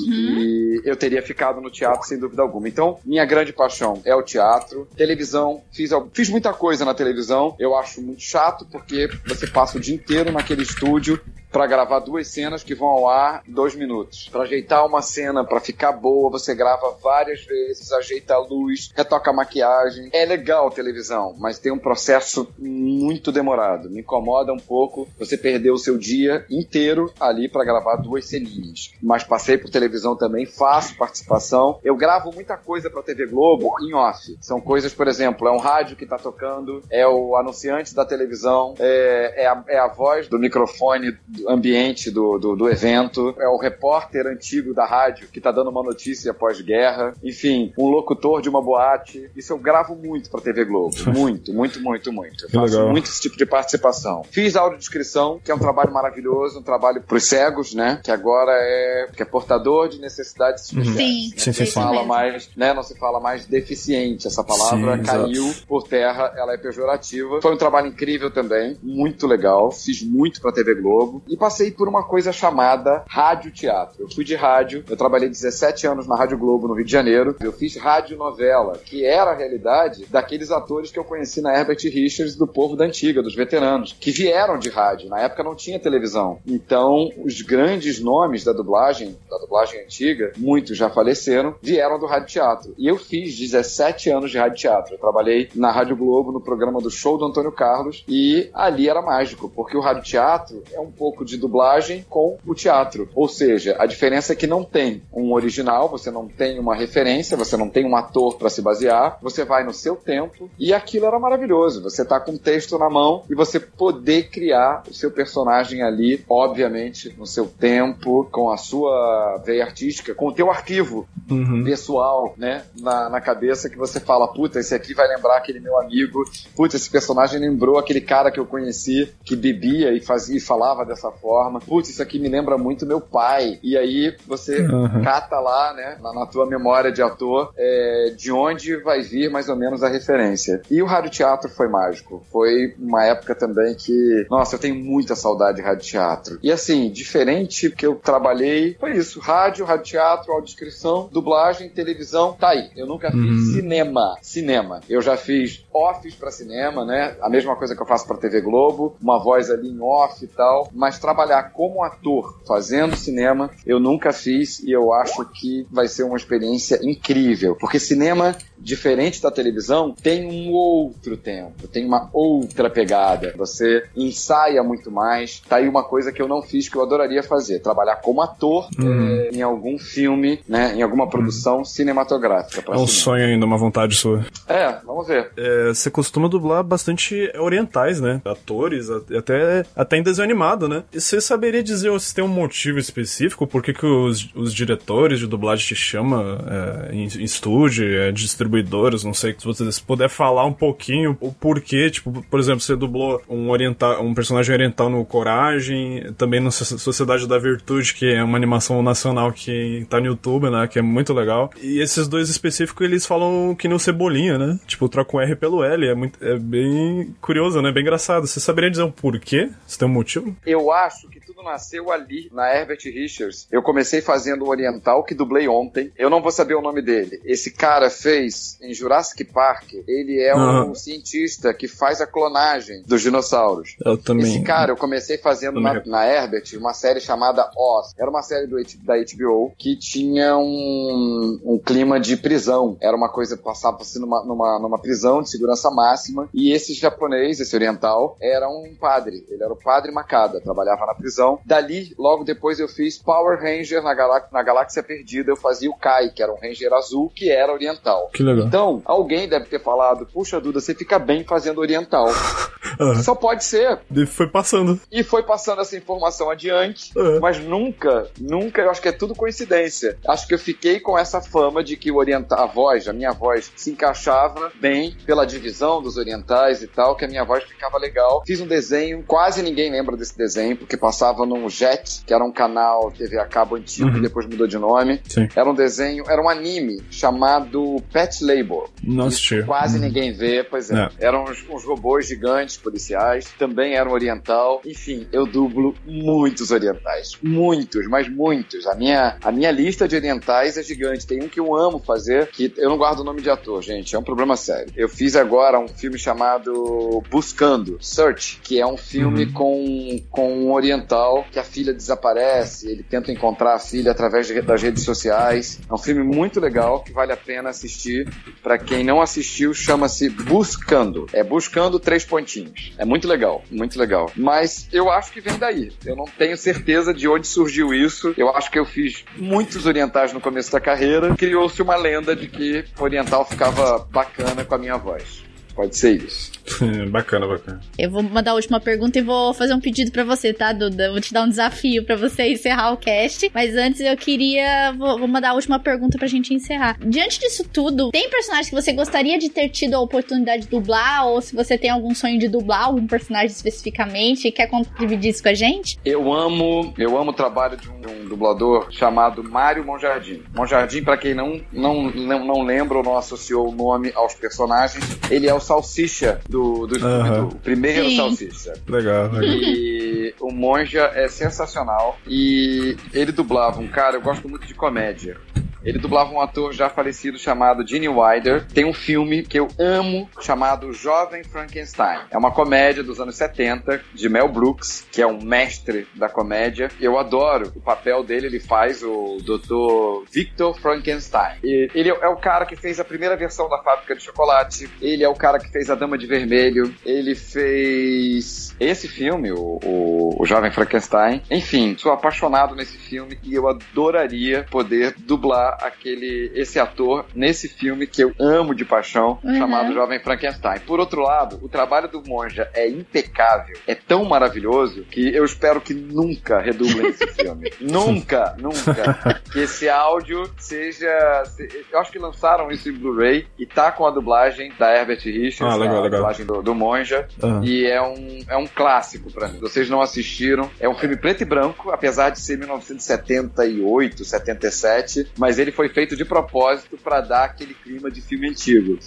Uhum. 0.00 0.12
E 0.12 0.82
eu 0.84 0.96
teria 0.96 1.22
ficado 1.22 1.60
no 1.60 1.70
teatro 1.70 2.06
sem 2.06 2.18
dúvida 2.18 2.42
alguma. 2.42 2.68
Então, 2.68 2.98
minha 3.04 3.24
grande 3.24 3.52
paixão 3.52 4.00
é 4.04 4.14
o 4.14 4.22
teatro. 4.22 4.88
Televisão, 4.96 5.62
fiz, 5.72 5.90
fiz 6.12 6.28
muita 6.28 6.52
coisa 6.52 6.84
na 6.84 6.94
televisão. 6.94 7.54
Eu 7.58 7.76
acho 7.76 8.00
muito 8.00 8.22
chato 8.22 8.66
porque 8.70 9.08
você 9.26 9.46
passa 9.46 9.78
o 9.78 9.80
dia 9.80 9.94
inteiro 9.94 10.32
naquele 10.32 10.62
estúdio 10.62 11.20
para 11.52 11.66
gravar 11.66 12.00
duas 12.00 12.28
cenas 12.28 12.64
que 12.64 12.74
vão 12.74 12.88
ao 12.88 13.08
ar 13.08 13.42
dois 13.46 13.74
minutos. 13.74 14.28
Para 14.32 14.42
ajeitar 14.42 14.86
uma 14.86 15.02
cena, 15.02 15.44
para 15.44 15.60
ficar 15.60 15.92
boa, 15.92 16.30
você 16.30 16.54
grava 16.54 16.96
várias 17.02 17.44
vezes, 17.44 17.92
ajeita 17.92 18.34
a 18.34 18.38
luz, 18.38 18.90
retoca 18.96 19.30
a 19.30 19.34
maquiagem. 19.34 20.08
É 20.12 20.24
legal 20.24 20.70
televisão, 20.70 21.34
mas 21.38 21.58
tem 21.58 21.70
um 21.70 21.78
processo 21.78 22.48
muito 22.58 23.30
demorado. 23.30 23.90
Me 23.90 24.00
incomoda 24.00 24.52
um 24.52 24.58
pouco 24.58 25.06
você 25.18 25.36
perder 25.36 25.70
o 25.70 25.78
seu 25.78 25.98
dia 25.98 26.46
inteiro 26.50 27.12
ali 27.20 27.48
para 27.48 27.64
gravar 27.64 27.96
duas 27.96 28.26
ceninhas. 28.26 28.92
Mas 29.02 29.22
passei 29.22 29.58
por 29.58 29.70
televisão 29.70 30.16
também, 30.16 30.46
faço 30.46 30.96
participação. 30.96 31.78
Eu 31.84 31.96
gravo 31.96 32.32
muita 32.32 32.56
coisa 32.56 32.88
para 32.88 33.02
TV 33.02 33.26
Globo 33.26 33.74
em 33.82 33.94
off. 33.94 34.36
São 34.40 34.60
coisas, 34.60 34.94
por 34.94 35.06
exemplo, 35.06 35.46
é 35.46 35.52
um 35.52 35.58
rádio 35.58 35.96
que 35.96 36.06
tá 36.06 36.16
tocando, 36.16 36.82
é 36.90 37.06
o 37.06 37.36
anunciante 37.36 37.94
da 37.94 38.04
televisão, 38.04 38.74
é, 38.78 39.42
é, 39.44 39.46
a, 39.46 39.64
é 39.68 39.78
a 39.78 39.88
voz 39.88 40.28
do 40.28 40.38
microfone 40.38 41.16
ambiente 41.48 42.10
do, 42.10 42.38
do, 42.38 42.56
do, 42.56 42.68
evento, 42.68 43.34
é 43.38 43.48
o 43.48 43.56
repórter 43.56 44.26
antigo 44.26 44.74
da 44.74 44.84
rádio 44.84 45.28
que 45.28 45.40
tá 45.40 45.50
dando 45.50 45.70
uma 45.70 45.82
notícia 45.82 46.32
pós-guerra, 46.34 47.14
enfim, 47.22 47.72
um 47.78 47.86
locutor 47.86 48.40
de 48.40 48.48
uma 48.48 48.62
boate. 48.62 49.30
Isso 49.36 49.52
eu 49.52 49.58
gravo 49.58 49.94
muito 49.94 50.30
pra 50.30 50.40
TV 50.40 50.64
Globo. 50.64 50.92
Muito, 51.12 51.52
muito, 51.52 51.80
muito, 51.80 52.12
muito. 52.12 52.44
Eu 52.44 52.50
faço 52.50 52.74
Legal. 52.74 52.90
muito 52.90 53.04
esse 53.06 53.20
tipo 53.20 53.36
de 53.36 53.44
participação. 53.44 54.22
Fiz 54.30 54.56
audiodescrição, 54.56 55.38
que 55.42 55.50
é 55.50 55.54
um 55.54 55.58
trabalho 55.58 55.92
maravilhoso, 55.92 56.58
um 56.58 56.62
trabalho 56.62 57.02
pros 57.02 57.24
cegos, 57.24 57.74
né? 57.74 58.00
Que 58.02 58.10
agora 58.10 58.52
é, 58.54 59.08
que 59.14 59.22
é 59.22 59.26
portador 59.26 59.88
de 59.88 60.00
necessidades 60.00 60.72
uhum. 60.72 60.80
especiais. 60.80 60.96
Sim, 60.96 61.30
né? 61.30 61.34
sim, 61.36 61.52
sim, 61.52 61.66
sim. 61.66 61.72
Fala 61.72 62.04
mais, 62.04 62.48
né? 62.56 62.72
Não 62.72 62.82
se 62.82 62.98
fala 62.98 63.20
mais 63.20 63.46
deficiente. 63.46 64.26
Essa 64.26 64.42
palavra 64.42 64.96
sim, 64.96 65.02
caiu 65.02 65.46
exato. 65.48 65.66
por 65.66 65.86
terra, 65.86 66.32
ela 66.36 66.54
é 66.54 66.56
pejorativa. 66.56 67.40
Foi 67.40 67.54
um 67.54 67.58
trabalho 67.58 67.88
incrível 67.88 68.30
também, 68.30 68.76
muito 68.82 69.26
legal. 69.26 69.70
Fiz 69.70 70.02
muito 70.02 70.40
pra 70.40 70.52
TV 70.52 70.74
Globo. 70.74 71.22
E 71.32 71.36
passei 71.38 71.70
por 71.70 71.88
uma 71.88 72.02
coisa 72.02 72.30
chamada 72.30 73.04
rádio 73.08 73.50
teatro. 73.50 74.02
Eu 74.02 74.10
fui 74.10 74.22
de 74.22 74.34
rádio, 74.34 74.84
eu 74.86 74.94
trabalhei 74.98 75.30
17 75.30 75.86
anos 75.86 76.06
na 76.06 76.14
Rádio 76.14 76.36
Globo 76.36 76.68
no 76.68 76.74
Rio 76.74 76.84
de 76.84 76.92
Janeiro. 76.92 77.34
Eu 77.40 77.54
fiz 77.54 77.74
rádio 77.74 78.18
novela, 78.18 78.76
que 78.76 79.06
era 79.06 79.30
a 79.30 79.34
realidade 79.34 80.04
daqueles 80.10 80.50
atores 80.50 80.90
que 80.90 80.98
eu 80.98 81.04
conheci 81.04 81.40
na 81.40 81.58
Herbert 81.58 81.78
Richards 81.84 82.36
do 82.36 82.46
povo 82.46 82.76
da 82.76 82.84
antiga, 82.84 83.22
dos 83.22 83.34
veteranos, 83.34 83.96
que 83.98 84.10
vieram 84.10 84.58
de 84.58 84.68
rádio. 84.68 85.08
Na 85.08 85.20
época 85.20 85.42
não 85.42 85.54
tinha 85.54 85.80
televisão. 85.80 86.38
Então, 86.46 87.08
os 87.24 87.40
grandes 87.40 87.98
nomes 87.98 88.44
da 88.44 88.52
dublagem, 88.52 89.16
da 89.30 89.38
dublagem 89.38 89.80
antiga, 89.80 90.34
muitos 90.36 90.76
já 90.76 90.90
faleceram, 90.90 91.54
vieram 91.62 91.98
do 91.98 92.04
rádio 92.04 92.28
teatro. 92.28 92.74
E 92.76 92.86
eu 92.86 92.98
fiz 92.98 93.38
17 93.38 94.10
anos 94.10 94.30
de 94.30 94.36
rádio 94.36 94.58
teatro. 94.58 94.94
Eu 94.96 94.98
trabalhei 94.98 95.48
na 95.54 95.70
Rádio 95.70 95.96
Globo 95.96 96.30
no 96.30 96.42
programa 96.42 96.78
do 96.78 96.90
show 96.90 97.16
do 97.16 97.24
Antônio 97.24 97.52
Carlos 97.52 98.04
e 98.06 98.50
ali 98.52 98.86
era 98.86 99.00
mágico, 99.00 99.48
porque 99.48 99.78
o 99.78 99.80
rádio 99.80 100.02
teatro 100.02 100.62
é 100.74 100.78
um 100.78 100.90
pouco 100.90 101.21
de 101.24 101.36
dublagem 101.36 102.04
com 102.08 102.38
o 102.46 102.54
teatro. 102.54 103.08
Ou 103.14 103.28
seja, 103.28 103.76
a 103.78 103.86
diferença 103.86 104.32
é 104.32 104.36
que 104.36 104.46
não 104.46 104.64
tem 104.64 105.02
um 105.12 105.32
original, 105.32 105.88
você 105.88 106.10
não 106.10 106.28
tem 106.28 106.58
uma 106.58 106.74
referência, 106.74 107.36
você 107.36 107.56
não 107.56 107.68
tem 107.68 107.86
um 107.86 107.96
ator 107.96 108.36
para 108.36 108.50
se 108.50 108.62
basear, 108.62 109.18
você 109.22 109.44
vai 109.44 109.64
no 109.64 109.72
seu 109.72 109.96
tempo 109.96 110.50
e 110.58 110.72
aquilo 110.72 111.06
era 111.06 111.18
maravilhoso. 111.18 111.82
Você 111.82 112.04
tá 112.04 112.20
com 112.20 112.32
o 112.32 112.38
texto 112.38 112.78
na 112.78 112.90
mão 112.90 113.22
e 113.30 113.34
você 113.34 113.58
poder 113.58 114.28
criar 114.30 114.82
o 114.88 114.94
seu 114.94 115.10
personagem 115.10 115.82
ali, 115.82 116.24
obviamente, 116.28 117.14
no 117.18 117.26
seu 117.26 117.46
tempo, 117.46 118.28
com 118.30 118.50
a 118.50 118.56
sua 118.56 119.40
veia 119.44 119.64
artística, 119.64 120.14
com 120.14 120.28
o 120.28 120.32
teu 120.32 120.50
arquivo 120.50 121.06
uhum. 121.30 121.64
pessoal, 121.64 122.34
né, 122.36 122.64
na, 122.78 123.08
na 123.08 123.20
cabeça 123.20 123.68
que 123.68 123.76
você 123.76 124.00
fala, 124.00 124.28
puta, 124.28 124.58
esse 124.58 124.74
aqui 124.74 124.94
vai 124.94 125.08
lembrar 125.08 125.36
aquele 125.36 125.60
meu 125.60 125.78
amigo, 125.78 126.24
puta, 126.54 126.76
esse 126.76 126.90
personagem 126.90 127.40
lembrou 127.40 127.78
aquele 127.78 128.00
cara 128.00 128.30
que 128.30 128.40
eu 128.40 128.46
conheci 128.46 129.12
que 129.24 129.36
bebia 129.36 129.92
e 129.92 130.00
fazia 130.00 130.36
e 130.36 130.40
falava 130.40 130.84
dessa 130.84 131.10
forma. 131.12 131.60
Putz, 131.60 131.90
isso 131.90 132.02
aqui 132.02 132.18
me 132.18 132.28
lembra 132.28 132.58
muito 132.58 132.86
meu 132.86 133.00
pai. 133.00 133.58
E 133.62 133.76
aí 133.76 134.16
você 134.26 134.60
uhum. 134.62 135.02
cata 135.02 135.38
lá, 135.38 135.72
né, 135.74 135.98
na, 136.02 136.12
na, 136.12 136.26
tua 136.26 136.46
memória 136.46 136.90
de 136.90 137.02
ator, 137.02 137.52
é, 137.56 138.14
de 138.16 138.32
onde 138.32 138.76
vai 138.76 139.02
vir 139.02 139.30
mais 139.30 139.48
ou 139.48 139.56
menos 139.56 139.82
a 139.82 139.88
referência. 139.88 140.62
E 140.70 140.82
o 140.82 140.86
rádio 140.86 141.10
teatro 141.10 141.50
foi 141.50 141.68
mágico. 141.68 142.24
Foi 142.30 142.74
uma 142.78 143.04
época 143.04 143.34
também 143.34 143.74
que, 143.74 144.26
nossa, 144.30 144.56
eu 144.56 144.58
tenho 144.58 144.74
muita 144.74 145.14
saudade 145.14 145.56
de 145.56 145.62
rádio 145.62 145.86
teatro. 145.86 146.38
E 146.42 146.50
assim, 146.50 146.90
diferente 146.90 147.70
que 147.70 147.86
eu 147.86 147.94
trabalhei, 147.96 148.76
foi 148.78 148.96
isso: 148.96 149.20
rádio, 149.20 149.64
rádio 149.64 149.84
teatro, 149.84 150.32
audiodescrição, 150.32 151.08
dublagem, 151.12 151.68
televisão. 151.68 152.36
Tá 152.38 152.50
aí. 152.50 152.70
Eu 152.76 152.86
nunca 152.86 153.10
fiz 153.10 153.20
uhum. 153.20 153.52
cinema. 153.54 154.16
Cinema. 154.22 154.80
Eu 154.88 155.02
já 155.02 155.16
fiz 155.16 155.64
offs 155.72 156.14
para 156.14 156.30
cinema, 156.30 156.84
né? 156.84 157.16
A 157.20 157.28
mesma 157.28 157.56
coisa 157.56 157.74
que 157.74 157.82
eu 157.82 157.86
faço 157.86 158.06
para 158.06 158.16
TV 158.16 158.40
Globo, 158.40 158.96
uma 159.00 159.22
voz 159.22 159.50
ali 159.50 159.68
em 159.68 159.80
off 159.80 160.24
e 160.24 160.28
tal, 160.28 160.68
mas 160.72 160.91
mas 160.92 160.98
trabalhar 160.98 161.52
como 161.52 161.82
ator 161.82 162.38
fazendo 162.46 162.94
cinema, 162.96 163.50
eu 163.64 163.80
nunca 163.80 164.12
fiz 164.12 164.60
e 164.60 164.70
eu 164.70 164.92
acho 164.92 165.24
que 165.24 165.66
vai 165.70 165.88
ser 165.88 166.02
uma 166.02 166.18
experiência 166.18 166.78
incrível, 166.82 167.56
porque 167.58 167.80
cinema 167.80 168.36
diferente 168.62 169.20
da 169.20 169.30
televisão, 169.30 169.94
tem 170.02 170.26
um 170.26 170.52
outro 170.52 171.16
tempo, 171.16 171.66
tem 171.66 171.84
uma 171.84 172.08
outra 172.12 172.70
pegada. 172.70 173.34
Você 173.36 173.84
ensaia 173.96 174.62
muito 174.62 174.90
mais. 174.90 175.40
Tá 175.40 175.56
aí 175.56 175.68
uma 175.68 175.82
coisa 175.82 176.12
que 176.12 176.22
eu 176.22 176.28
não 176.28 176.42
fiz 176.42 176.68
que 176.68 176.76
eu 176.76 176.82
adoraria 176.82 177.22
fazer: 177.22 177.58
trabalhar 177.58 177.96
como 177.96 178.22
ator 178.22 178.68
uhum. 178.78 179.08
é, 179.08 179.30
em 179.32 179.42
algum 179.42 179.78
filme, 179.78 180.40
né, 180.48 180.74
em 180.76 180.82
alguma 180.82 181.08
produção 181.08 181.58
uhum. 181.58 181.64
cinematográfica. 181.64 182.72
É 182.72 182.76
um 182.76 182.86
sonho 182.86 183.26
ainda, 183.26 183.44
uma 183.44 183.58
vontade 183.58 183.96
sua. 183.96 184.24
É, 184.46 184.76
vamos 184.84 185.06
ver. 185.06 185.30
É, 185.36 185.68
você 185.68 185.90
costuma 185.90 186.28
dublar 186.28 186.62
bastante 186.62 187.30
orientais, 187.38 188.00
né? 188.00 188.20
Atores, 188.24 188.88
até, 188.90 189.64
até 189.74 189.96
em 189.96 190.02
desenho 190.02 190.24
animado, 190.24 190.68
né? 190.68 190.84
E 190.92 191.00
você 191.00 191.20
saberia 191.20 191.62
dizer 191.62 191.92
se 192.00 192.14
tem 192.14 192.22
um 192.22 192.28
motivo 192.28 192.78
específico 192.78 193.46
por 193.46 193.62
que, 193.62 193.72
que 193.72 193.86
os, 193.86 194.30
os 194.34 194.54
diretores 194.54 195.18
de 195.18 195.26
dublagem 195.26 195.66
te 195.66 195.74
chamam 195.74 196.38
é, 196.46 196.94
em, 196.94 197.02
em 197.04 197.24
estúdio, 197.24 197.86
é, 197.86 198.12
distribuidor 198.12 198.51
distribuidoras, 198.52 199.04
não 199.04 199.14
sei 199.14 199.34
se 199.38 199.44
você 199.44 199.64
puder 199.86 200.08
falar 200.08 200.44
um 200.44 200.52
pouquinho 200.52 201.16
o 201.20 201.32
porquê, 201.32 201.90
tipo, 201.90 202.22
por 202.30 202.38
exemplo, 202.38 202.60
você 202.60 202.76
dublou 202.76 203.22
um 203.28 203.50
oriental, 203.50 204.02
um 204.04 204.14
personagem 204.14 204.54
oriental 204.54 204.90
no 204.90 205.04
Coragem, 205.04 206.12
também 206.18 206.40
no 206.40 206.52
Sociedade 206.52 207.26
da 207.26 207.38
Virtude, 207.38 207.94
que 207.94 208.12
é 208.12 208.22
uma 208.22 208.36
animação 208.36 208.82
nacional 208.82 209.32
que 209.32 209.86
tá 209.88 209.98
no 209.98 210.06
YouTube, 210.06 210.50
né, 210.50 210.68
que 210.68 210.78
é 210.78 210.82
muito 210.82 211.14
legal. 211.14 211.50
E 211.60 211.80
esses 211.80 212.06
dois 212.06 212.28
específicos, 212.28 212.86
eles 212.86 213.06
falam 213.06 213.54
que 213.54 213.68
no 213.68 213.78
Cebolinha, 213.78 214.36
né? 214.38 214.58
Tipo, 214.66 214.88
troca 214.88 215.16
o 215.16 215.20
R 215.20 215.36
pelo 215.36 215.64
L, 215.64 215.86
é 215.86 215.94
muito 215.94 216.22
é 216.22 216.38
bem 216.38 217.14
curioso, 217.20 217.60
né? 217.62 217.72
Bem 217.72 217.82
engraçado. 217.82 218.26
Você 218.26 218.40
saberia 218.40 218.70
dizer 218.70 218.82
o 218.82 218.86
um 218.86 218.90
porquê? 218.90 219.50
Se 219.66 219.78
tem 219.78 219.88
um 219.88 219.92
motivo? 219.92 220.36
Eu 220.44 220.72
acho 220.72 221.08
que 221.08 221.20
tudo 221.20 221.42
nasceu 221.42 221.90
ali, 221.90 222.28
na 222.32 222.54
Herbert 222.54 222.80
Richards. 222.84 223.48
Eu 223.50 223.62
comecei 223.62 224.00
fazendo 224.00 224.44
o 224.44 224.48
oriental 224.48 225.04
que 225.04 225.14
dublei 225.14 225.48
ontem. 225.48 225.92
Eu 225.96 226.10
não 226.10 226.20
vou 226.20 226.30
saber 226.30 226.54
o 226.54 226.62
nome 226.62 226.82
dele. 226.82 227.20
Esse 227.24 227.50
cara 227.50 227.90
fez 227.90 228.41
em 228.60 228.72
Jurassic 228.74 229.24
Park, 229.24 229.72
ele 229.86 230.20
é 230.20 230.34
uhum. 230.34 230.70
um 230.70 230.74
cientista 230.74 231.52
que 231.54 231.68
faz 231.68 232.00
a 232.00 232.06
clonagem 232.06 232.82
dos 232.86 233.02
dinossauros. 233.02 233.76
Eu 233.84 233.96
também. 233.96 234.26
Esse 234.26 234.42
cara, 234.42 234.72
eu 234.72 234.76
comecei 234.76 235.18
fazendo 235.18 235.60
na, 235.60 235.82
na, 235.84 236.06
Herbert 236.06 236.44
uma 236.56 236.74
série 236.74 237.00
chamada 237.00 237.50
Oz. 237.56 237.92
Era 237.98 238.10
uma 238.10 238.22
série 238.22 238.46
do, 238.46 238.56
da 238.84 238.94
HBO 238.96 239.52
que 239.58 239.76
tinha 239.76 240.36
um, 240.36 241.40
um 241.44 241.58
clima 241.58 242.00
de 242.00 242.16
prisão. 242.16 242.76
Era 242.80 242.96
uma 242.96 243.08
coisa 243.08 243.36
que 243.36 243.42
passava 243.42 243.78
assim 243.80 244.00
numa, 244.00 244.24
numa, 244.24 244.58
numa 244.58 244.78
prisão 244.78 245.22
de 245.22 245.30
segurança 245.30 245.70
máxima. 245.70 246.28
E 246.32 246.52
esse 246.52 246.74
japonês, 246.74 247.40
esse 247.40 247.54
oriental, 247.54 248.16
era 248.20 248.48
um 248.48 248.74
padre. 248.78 249.24
Ele 249.28 249.42
era 249.42 249.52
o 249.52 249.56
padre 249.56 249.92
Makada, 249.92 250.40
trabalhava 250.40 250.86
na 250.86 250.94
prisão. 250.94 251.38
Dali, 251.44 251.94
logo 251.98 252.24
depois, 252.24 252.58
eu 252.58 252.68
fiz 252.68 252.98
Power 252.98 253.40
Ranger 253.40 253.82
na, 253.82 253.94
Galá 253.94 254.26
na 254.32 254.42
Galáxia 254.42 254.82
Perdida. 254.82 255.30
Eu 255.30 255.36
fazia 255.36 255.70
o 255.70 255.76
Kai, 255.76 256.10
que 256.10 256.22
era 256.22 256.32
um 256.32 256.38
Ranger 256.40 256.72
azul, 256.72 257.10
que 257.14 257.30
era 257.30 257.52
oriental. 257.52 258.10
Que 258.12 258.22
legal. 258.32 258.48
Então, 258.48 258.82
alguém 258.84 259.28
deve 259.28 259.46
ter 259.46 259.62
falado: 259.62 260.06
puxa, 260.06 260.40
Duda, 260.40 260.60
você 260.60 260.74
fica 260.74 260.98
bem 260.98 261.24
fazendo 261.24 261.60
oriental. 261.60 262.06
Uhum. 262.80 263.02
Só 263.02 263.14
pode 263.14 263.44
ser. 263.44 263.80
E 263.94 264.06
foi 264.06 264.26
passando. 264.26 264.80
E 264.90 265.02
foi 265.02 265.22
passando 265.22 265.60
essa 265.60 265.76
informação 265.76 266.30
adiante, 266.30 266.90
uhum. 266.96 267.20
mas 267.20 267.38
nunca, 267.38 268.08
nunca, 268.18 268.62
eu 268.62 268.70
acho 268.70 268.80
que 268.80 268.88
é 268.88 268.92
tudo 268.92 269.14
coincidência. 269.14 269.98
Acho 270.08 270.26
que 270.26 270.34
eu 270.34 270.38
fiquei 270.38 270.80
com 270.80 270.98
essa 270.98 271.20
fama 271.20 271.62
de 271.62 271.76
que 271.76 271.90
o 271.90 271.96
oriental, 271.96 272.40
a 272.40 272.46
voz, 272.46 272.88
a 272.88 272.92
minha 272.92 273.12
voz, 273.12 273.52
se 273.54 273.70
encaixava 273.70 274.50
bem 274.60 274.96
pela 275.04 275.26
divisão 275.26 275.82
dos 275.82 275.96
orientais 275.96 276.62
e 276.62 276.66
tal, 276.66 276.96
que 276.96 277.04
a 277.04 277.08
minha 277.08 277.24
voz 277.24 277.44
ficava 277.44 277.78
legal. 277.78 278.22
Fiz 278.26 278.40
um 278.40 278.46
desenho, 278.46 279.04
quase 279.06 279.42
ninguém 279.42 279.70
lembra 279.70 279.96
desse 279.96 280.16
desenho, 280.16 280.56
porque 280.56 280.76
passava 280.76 281.26
no 281.26 281.48
Jet, 281.48 282.02
que 282.06 282.14
era 282.14 282.24
um 282.24 282.32
canal 282.32 282.90
TV 282.90 283.18
a 283.18 283.26
cabo 283.26 283.56
antigo, 283.56 283.88
uhum. 283.88 283.94
que 283.94 284.00
depois 284.00 284.26
mudou 284.26 284.46
de 284.46 284.58
nome. 284.58 285.00
Sim. 285.08 285.28
Era 285.34 285.48
um 285.48 285.54
desenho, 285.54 286.04
era 286.08 286.20
um 286.20 286.28
anime 286.28 286.82
chamado 286.90 287.76
Pet 287.92 288.11
Labor. 288.20 288.68
Nossa, 288.82 289.42
quase 289.44 289.78
uhum. 289.78 289.84
ninguém 289.84 290.12
vê, 290.12 290.44
pois 290.44 290.70
é. 290.70 290.84
é. 290.98 291.06
Eram 291.06 291.24
uns, 291.24 291.44
uns, 291.48 291.64
robôs 291.64 292.06
gigantes 292.06 292.56
policiais, 292.56 293.32
também 293.38 293.74
eram 293.74 293.92
oriental. 293.92 294.60
Enfim, 294.64 295.06
eu 295.12 295.26
dublo 295.26 295.74
muitos 295.86 296.50
orientais. 296.50 297.18
Muitos, 297.22 297.86
mas 297.88 298.08
muitos. 298.08 298.66
A 298.66 298.74
minha, 298.74 299.16
a 299.22 299.30
minha 299.30 299.50
lista 299.50 299.86
de 299.86 299.96
orientais 299.96 300.56
é 300.56 300.62
gigante. 300.62 301.06
Tem 301.06 301.22
um 301.22 301.28
que 301.28 301.40
eu 301.40 301.54
amo 301.54 301.78
fazer, 301.78 302.28
que 302.28 302.52
eu 302.56 302.68
não 302.68 302.76
guardo 302.76 303.00
o 303.00 303.04
nome 303.04 303.22
de 303.22 303.30
ator, 303.30 303.62
gente. 303.62 303.94
É 303.94 303.98
um 303.98 304.02
problema 304.02 304.36
sério. 304.36 304.72
Eu 304.76 304.88
fiz 304.88 305.16
agora 305.16 305.58
um 305.58 305.68
filme 305.68 305.98
chamado 305.98 307.02
Buscando, 307.10 307.78
Search, 307.80 308.40
que 308.42 308.60
é 308.60 308.66
um 308.66 308.76
filme 308.76 309.24
uhum. 309.24 309.32
com, 309.32 310.02
com 310.10 310.32
um 310.32 310.52
oriental 310.52 311.24
que 311.30 311.38
a 311.38 311.44
filha 311.44 311.72
desaparece, 311.72 312.70
ele 312.70 312.82
tenta 312.82 313.12
encontrar 313.12 313.54
a 313.54 313.58
filha 313.58 313.90
através 313.90 314.26
de, 314.26 314.40
das 314.40 314.62
redes 314.62 314.82
sociais. 314.84 315.60
É 315.68 315.74
um 315.74 315.78
filme 315.78 316.02
muito 316.02 316.40
legal 316.40 316.82
que 316.82 316.92
vale 316.92 317.12
a 317.12 317.16
pena 317.16 317.50
assistir. 317.50 318.01
Para 318.42 318.58
quem 318.58 318.84
não 318.84 319.00
assistiu, 319.00 319.54
chama-se 319.54 320.08
Buscando. 320.08 321.06
É 321.12 321.22
Buscando 321.22 321.78
Três 321.78 322.04
Pontinhos. 322.04 322.72
É 322.78 322.84
muito 322.84 323.06
legal, 323.06 323.44
muito 323.50 323.78
legal. 323.78 324.10
Mas 324.16 324.68
eu 324.72 324.90
acho 324.90 325.12
que 325.12 325.20
vem 325.20 325.38
daí. 325.38 325.72
Eu 325.84 325.96
não 325.96 326.04
tenho 326.04 326.36
certeza 326.36 326.92
de 326.92 327.08
onde 327.08 327.26
surgiu 327.26 327.72
isso. 327.72 328.14
Eu 328.16 328.34
acho 328.34 328.50
que 328.50 328.58
eu 328.58 328.64
fiz 328.64 329.04
muitos 329.16 329.66
orientais 329.66 330.12
no 330.12 330.20
começo 330.20 330.50
da 330.50 330.60
carreira. 330.60 331.14
Criou-se 331.16 331.60
uma 331.62 331.76
lenda 331.76 332.16
de 332.16 332.26
que 332.26 332.64
oriental 332.78 333.24
ficava 333.24 333.86
bacana 333.90 334.44
com 334.44 334.54
a 334.54 334.58
minha 334.58 334.76
voz. 334.76 335.22
Pode 335.54 335.76
ser 335.76 336.02
isso. 336.02 336.31
bacana, 336.90 337.26
bacana. 337.26 337.60
Eu 337.78 337.90
vou 337.90 338.02
mandar 338.02 338.32
a 338.32 338.34
última 338.34 338.60
pergunta 338.60 338.98
e 338.98 339.02
vou 339.02 339.32
fazer 339.34 339.54
um 339.54 339.60
pedido 339.60 339.90
para 339.90 340.04
você, 340.04 340.32
tá, 340.32 340.52
Duda? 340.52 340.90
Vou 340.90 341.00
te 341.00 341.12
dar 341.12 341.24
um 341.24 341.28
desafio 341.28 341.84
para 341.84 341.96
você 341.96 342.28
encerrar 342.32 342.72
o 342.72 342.76
cast. 342.76 343.30
Mas 343.34 343.54
antes 343.56 343.80
eu 343.80 343.96
queria. 343.96 344.72
Vou, 344.72 344.98
vou, 344.98 345.08
mandar 345.08 345.30
a 345.30 345.34
última 345.34 345.58
pergunta 345.58 345.98
pra 345.98 346.06
gente 346.06 346.34
encerrar. 346.34 346.76
Diante 346.80 347.20
disso 347.20 347.44
tudo, 347.52 347.90
tem 347.90 348.08
personagens 348.10 348.48
que 348.48 348.54
você 348.54 348.72
gostaria 348.72 349.18
de 349.18 349.28
ter 349.28 349.48
tido 349.48 349.74
a 349.74 349.80
oportunidade 349.80 350.42
de 350.42 350.48
dublar? 350.48 351.06
Ou 351.06 351.20
se 351.20 351.34
você 351.34 351.56
tem 351.58 351.70
algum 351.70 351.94
sonho 351.94 352.18
de 352.18 352.28
dublar 352.28 352.64
algum 352.64 352.86
personagem 352.86 353.28
especificamente 353.28 354.28
e 354.28 354.32
quer 354.32 354.48
dividir 354.78 355.10
isso 355.10 355.22
com 355.22 355.28
a 355.28 355.34
gente? 355.34 355.78
Eu 355.84 356.12
amo, 356.12 356.72
eu 356.78 356.96
amo 356.96 357.10
o 357.10 357.14
trabalho 357.14 357.56
de 357.56 357.68
um, 357.70 357.80
de 357.80 357.88
um 357.88 358.08
dublador 358.08 358.66
chamado 358.70 359.22
Mário 359.22 359.64
Monjardim. 359.64 360.22
Monjardim, 360.34 360.82
para 360.82 360.96
quem 360.96 361.14
não, 361.14 361.40
não, 361.52 361.90
não, 361.90 362.24
não 362.24 362.42
lembra 362.42 362.78
ou 362.78 362.84
não 362.84 362.96
associou 362.96 363.48
o 363.48 363.52
nome 363.52 363.92
aos 363.94 364.14
personagens, 364.14 364.98
ele 365.10 365.28
é 365.28 365.34
o 365.34 365.40
Salsicha 365.40 366.20
do, 366.28 366.41
do 366.66 366.84
uhum. 366.84 367.28
o 367.28 367.34
primeiro 367.36 367.88
Sim. 367.88 367.96
Salsicha. 367.96 368.52
Legal, 368.68 369.10
legal. 369.12 369.22
E 369.22 370.14
o 370.20 370.32
Monja 370.32 370.90
é 370.94 371.08
sensacional. 371.08 371.98
E 372.06 372.76
ele 372.92 373.12
dublava 373.12 373.60
um 373.60 373.68
cara, 373.68 373.96
eu 373.96 374.02
gosto 374.02 374.28
muito 374.28 374.46
de 374.46 374.54
comédia. 374.54 375.16
Ele 375.64 375.78
dublava 375.78 376.12
um 376.12 376.20
ator 376.20 376.52
já 376.52 376.68
falecido 376.68 377.18
chamado 377.18 377.66
Gene 377.66 377.88
Wilder. 377.88 378.46
Tem 378.46 378.64
um 378.64 378.72
filme 378.72 379.22
que 379.22 379.38
eu 379.38 379.48
amo 379.58 380.08
chamado 380.20 380.72
Jovem 380.72 381.22
Frankenstein. 381.22 382.00
É 382.10 382.18
uma 382.18 382.30
comédia 382.32 382.82
dos 382.82 383.00
anos 383.00 383.16
70 383.16 383.82
de 383.94 384.08
Mel 384.08 384.28
Brooks, 384.28 384.86
que 384.90 385.00
é 385.00 385.06
um 385.06 385.22
mestre 385.22 385.86
da 385.94 386.08
comédia. 386.08 386.70
Eu 386.80 386.98
adoro 386.98 387.52
o 387.54 387.60
papel 387.60 388.02
dele. 388.02 388.26
Ele 388.26 388.40
faz 388.40 388.82
o 388.82 389.18
Dr. 389.22 390.10
Victor 390.12 390.58
Frankenstein. 390.58 391.38
Ele 391.42 391.88
é 391.88 392.08
o 392.08 392.16
cara 392.16 392.44
que 392.44 392.56
fez 392.56 392.80
a 392.80 392.84
primeira 392.84 393.16
versão 393.16 393.48
da 393.48 393.62
Fábrica 393.62 393.94
de 393.94 394.02
Chocolate. 394.02 394.68
Ele 394.80 395.04
é 395.04 395.08
o 395.08 395.14
cara 395.14 395.38
que 395.38 395.50
fez 395.50 395.70
A 395.70 395.74
Dama 395.74 395.96
de 395.96 396.06
Vermelho. 396.06 396.74
Ele 396.84 397.14
fez 397.14 398.54
esse 398.58 398.88
filme, 398.88 399.30
o, 399.32 399.58
o, 399.62 400.22
o 400.22 400.26
Jovem 400.26 400.50
Frankenstein. 400.50 401.22
Enfim, 401.30 401.76
sou 401.78 401.92
apaixonado 401.92 402.54
nesse 402.54 402.76
filme 402.76 403.18
e 403.22 403.34
eu 403.34 403.48
adoraria 403.48 404.44
poder 404.50 404.94
dublar 404.98 405.51
aquele 405.60 406.30
esse 406.34 406.58
ator 406.58 407.06
nesse 407.14 407.48
filme 407.48 407.86
que 407.86 408.02
eu 408.02 408.14
amo 408.18 408.54
de 408.54 408.64
paixão, 408.64 409.18
uhum. 409.22 409.36
chamado 409.36 409.72
Jovem 409.72 410.00
Frankenstein. 410.00 410.60
Por 410.60 410.80
outro 410.80 411.02
lado, 411.02 411.38
o 411.42 411.48
trabalho 411.48 411.88
do 411.88 412.02
Monja 412.06 412.48
é 412.54 412.68
impecável, 412.68 413.56
é 413.66 413.74
tão 413.74 414.04
maravilhoso 414.04 414.84
que 414.84 415.14
eu 415.14 415.24
espero 415.24 415.60
que 415.60 415.74
nunca 415.74 416.40
redublem 416.40 416.88
esse 416.88 417.06
filme. 417.14 417.52
nunca, 417.60 418.34
nunca. 418.38 419.20
Que 419.32 419.40
esse 419.40 419.68
áudio 419.68 420.30
seja. 420.38 421.22
Eu 421.70 421.78
acho 421.78 421.92
que 421.92 421.98
lançaram 421.98 422.50
isso 422.50 422.68
em 422.68 422.72
Blu-ray 422.72 423.26
e 423.38 423.46
tá 423.46 423.72
com 423.72 423.86
a 423.86 423.90
dublagem 423.90 424.52
da 424.58 424.74
Herbert 424.74 425.00
Richards, 425.02 425.54
ah, 425.54 425.56
legal, 425.56 425.78
a 425.78 425.82
legal. 425.82 426.00
dublagem 426.00 426.26
do, 426.26 426.42
do 426.42 426.54
Monja. 426.54 427.06
Uhum. 427.22 427.44
E 427.44 427.66
é 427.66 427.80
um, 427.80 428.24
é 428.28 428.36
um 428.36 428.46
clássico 428.46 429.10
para 429.10 429.28
mim. 429.28 429.38
Vocês 429.38 429.68
não 429.68 429.80
assistiram. 429.80 430.50
É 430.60 430.68
um 430.68 430.74
filme 430.74 430.96
preto 430.96 431.22
e 431.22 431.24
branco, 431.24 431.70
apesar 431.70 432.10
de 432.10 432.20
ser 432.20 432.38
1978, 432.38 434.04
77, 434.04 435.12
mas 435.18 435.38
ele 435.42 435.52
foi 435.52 435.68
feito 435.68 435.96
de 435.96 436.04
propósito 436.04 436.76
para 436.76 437.00
dar 437.00 437.24
aquele 437.24 437.54
clima 437.54 437.90
de 437.90 438.00
filme 438.00 438.28
antigo. 438.28 438.78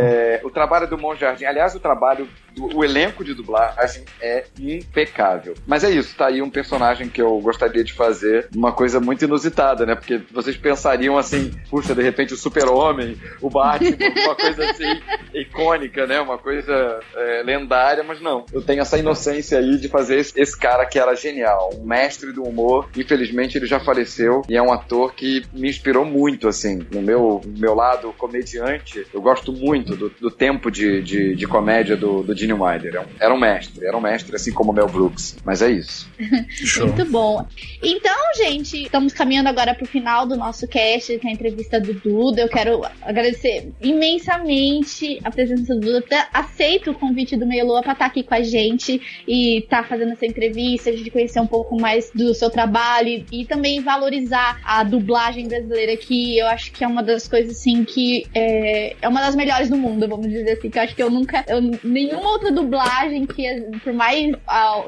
É, 0.00 0.40
o 0.44 0.50
trabalho 0.50 0.88
do 0.88 0.98
Monjardim, 0.98 1.44
aliás, 1.44 1.74
o 1.74 1.80
trabalho 1.80 2.28
o 2.58 2.84
elenco 2.84 3.24
de 3.24 3.34
dublagem 3.34 4.04
é 4.20 4.44
impecável. 4.58 5.54
Mas 5.66 5.84
é 5.84 5.90
isso, 5.90 6.14
tá 6.16 6.26
aí 6.26 6.42
um 6.42 6.50
personagem 6.50 7.08
que 7.08 7.20
eu 7.20 7.38
gostaria 7.40 7.82
de 7.82 7.92
fazer, 7.92 8.48
uma 8.54 8.72
coisa 8.72 9.00
muito 9.00 9.24
inusitada, 9.24 9.86
né? 9.86 9.94
Porque 9.94 10.20
vocês 10.30 10.56
pensariam 10.56 11.16
assim, 11.16 11.52
puxa, 11.70 11.94
de 11.94 12.02
repente 12.02 12.34
o 12.34 12.36
super-homem, 12.36 13.16
o 13.40 13.48
Batman, 13.48 13.96
uma 14.24 14.34
coisa 14.34 14.70
assim 14.70 15.00
icônica, 15.34 16.06
né? 16.06 16.20
Uma 16.20 16.38
coisa 16.38 17.00
é, 17.14 17.42
lendária, 17.42 18.02
mas 18.02 18.20
não. 18.20 18.44
Eu 18.52 18.62
tenho 18.62 18.82
essa 18.82 18.98
inocência 18.98 19.58
aí 19.58 19.78
de 19.78 19.88
fazer 19.88 20.18
esse, 20.18 20.38
esse 20.40 20.58
cara 20.58 20.84
que 20.86 20.98
era 20.98 21.14
genial, 21.14 21.70
um 21.74 21.86
mestre 21.86 22.32
do 22.32 22.42
humor. 22.42 22.88
Infelizmente 22.96 23.56
ele 23.56 23.66
já 23.66 23.80
faleceu 23.80 24.42
e 24.48 24.56
é 24.56 24.62
um 24.62 24.72
ator 24.72 25.14
que 25.14 25.42
me 25.52 25.68
inspirou 25.68 26.01
muito, 26.04 26.48
assim, 26.48 26.86
no 26.90 27.02
meu, 27.02 27.40
meu 27.58 27.74
lado 27.74 28.12
comediante. 28.16 29.06
Eu 29.12 29.20
gosto 29.20 29.52
muito 29.52 29.96
do, 29.96 30.10
do 30.10 30.30
tempo 30.30 30.70
de, 30.70 31.02
de, 31.02 31.34
de, 31.34 31.46
comédia 31.46 31.96
do, 31.96 32.22
do 32.22 32.36
Gene 32.36 32.52
Wilder. 32.52 32.94
Era 32.94 33.00
um, 33.02 33.06
era 33.20 33.34
um 33.34 33.38
mestre, 33.38 33.86
era 33.86 33.96
um 33.96 34.00
mestre 34.00 34.34
assim 34.36 34.52
como 34.52 34.72
o 34.72 34.74
Mel 34.74 34.88
Brooks. 34.88 35.36
Mas 35.44 35.62
é 35.62 35.70
isso. 35.70 36.08
muito 36.80 37.04
bom. 37.06 37.46
Então, 37.82 38.16
gente, 38.36 38.84
estamos 38.84 39.12
caminhando 39.12 39.48
agora 39.48 39.74
pro 39.74 39.86
final 39.86 40.26
do 40.26 40.36
nosso 40.36 40.66
cast, 40.68 41.18
que 41.18 41.26
é 41.26 41.30
a 41.30 41.32
entrevista 41.32 41.80
do 41.80 41.94
Duda. 41.94 42.42
Eu 42.42 42.48
quero 42.48 42.82
agradecer 43.02 43.72
imensamente 43.80 45.20
a 45.24 45.30
presença 45.30 45.74
do 45.74 45.80
Duda. 45.80 46.28
Aceito 46.32 46.90
o 46.90 46.94
convite 46.94 47.36
do 47.36 47.46
Meio 47.46 47.66
Lua 47.66 47.82
pra 47.82 47.92
estar 47.92 48.04
tá 48.04 48.10
aqui 48.10 48.22
com 48.22 48.34
a 48.34 48.42
gente 48.42 49.00
e 49.26 49.58
estar 49.58 49.82
tá 49.82 49.88
fazendo 49.88 50.12
essa 50.12 50.26
entrevista, 50.26 50.90
a 50.90 50.96
gente 50.96 51.10
conhecer 51.10 51.40
um 51.40 51.46
pouco 51.46 51.80
mais 51.80 52.10
do 52.14 52.34
seu 52.34 52.50
trabalho 52.50 53.08
e, 53.08 53.26
e 53.32 53.44
também 53.46 53.80
valorizar 53.80 54.60
a 54.64 54.82
dublagem 54.82 55.48
brasileira, 55.48 55.91
que 55.96 56.38
eu 56.38 56.46
acho 56.46 56.72
que 56.72 56.84
é 56.84 56.86
uma 56.86 57.02
das 57.02 57.28
coisas 57.28 57.56
assim 57.56 57.84
que 57.84 58.26
é, 58.34 58.96
é 59.00 59.08
uma 59.08 59.20
das 59.20 59.34
melhores 59.34 59.68
do 59.68 59.76
mundo, 59.76 60.08
vamos 60.08 60.28
dizer 60.28 60.52
assim. 60.52 60.70
Que 60.70 60.78
eu 60.78 60.82
acho 60.82 60.94
que 60.94 61.02
eu 61.02 61.10
nunca. 61.10 61.44
Eu, 61.46 61.60
nenhuma 61.82 62.30
outra 62.30 62.50
dublagem 62.50 63.26
que, 63.26 63.44
por 63.82 63.92
mais 63.92 64.32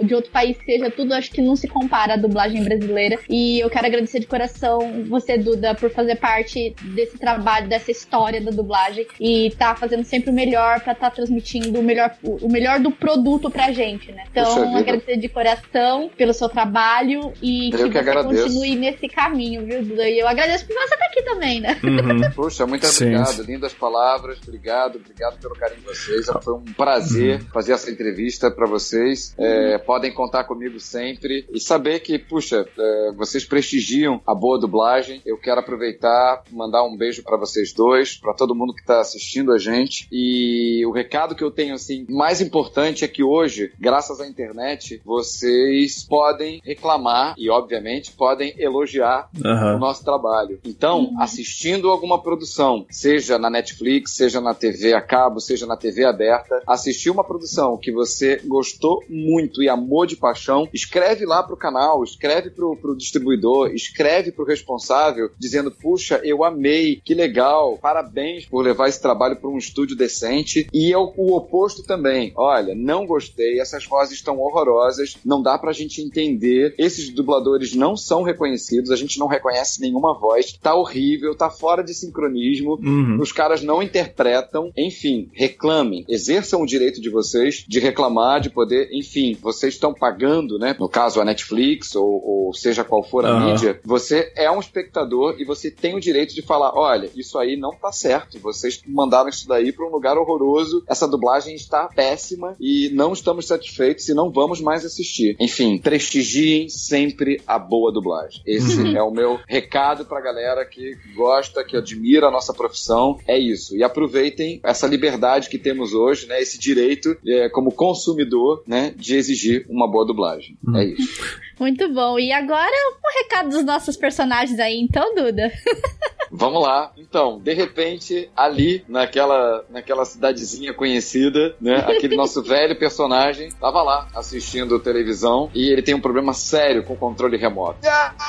de 0.03 0.15
outro 0.15 0.31
país 0.31 0.57
seja 0.65 0.91
tudo, 0.91 1.15
acho 1.15 1.31
que 1.31 1.43
não 1.43 1.57
se 1.57 1.69
compara 1.69 2.15
à 2.15 2.17
dublagem 2.17 2.63
brasileira. 2.63 3.19
E 3.29 3.61
eu 3.61 3.71
quero 3.71 3.87
agradecer 3.87 4.21
de 4.21 4.27
coração 4.27 5.05
você, 5.09 5.37
Duda, 5.37 5.75
por 5.75 5.91
fazer 5.91 6.17
parte 6.17 6.75
desse 6.83 7.19
trabalho, 7.19 7.69
dessa 7.69 7.91
história 7.91 8.41
da 8.41 8.51
dublagem 8.51 9.07
e 9.21 9.51
tá 9.59 9.75
fazendo 9.75 10.05
sempre 10.05 10.31
o 10.31 10.33
melhor 10.33 10.81
para 10.81 10.93
estar 10.93 11.11
tá 11.11 11.11
transmitindo 11.11 11.79
o 11.79 11.83
melhor, 11.83 12.15
o 12.23 12.49
melhor 12.49 12.81
do 12.81 12.91
produto 12.91 13.51
pra 13.51 13.73
gente, 13.73 14.13
né? 14.13 14.25
Então, 14.31 14.77
agradecer 14.77 15.17
de 15.17 15.29
coração 15.29 16.11
pelo 16.17 16.33
seu 16.33 16.49
trabalho 16.49 17.33
e 17.43 17.71
eu 17.71 17.79
que, 17.79 17.85
que 17.85 17.93
você 17.93 17.99
agradeço. 17.99 18.43
continue 18.45 18.77
nesse 18.77 19.09
caminho, 19.09 19.65
viu, 19.65 19.83
Duda? 19.83 20.09
E 20.09 20.19
eu 20.19 20.29
agradeço 20.29 20.67
por 20.67 20.75
você 20.75 20.94
estar 20.95 21.05
tá 21.05 21.11
aqui 21.11 21.23
também, 21.23 21.61
né? 21.61 21.81
Uhum. 21.83 22.31
Poxa, 22.35 22.67
muito 22.67 22.87
obrigado. 22.87 23.27
Sim. 23.27 23.43
Lindas 23.43 23.73
palavras. 23.73 24.39
Obrigado, 24.43 24.97
obrigado 24.97 25.39
pelo 25.41 25.55
carinho 25.55 25.81
de 25.81 25.87
vocês. 25.87 26.27
Foi 26.43 26.55
um 26.55 26.65
prazer 26.65 27.41
uhum. 27.41 27.47
fazer 27.53 27.73
essa 27.73 27.91
entrevista 27.91 28.51
para 28.51 28.67
vocês. 28.67 29.35
É, 29.39 29.79
podem 29.79 30.13
contar 30.13 30.45
comigo 30.45 30.79
sempre 30.81 31.47
e 31.53 31.61
saber 31.61 32.01
que, 32.01 32.19
puxa, 32.19 32.67
é, 32.79 33.13
vocês 33.17 33.45
prestigiam 33.45 34.21
a 34.27 34.35
boa 34.35 34.59
dublagem. 34.59 35.23
Eu 35.25 35.39
quero 35.39 35.61
aproveitar, 35.61 36.43
mandar 36.51 36.85
um 36.85 36.97
beijo 36.97 37.23
para 37.23 37.37
vocês 37.37 37.73
dois, 37.73 38.17
para 38.17 38.35
todo 38.35 38.55
mundo 38.55 38.75
que 38.75 38.81
está 38.81 39.01
assistindo 39.01 39.53
a 39.53 39.59
gente. 39.59 40.07
E 40.11 40.85
o 40.87 40.93
recado 40.93 41.35
que 41.35 41.45
eu 41.45 41.51
tenho, 41.51 41.75
assim, 41.75 42.07
mais 42.09 42.41
importante 42.41 43.05
é 43.05 43.09
que 43.09 43.23
hoje, 43.23 43.73
graças 43.79 44.21
à 44.21 44.27
internet, 44.27 45.01
vocês 45.05 46.05
podem 46.07 46.61
reclamar 46.65 47.35
e, 47.37 47.51
obviamente, 47.51 48.13
podem 48.13 48.55
elogiar 48.59 49.29
uhum. 49.45 49.77
o 49.77 49.79
nosso 49.79 50.05
trabalho. 50.05 50.59
Então, 50.65 50.84
assistindo 51.19 51.91
alguma 51.91 52.21
produção, 52.21 52.87
seja 52.91 53.39
na 53.39 53.51
Netflix, 53.51 54.13
seja 54.17 54.41
na 54.41 54.55
TV 54.55 54.93
a 54.93 55.01
cabo, 55.01 55.41
seja 55.41 55.67
na 55.67 55.77
TV 55.77 56.05
aberta, 56.05 56.63
assistir 56.67 57.11
uma 57.11 57.25
produção 57.25 57.77
que 57.77 57.93
você 57.93 58.41
gostou 58.45 59.03
muito 59.09 59.63
e 59.63 59.69
amou 59.69 60.07
de 60.07 60.17
paixão, 60.17 60.69
escreve 60.73 61.25
lá 61.25 61.43
pro 61.43 61.57
canal, 61.57 62.03
escreve 62.03 62.51
pro, 62.51 62.77
pro 62.77 62.97
distribuidor, 62.97 63.71
escreve 63.75 64.33
pro 64.33 64.45
responsável, 64.45 65.31
dizendo: 65.39 65.71
puxa, 65.71 66.21
eu 66.25 66.45
amei, 66.45 67.01
que 67.05 67.15
legal, 67.15 67.79
parabéns 67.79 68.47
por 68.47 68.65
levar 68.65 68.89
esse 68.89 69.01
trabalho 69.01 69.37
para 69.37 69.51
um 69.51 69.59
estúdio 69.59 69.97
decente. 69.97 70.67
E 70.73 70.93
é 70.93 70.99
o, 70.99 71.13
o 71.17 71.37
oposto 71.37 71.83
também. 71.83 72.33
Olha, 72.37 72.75
não 72.75 73.07
gostei, 73.07 73.61
essas 73.61 73.87
vozes 73.87 74.15
estão 74.15 74.39
horrorosas, 74.39 75.17
não 75.25 75.43
dá 75.43 75.59
pra 75.59 75.73
gente 75.73 76.01
entender, 76.01 76.75
esses 76.79 77.09
dubladores 77.11 77.75
não 77.75 77.97
são 77.97 78.23
reconhecidos, 78.23 78.91
a 78.91 78.97
gente 78.97 79.19
não 79.19 79.27
reconhece 79.27 79.81
nenhuma 79.81 80.19
voz, 80.19 80.59
tá 80.65 80.75
horrível, 80.75 81.35
tá 81.35 81.51
fora 81.51 81.85
de 81.85 81.93
sincronismo, 81.93 82.81
uhum. 82.83 83.19
os 83.21 83.31
caras 83.31 83.63
não 83.63 83.83
interpretam, 83.83 84.73
enfim, 84.75 85.29
reclamem, 85.35 86.07
exerçam 86.09 86.63
o 86.63 86.67
direito 86.67 87.03
de 87.03 87.11
vocês 87.11 87.67
de 87.69 87.79
reclamar, 87.79 88.41
de 88.41 88.49
poder, 88.49 88.89
enfim, 88.91 89.37
vocês 89.43 89.75
estão 89.75 89.93
pagando, 89.93 90.59
né? 90.59 90.75
No 90.81 90.89
caso 90.89 91.21
a 91.21 91.25
Netflix 91.25 91.95
ou, 91.95 92.47
ou 92.47 92.55
seja 92.55 92.83
qual 92.83 93.03
for 93.03 93.27
a 93.27 93.35
uhum. 93.35 93.53
mídia, 93.53 93.79
você 93.85 94.33
é 94.35 94.51
um 94.51 94.59
espectador 94.59 95.37
e 95.39 95.45
você 95.45 95.71
tem 95.71 95.95
o 95.95 96.01
direito 96.01 96.35
de 96.35 96.41
falar, 96.41 96.73
olha, 96.75 97.11
isso 97.15 97.39
aí 97.39 97.59
não 97.59 97.73
tá 97.73 97.93
certo, 97.93 98.39
vocês 98.39 98.81
mandaram 98.87 99.29
isso 99.29 99.47
daí 99.47 99.71
para 99.71 99.87
um 99.87 99.91
lugar 99.91 100.17
horroroso, 100.17 100.83
essa 100.89 101.07
dublagem 101.07 101.55
está 101.55 101.89
péssima 101.89 102.57
e 102.59 102.89
não 102.95 103.13
estamos 103.13 103.47
satisfeitos 103.47 104.09
e 104.09 104.15
não 104.15 104.31
vamos 104.31 104.63
mais 104.63 104.83
assistir. 104.83 105.37
Enfim, 105.39 105.77
prestigiem 105.77 106.71
sempre 106.71 107.43
a 107.47 107.59
boa 107.59 107.93
dublagem. 107.93 108.41
Esse 108.47 108.81
uhum. 108.81 108.97
é 108.97 109.03
o 109.03 109.11
meu 109.11 109.39
recado 109.47 110.07
pra 110.07 110.23
galera 110.23 110.54
que 110.63 110.95
gosta, 111.15 111.65
que 111.65 111.75
admira 111.75 112.27
a 112.27 112.31
nossa 112.31 112.53
profissão, 112.53 113.19
é 113.27 113.39
isso. 113.39 113.75
E 113.75 113.83
aproveitem 113.83 114.61
essa 114.63 114.87
liberdade 114.87 115.49
que 115.49 115.57
temos 115.59 115.95
hoje, 115.95 116.27
né? 116.27 116.43
Esse 116.43 116.59
direito 116.59 117.17
é, 117.27 117.49
como 117.49 117.73
consumidor, 117.73 118.63
né? 118.67 118.93
De 118.95 119.17
exigir 119.17 119.65
uma 119.71 119.91
boa 119.91 120.07
dublagem. 120.07 120.59
Hum. 120.67 120.77
É 120.77 120.85
isso. 120.85 121.39
Muito 121.59 121.93
bom. 121.93 122.19
E 122.19 122.33
agora 122.33 122.73
o 123.03 123.23
recado 123.23 123.51
dos 123.51 123.65
nossos 123.65 123.97
personagens 123.97 124.59
aí, 124.59 124.81
então, 124.81 125.15
Duda. 125.15 125.53
Vamos 126.37 126.63
lá. 126.63 126.91
Então, 126.97 127.39
de 127.39 127.55
repente, 127.55 128.29
ali, 128.37 128.85
naquela, 128.89 129.65
naquela 129.71 130.05
cidadezinha 130.05 130.75
conhecida, 130.75 131.55
né? 131.61 131.77
Aquele 131.77 132.17
nosso 132.17 132.43
velho 132.45 132.77
personagem 132.77 133.53
tava 133.53 133.81
lá 133.83 134.09
assistindo 134.17 134.81
televisão 134.81 135.49
e 135.55 135.71
ele 135.71 135.81
tem 135.81 135.95
um 135.95 136.01
problema 136.01 136.35
sério 136.35 136.83
com 136.83 136.95
o 136.95 136.97
controle 136.97 137.37
remoto. 137.37 137.79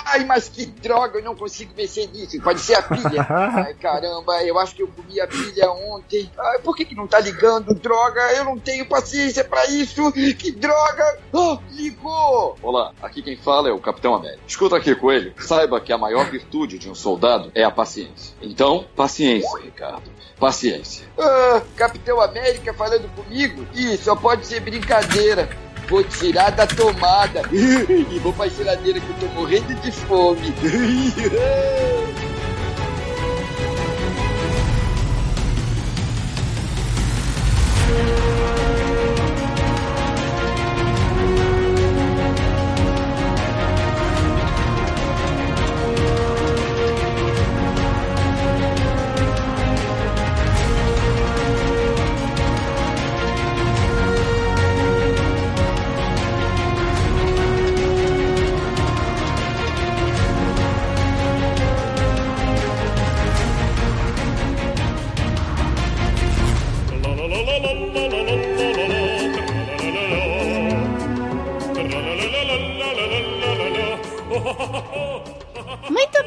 Ai, 0.06 0.24
mas 0.24 0.48
que 0.48 0.68
droga, 0.68 1.18
eu 1.18 1.24
não 1.24 1.36
consigo 1.36 1.74
mexer 1.76 2.08
nisso. 2.12 2.40
Pode 2.44 2.60
ser 2.60 2.76
a 2.76 2.84
pilha. 2.84 3.26
Ai, 3.28 3.74
caramba, 3.74 4.44
eu 4.44 4.60
acho 4.60 4.76
que 4.76 4.84
eu 4.84 4.88
comi 4.88 5.20
a 5.20 5.28
pilha 5.28 5.72
ontem. 5.72 6.30
Ai, 6.38 6.60
por 6.60 6.76
que, 6.76 6.86
que 6.86 6.94
não 6.94 7.08
tá 7.08 7.20
ligando? 7.20 7.74
Droga, 7.74 8.22
eu 8.34 8.46
não 8.46 8.60
tenho 8.60 8.86
paciência 8.86 9.44
para 9.44 9.66
isso. 9.72 10.12
Que 10.12 10.52
droga! 10.52 11.20
Oh, 11.34 11.58
ligou! 11.72 12.56
Olá, 12.62 12.94
aqui 13.02 13.15
Aqui 13.16 13.24
quem 13.24 13.38
fala 13.38 13.70
é 13.70 13.72
o 13.72 13.80
Capitão 13.80 14.14
América. 14.14 14.42
Escuta 14.46 14.76
aqui, 14.76 14.94
Coelho. 14.94 15.34
Saiba 15.40 15.80
que 15.80 15.94
a 15.94 15.98
maior 15.98 16.30
virtude 16.30 16.78
de 16.78 16.90
um 16.90 16.94
soldado 16.94 17.50
é 17.56 17.64
a 17.64 17.72
paciência. 17.72 18.36
Então, 18.42 18.86
paciência, 18.94 19.58
Ricardo. 19.64 20.12
Paciência. 20.38 21.08
Ah, 21.18 21.62
Capitão 21.78 22.20
América 22.20 22.74
falando 22.74 23.08
comigo? 23.16 23.66
Ih, 23.74 23.96
só 23.96 24.18
pode 24.18 24.46
ser 24.46 24.60
brincadeira. 24.60 25.48
Vou 25.88 26.04
tirar 26.04 26.50
da 26.50 26.68
tomada 26.68 27.44
e 27.56 28.20
vou 28.20 28.34
pra 28.34 28.50
geladeira 28.50 29.00
que 29.00 29.10
eu 29.10 29.16
tô 29.16 29.28
morrendo 29.28 29.74
de 29.76 29.94
fome. 29.94 30.54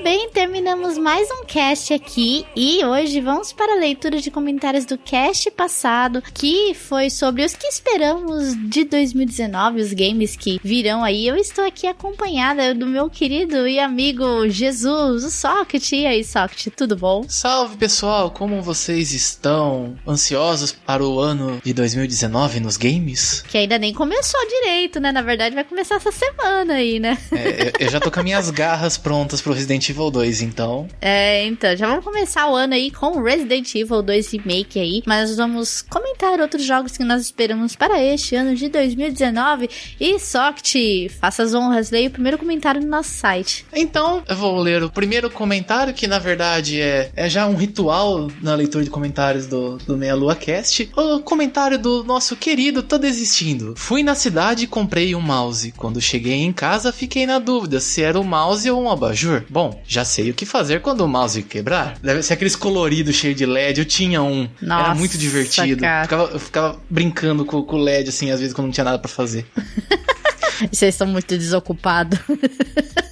bem, 0.03 0.31
terminamos 0.31 0.97
mais 0.97 1.29
um 1.31 1.45
cast 1.45 1.93
aqui 1.93 2.47
e 2.55 2.85
hoje 2.85 3.21
vamos 3.21 3.53
para 3.53 3.73
a 3.73 3.79
leitura 3.79 4.21
de 4.21 4.31
comentários 4.31 4.85
do 4.85 4.97
cast 4.97 5.51
passado, 5.51 6.23
que 6.35 6.73
foi 6.75 7.11
sobre 7.11 7.45
os 7.45 7.55
que 7.55 7.67
esperamos 7.67 8.55
de 8.69 8.85
2019, 8.85 9.81
os 9.81 9.93
games 9.93 10.37
que 10.37 10.61
virão 10.63 11.03
aí. 11.03 11.27
Eu 11.27 11.37
estou 11.37 11.65
aqui 11.65 11.87
acompanhada 11.87 12.75
do 12.75 12.87
meu 12.87 13.11
querido 13.11 13.67
e 13.67 13.81
amigo 13.81 14.49
Jesus, 14.49 15.25
o 15.25 15.31
Socket. 15.31 15.93
E 15.93 16.07
aí, 16.07 16.23
Socket, 16.23 16.69
tudo 16.77 16.97
bom? 16.97 17.25
Salve 17.29 17.77
pessoal, 17.77 18.31
como 18.31 18.63
vocês 18.63 19.13
estão? 19.13 19.97
Ansiosos 20.07 20.73
para 20.73 21.05
o 21.05 21.19
ano 21.19 21.61
de 21.65 21.73
2019 21.73 22.61
nos 22.61 22.77
games? 22.77 23.43
Que 23.49 23.59
ainda 23.59 23.79
nem 23.79 23.93
começou 23.93 24.41
direito, 24.47 25.01
né? 25.01 25.11
Na 25.11 25.23
verdade, 25.23 25.55
vai 25.55 25.65
começar 25.65 25.97
essa 25.97 26.13
semana 26.13 26.75
aí, 26.75 27.01
né? 27.01 27.19
É, 27.33 27.73
eu, 27.81 27.91
já 27.91 27.99
tô 27.99 28.11
com 28.11 28.21
as 28.21 28.25
minhas 28.25 28.51
garras 28.51 28.97
prontas 28.97 29.41
pro 29.41 29.53
Resident 29.53 29.88
Evil 29.91 30.11
2, 30.11 30.43
então. 30.43 30.89
É, 31.01 31.47
então, 31.47 31.77
já 31.77 31.87
vamos 31.87 32.05
começar 32.05 32.49
o 32.51 32.55
ano 32.55 32.75
aí 32.75 32.91
com 32.91 33.23
Resident 33.23 33.75
Evil 33.75 34.03
2 34.03 34.33
Remake 34.33 34.79
aí, 34.79 35.03
mas 35.07 35.37
vamos 35.37 35.83
comentar 35.83 36.41
outros 36.41 36.65
jogos 36.65 36.97
que 36.97 37.05
nós 37.05 37.23
esperamos 37.23 37.77
para 37.77 38.03
este 38.03 38.35
ano 38.35 38.55
de 38.55 38.69
2019. 38.69 39.69
E 40.01 40.19
Socket, 40.19 41.11
faça 41.21 41.43
as 41.43 41.55
honras, 41.55 41.91
leia 41.91 42.09
o 42.09 42.13
primeiro 42.13 42.39
comentário 42.39 42.81
no 42.81 42.89
nosso 42.89 43.11
site. 43.11 43.65
Então, 43.75 44.23
eu 44.29 44.37
vou 44.37 44.59
ler 44.59 44.83
o 44.83 44.91
primeiro 44.91 45.31
comentário, 45.31 45.95
que 45.95 46.07
na 46.07 46.19
verdade 46.19 46.81
é, 46.81 47.11
é 47.15 47.29
já 47.29 47.47
um 47.47 47.55
ritual 47.55 48.29
na 48.43 48.55
leitura 48.55 48.85
de 48.85 48.91
comentários 48.91 49.47
do, 49.47 49.79
do 49.79 49.97
Meia 49.97 50.15
Lua 50.15 50.35
Cast. 50.35 50.91
O 50.97 51.21
comentário 51.21 51.79
do 51.79 52.05
nosso 52.05 52.37
querido 52.37 52.83
Tô 52.83 52.99
Desistindo. 52.99 53.75
Fui 53.77 54.03
na 54.03 54.15
cidade 54.15 54.65
e 54.65 54.67
comprei 54.67 55.15
um 55.15 55.21
mouse. 55.21 55.73
Quando 55.73 56.01
cheguei 56.01 56.35
em 56.35 56.53
casa, 56.53 56.93
fiquei 56.93 57.27
na 57.27 57.39
dúvida 57.39 57.81
se 57.81 58.03
era 58.03 58.19
o 58.19 58.25
mouse 58.25 58.71
ou 58.71 58.83
um 58.83 58.91
abajur. 58.91 59.45
Bom, 59.49 59.78
já 59.87 60.05
sei 60.05 60.31
o 60.31 60.35
que 60.35 60.47
fazer 60.47 60.81
quando 60.81 61.03
o 61.03 61.09
mouse 61.09 61.43
quebrar. 61.43 61.99
Deve 62.03 62.23
ser 62.23 62.35
aqueles 62.35 62.57
coloridos 62.57 63.15
cheios 63.15 63.37
de 63.37 63.47
LED. 63.47 63.81
Eu 63.81 63.85
tinha 63.85 64.23
um. 64.23 64.49
Nossa, 64.61 64.87
era 64.87 64.95
muito 64.95 65.19
divertido. 65.19 65.85
Eu 65.85 66.03
ficava, 66.03 66.23
eu 66.25 66.39
ficava 66.41 66.81
brincando 66.89 67.45
com 67.45 67.63
com 67.63 67.77
o 67.77 67.83
LED, 67.83 68.09
assim, 68.09 68.31
às 68.31 68.41
vezes 68.41 68.55
quando 68.55 68.67
não 68.67 68.73
tinha 68.73 68.85
nada 68.85 68.99
pra 68.99 69.09
fazer. 69.09 69.47
Vocês 70.73 70.95
estão 70.95 71.07
muito 71.07 71.37
desocupados. 71.37 72.19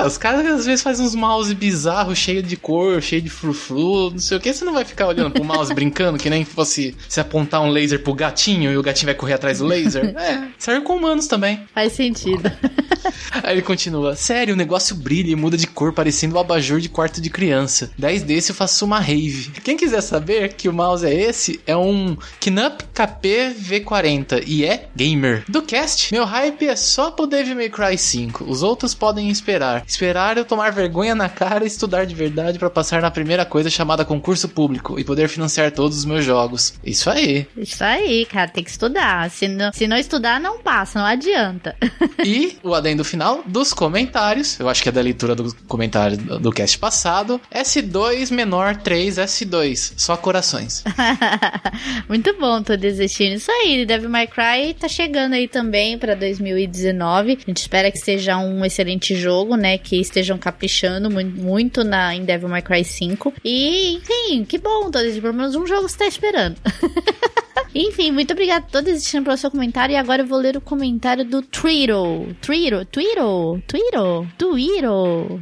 Ah, 0.00 0.06
os 0.06 0.16
caras 0.16 0.46
às 0.46 0.66
vezes 0.66 0.82
fazem 0.82 1.04
uns 1.04 1.14
mouse 1.14 1.54
bizarros, 1.54 2.18
cheio 2.18 2.42
de 2.42 2.56
cor, 2.56 3.02
cheio 3.02 3.20
de 3.20 3.28
frufru, 3.28 4.10
não 4.10 4.18
sei 4.18 4.38
o 4.38 4.40
que. 4.40 4.52
Você 4.52 4.64
não 4.64 4.72
vai 4.72 4.84
ficar 4.84 5.06
olhando 5.06 5.30
pro 5.30 5.44
mouse 5.44 5.74
brincando, 5.74 6.18
que 6.18 6.30
nem 6.30 6.44
fosse 6.44 6.96
se 7.08 7.20
apontar 7.20 7.60
um 7.62 7.68
laser 7.68 8.02
pro 8.02 8.14
gatinho 8.14 8.72
e 8.72 8.76
o 8.76 8.82
gatinho 8.82 9.06
vai 9.06 9.14
correr 9.14 9.34
atrás 9.34 9.58
do 9.58 9.66
laser. 9.66 10.14
É, 10.20 10.48
serve 10.58 10.82
com 10.82 10.96
humanos 10.96 11.26
também. 11.26 11.62
Faz 11.74 11.92
sentido. 11.92 12.50
Aí 13.42 13.54
ele 13.54 13.62
continua: 13.62 14.14
Sério, 14.14 14.54
o 14.54 14.56
negócio 14.56 14.94
brilha 14.94 15.30
e 15.30 15.36
muda 15.36 15.56
de 15.56 15.66
cor, 15.66 15.92
parecendo 15.92 16.36
um 16.36 16.38
abajur 16.38 16.80
de 16.80 16.88
quarto 16.88 17.20
de 17.20 17.30
criança. 17.30 17.90
10 17.98 18.22
desse 18.22 18.50
eu 18.50 18.54
faço 18.54 18.84
uma 18.84 19.00
rave. 19.00 19.50
Quem 19.62 19.76
quiser 19.76 20.00
saber 20.00 20.54
que 20.54 20.68
o 20.68 20.72
mouse 20.72 21.06
é 21.06 21.12
esse, 21.12 21.60
é 21.66 21.76
um 21.76 22.16
Knup 22.40 22.84
KP 22.92 23.54
V40 23.60 24.42
e 24.46 24.64
é 24.64 24.88
gamer. 24.94 25.44
Do 25.48 25.62
cast, 25.62 26.12
meu 26.12 26.24
hype 26.24 26.68
é 26.68 26.76
só 26.76 27.10
pro 27.10 27.26
Devil 27.26 27.56
May 27.56 27.70
Cry 27.70 27.96
5. 27.96 28.44
Os 28.44 28.62
outros 28.62 28.94
podem 28.94 29.30
esperar. 29.30 29.84
Esperar 29.90 30.38
eu 30.38 30.44
tomar 30.44 30.70
vergonha 30.70 31.16
na 31.16 31.28
cara 31.28 31.64
e 31.64 31.66
estudar 31.66 32.04
de 32.04 32.14
verdade 32.14 32.60
pra 32.60 32.70
passar 32.70 33.02
na 33.02 33.10
primeira 33.10 33.44
coisa 33.44 33.68
chamada 33.68 34.04
concurso 34.04 34.48
público 34.48 35.00
e 35.00 35.04
poder 35.04 35.28
financiar 35.28 35.72
todos 35.72 35.98
os 35.98 36.04
meus 36.04 36.24
jogos. 36.24 36.74
Isso 36.84 37.10
aí. 37.10 37.46
Isso 37.56 37.82
aí, 37.82 38.24
cara, 38.24 38.48
tem 38.48 38.62
que 38.62 38.70
estudar. 38.70 39.28
Se 39.30 39.48
não, 39.48 39.72
se 39.72 39.88
não 39.88 39.96
estudar, 39.96 40.40
não 40.40 40.60
passa, 40.60 41.00
não 41.00 41.06
adianta. 41.06 41.76
E 42.22 42.58
o 42.62 42.74
adendo 42.74 43.02
final 43.02 43.42
dos 43.46 43.72
comentários, 43.72 44.60
eu 44.60 44.68
acho 44.68 44.82
que 44.82 44.90
é 44.90 44.92
da 44.92 45.00
leitura 45.00 45.34
do 45.34 45.54
comentário 45.66 46.18
do, 46.18 46.52
cast 46.52 46.78
passado. 46.78 47.40
S2 47.50 48.30
menor 48.30 48.76
3 48.76 49.16
S2, 49.16 49.94
só 49.96 50.18
corações. 50.18 50.84
Muito 52.08 52.38
bom, 52.38 52.62
tô 52.62 52.76
desistindo. 52.76 53.36
Isso 53.36 53.50
aí, 53.50 53.86
Devil 53.86 54.10
May 54.10 54.26
Cry 54.26 54.74
tá 54.78 54.86
chegando 54.86 55.32
aí 55.32 55.48
também 55.48 55.98
pra 55.98 56.14
2019. 56.14 57.32
A 57.32 57.46
gente 57.46 57.56
espera 57.56 57.90
que 57.90 57.98
seja 57.98 58.36
um 58.36 58.64
excelente 58.66 59.16
jogo, 59.16 59.56
né? 59.56 59.69
Que 59.78 60.00
estejam 60.00 60.36
caprichando 60.38 61.10
mu- 61.10 61.24
muito 61.24 61.82
na, 61.84 62.14
em 62.14 62.24
Devil 62.24 62.48
May 62.48 62.62
Cry 62.62 62.84
5. 62.84 63.32
E, 63.44 63.94
enfim, 63.96 64.44
que 64.44 64.58
bom. 64.58 64.90
Pelo 64.90 65.34
menos 65.34 65.54
um 65.54 65.66
jogo 65.66 65.88
você 65.88 65.98
tá 65.98 66.06
esperando. 66.06 66.56
Enfim, 67.74 68.10
muito 68.10 68.32
obrigada 68.32 68.66
a 68.66 68.68
todos 68.68 68.92
desistindo 68.92 69.24
pelo 69.24 69.36
seu 69.36 69.50
comentário. 69.50 69.92
E 69.92 69.96
agora 69.96 70.22
eu 70.22 70.26
vou 70.26 70.38
ler 70.38 70.56
o 70.56 70.60
comentário 70.60 71.24
do 71.24 71.40
Twiro. 71.40 72.34
Twiro, 72.40 72.84
Twiro, 72.84 73.62
Twiro, 73.66 74.28
Twiro. 74.36 75.40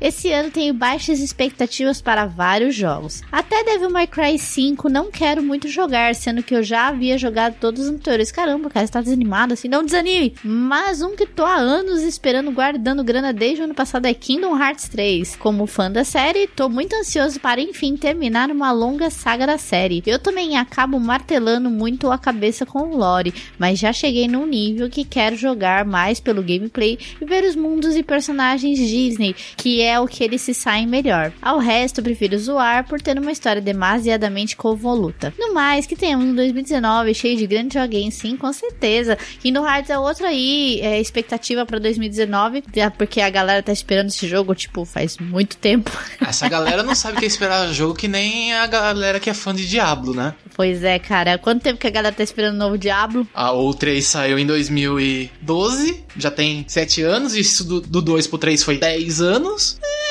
Esse 0.00 0.32
ano 0.32 0.50
tenho 0.50 0.72
baixas 0.72 1.20
expectativas 1.20 2.00
para 2.00 2.26
vários 2.26 2.74
jogos. 2.74 3.22
Até 3.30 3.62
Devil 3.62 3.90
May 3.90 4.06
Cry 4.06 4.38
5 4.38 4.88
não 4.88 5.10
quero 5.10 5.42
muito 5.42 5.68
jogar, 5.68 6.14
sendo 6.14 6.42
que 6.42 6.54
eu 6.54 6.62
já 6.62 6.88
havia 6.88 7.18
jogado 7.18 7.56
todos 7.60 7.82
os 7.82 7.88
anteriores. 7.88 8.32
Caramba, 8.32 8.70
cara, 8.70 8.86
você 8.86 8.92
tá 8.92 9.00
desanimado 9.00 9.52
assim? 9.52 9.68
Não 9.68 9.84
desanime! 9.84 10.34
Mas 10.42 11.02
um 11.02 11.14
que 11.14 11.26
tô 11.26 11.44
há 11.44 11.56
anos 11.56 12.02
esperando, 12.02 12.50
guardando 12.52 13.04
grana 13.04 13.32
desde 13.32 13.60
o 13.60 13.64
ano 13.64 13.74
passado 13.74 14.06
é 14.06 14.14
Kingdom 14.14 14.58
Hearts 14.58 14.88
3. 14.88 15.36
Como 15.36 15.66
fã 15.66 15.90
da 15.90 16.04
série, 16.04 16.46
tô 16.46 16.68
muito 16.68 16.94
ansioso 16.94 17.38
para 17.38 17.60
enfim 17.60 17.96
terminar 17.96 18.50
uma 18.50 18.72
longa 18.72 19.10
saga 19.10 19.46
da 19.46 19.58
série. 19.58 20.02
Eu 20.06 20.18
também 20.18 20.56
acabo 20.56 20.81
martelando 20.86 21.70
muito 21.70 22.10
a 22.10 22.18
cabeça 22.18 22.64
com 22.64 22.80
o 22.80 22.96
lore, 22.96 23.34
mas 23.58 23.78
já 23.78 23.92
cheguei 23.92 24.28
num 24.28 24.46
nível 24.46 24.88
que 24.88 25.04
quero 25.04 25.36
jogar 25.36 25.84
mais 25.84 26.20
pelo 26.20 26.42
gameplay 26.42 26.98
e 27.20 27.24
ver 27.24 27.44
os 27.44 27.56
mundos 27.56 27.96
e 27.96 28.02
personagens 28.02 28.78
Disney, 28.78 29.34
que 29.56 29.82
é 29.82 29.98
o 29.98 30.06
que 30.06 30.22
eles 30.22 30.40
se 30.42 30.54
saem 30.54 30.86
melhor. 30.86 31.32
Ao 31.40 31.58
resto, 31.58 32.02
prefiro 32.02 32.38
zoar 32.38 32.86
por 32.86 33.00
ter 33.00 33.18
uma 33.18 33.32
história 33.32 33.60
demasiadamente 33.60 34.56
convoluta. 34.56 35.32
No 35.38 35.52
mais, 35.52 35.86
que 35.86 35.96
tenhamos 35.96 36.26
um 36.26 36.34
2019 36.34 37.14
cheio 37.14 37.36
de 37.36 37.46
grandes 37.46 37.80
joguinhos, 37.80 38.14
sim, 38.14 38.36
com 38.36 38.52
certeza. 38.52 39.18
Kingdom 39.40 39.66
Hearts 39.66 39.90
é 39.90 39.98
outro 39.98 40.26
aí, 40.26 40.80
é 40.80 41.00
expectativa 41.00 41.66
pra 41.66 41.78
2019, 41.78 42.64
já 42.74 42.90
porque 42.90 43.20
a 43.20 43.30
galera 43.30 43.62
tá 43.62 43.72
esperando 43.72 44.08
esse 44.08 44.28
jogo, 44.28 44.54
tipo, 44.54 44.84
faz 44.84 45.18
muito 45.18 45.56
tempo. 45.56 45.90
Essa 46.20 46.48
galera 46.48 46.82
não 46.82 46.94
sabe 46.94 47.16
o 47.16 47.18
que 47.18 47.24
é 47.24 47.28
esperar 47.28 47.72
jogo 47.72 47.94
que 47.94 48.08
nem 48.08 48.52
a 48.54 48.66
galera 48.66 49.18
que 49.18 49.28
é 49.28 49.34
fã 49.34 49.54
de 49.54 49.68
Diablo, 49.68 50.14
né? 50.14 50.34
Pois 50.54 50.71
é, 50.82 50.98
cara. 50.98 51.38
Quanto 51.38 51.62
tempo 51.62 51.78
que 51.78 51.86
a 51.86 51.90
galera 51.90 52.14
tá 52.14 52.22
esperando 52.22 52.54
o 52.54 52.58
novo 52.58 52.78
Diablo? 52.78 53.26
A 53.34 53.52
o 53.52 53.74
3 53.74 54.04
saiu 54.04 54.38
em 54.38 54.46
2012, 54.46 56.04
já 56.16 56.30
tem 56.30 56.64
7 56.66 57.02
anos, 57.02 57.34
isso 57.34 57.64
do, 57.64 57.80
do 57.80 58.00
2 58.00 58.26
pro 58.26 58.38
3 58.38 58.62
foi 58.62 58.78
10 58.78 59.20
anos. 59.20 59.78
É, 59.82 60.01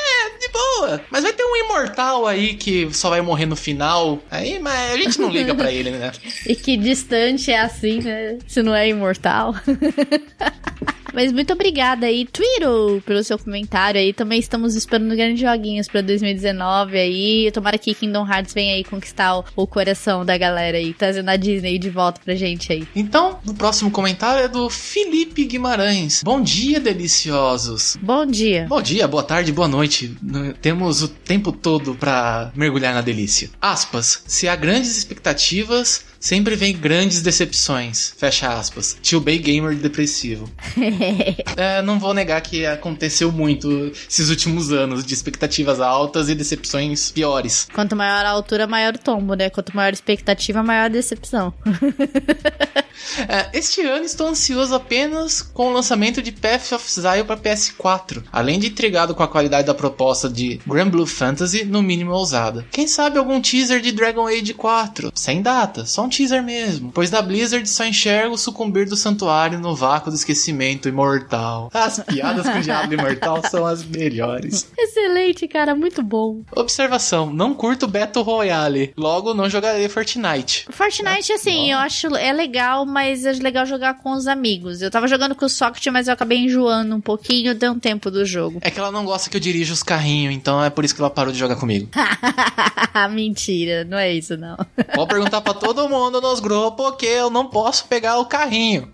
boa. 0.51 1.01
Mas 1.09 1.23
vai 1.23 1.33
ter 1.33 1.43
um 1.43 1.55
imortal 1.65 2.27
aí 2.27 2.53
que 2.55 2.89
só 2.93 3.09
vai 3.09 3.21
morrer 3.21 3.45
no 3.45 3.55
final. 3.55 4.19
Aí, 4.29 4.59
mas 4.59 4.93
a 4.93 4.97
gente 4.97 5.19
não 5.19 5.29
liga 5.29 5.53
pra 5.55 5.71
ele, 5.71 5.91
né? 5.91 6.11
E 6.45 6.55
que 6.55 6.75
distante 6.75 7.51
é 7.51 7.59
assim, 7.59 8.01
né? 8.01 8.37
Se 8.47 8.61
não 8.61 8.73
é 8.73 8.87
imortal. 8.87 9.53
Mas 11.13 11.31
muito 11.31 11.51
obrigada 11.51 12.05
aí, 12.05 12.25
Twiro, 12.25 13.01
pelo 13.05 13.23
seu 13.23 13.37
comentário 13.37 13.99
aí. 13.99 14.13
Também 14.13 14.39
estamos 14.39 14.75
esperando 14.75 15.15
grandes 15.15 15.39
joguinhos 15.41 15.87
pra 15.87 16.01
2019 16.01 16.97
aí. 16.97 17.51
Tomara 17.51 17.77
que 17.77 17.93
Kingdom 17.93 18.25
Hearts 18.25 18.53
venha 18.53 18.73
aí 18.73 18.83
conquistar 18.83 19.37
o, 19.37 19.45
o 19.55 19.67
coração 19.67 20.25
da 20.25 20.37
galera 20.37 20.77
aí, 20.77 20.93
trazendo 20.93 21.29
a 21.29 21.35
Disney 21.35 21.77
de 21.77 21.89
volta 21.89 22.21
pra 22.23 22.33
gente 22.35 22.71
aí. 22.71 22.87
Então, 22.95 23.39
o 23.45 23.53
próximo 23.53 23.91
comentário 23.91 24.43
é 24.43 24.47
do 24.47 24.69
Felipe 24.69 25.43
Guimarães. 25.43 26.23
Bom 26.23 26.41
dia, 26.41 26.79
deliciosos. 26.79 27.97
Bom 28.01 28.25
dia. 28.25 28.65
Bom 28.69 28.81
dia, 28.81 29.07
boa 29.07 29.23
tarde, 29.23 29.51
boa 29.51 29.67
noite. 29.67 30.15
Temos 30.61 31.01
o 31.01 31.07
tempo 31.07 31.51
todo 31.51 31.95
pra 31.95 32.51
mergulhar 32.55 32.93
na 32.93 33.01
delícia. 33.01 33.49
Aspas. 33.61 34.23
Se 34.27 34.47
há 34.47 34.55
grandes 34.55 34.97
expectativas, 34.97 36.05
sempre 36.21 36.55
vem 36.55 36.77
grandes 36.77 37.21
decepções. 37.21 38.13
Fecha 38.15 38.47
aspas. 38.47 38.95
Tio 39.01 39.19
Bay 39.19 39.39
Gamer 39.39 39.75
depressivo. 39.75 40.49
É, 41.57 41.81
não 41.81 41.99
vou 41.99 42.13
negar 42.13 42.39
que 42.41 42.65
aconteceu 42.65 43.31
muito 43.31 43.91
esses 44.09 44.29
últimos 44.29 44.71
anos 44.71 45.03
de 45.03 45.13
expectativas 45.13 45.79
altas 45.79 46.29
e 46.29 46.35
decepções 46.35 47.11
piores. 47.11 47.67
Quanto 47.73 47.95
maior 47.95 48.25
a 48.25 48.29
altura, 48.29 48.67
maior 48.67 48.95
o 48.95 48.97
tombo, 48.97 49.33
né? 49.33 49.49
Quanto 49.49 49.75
maior 49.75 49.89
a 49.89 49.93
expectativa, 49.93 50.61
maior 50.61 50.85
a 50.85 50.87
decepção. 50.89 51.53
É, 53.27 53.49
este 53.57 53.81
ano 53.81 54.05
estou 54.05 54.27
ansioso 54.27 54.73
apenas 54.73 55.41
com 55.41 55.69
o 55.69 55.73
lançamento 55.73 56.21
de 56.21 56.31
Path 56.31 56.71
of 56.73 56.85
Exile 56.87 57.23
para 57.23 57.37
PS4, 57.37 58.23
além 58.31 58.59
de 58.59 58.67
intrigado 58.67 59.13
com 59.13 59.23
a 59.23 59.27
qualidade 59.27 59.67
da 59.67 59.73
proposta 59.73 60.29
de 60.29 60.59
Grand 60.65 60.89
Blue 60.89 61.05
Fantasy, 61.05 61.65
no 61.65 61.81
mínimo 61.81 62.11
ousada. 62.11 62.65
Quem 62.71 62.87
sabe 62.87 63.17
algum 63.17 63.41
teaser 63.41 63.81
de 63.81 63.91
Dragon 63.91 64.27
Age 64.27 64.53
4, 64.53 65.11
sem 65.15 65.41
data, 65.41 65.85
só 65.85 66.05
um 66.05 66.09
teaser 66.11 66.43
mesmo. 66.43 66.91
Pois 66.93 67.09
da 67.09 67.21
Blizzard 67.21 67.67
só 67.67 67.85
enxergo 67.85 68.37
sucumbir 68.37 68.87
do 68.87 68.95
santuário 68.95 69.59
no 69.59 69.75
vácuo 69.75 70.11
do 70.11 70.15
esquecimento 70.15 70.89
imortal. 70.89 71.69
As 71.73 71.99
piadas 71.99 72.47
com 72.47 72.59
o 72.59 72.61
Diabo 72.61 72.93
Imortal 72.93 73.41
são 73.49 73.65
as 73.65 73.83
melhores. 73.83 74.69
Excelente, 74.77 75.47
cara, 75.47 75.73
muito 75.73 76.03
bom. 76.03 76.41
Observação: 76.55 77.31
não 77.31 77.53
curto 77.53 77.87
Battle 77.87 78.23
Royale, 78.23 78.93
logo 78.97 79.33
não 79.33 79.49
jogarei 79.49 79.87
Fortnite. 79.87 80.67
Fortnite, 80.69 81.31
assim, 81.31 81.71
eu 81.71 81.77
acho 81.77 82.15
é 82.15 82.33
legal, 82.33 82.85
mas 82.85 83.25
é 83.25 83.31
legal 83.33 83.65
jogar 83.65 83.95
com 83.95 84.11
os 84.11 84.27
amigos. 84.27 84.81
Eu 84.81 84.91
tava 84.91 85.07
jogando 85.07 85.33
com 85.33 85.45
o 85.45 85.49
Socket, 85.49 85.85
mas 85.87 86.07
eu 86.07 86.13
acabei 86.13 86.39
enjoando 86.39 86.95
um 86.95 87.01
pouquinho, 87.01 87.55
deu 87.55 87.71
um 87.71 87.79
tempo 87.79 88.11
do 88.11 88.25
jogo. 88.25 88.59
É 88.61 88.69
que 88.69 88.79
ela 88.79 88.91
não 88.91 89.05
gosta 89.05 89.29
que 89.29 89.37
eu 89.37 89.41
dirija 89.41 89.73
os 89.73 89.81
carrinhos, 89.81 90.33
então 90.33 90.63
é 90.63 90.69
por 90.69 90.83
isso 90.83 90.93
que 90.93 91.01
ela 91.01 91.09
parou 91.09 91.31
de 91.31 91.39
jogar 91.39 91.55
comigo. 91.55 91.89
Mentira, 93.11 93.85
não 93.85 93.97
é 93.97 94.11
isso 94.13 94.35
não. 94.35 94.57
Pode 94.93 95.09
perguntar 95.09 95.41
pra 95.41 95.53
todo 95.53 95.87
mundo 95.87 96.00
nos 96.09 96.39
grupos 96.39 96.95
que 96.97 97.05
eu 97.05 97.29
não 97.29 97.47
posso 97.47 97.85
pegar 97.85 98.17
o 98.17 98.25
carrinho. 98.25 98.91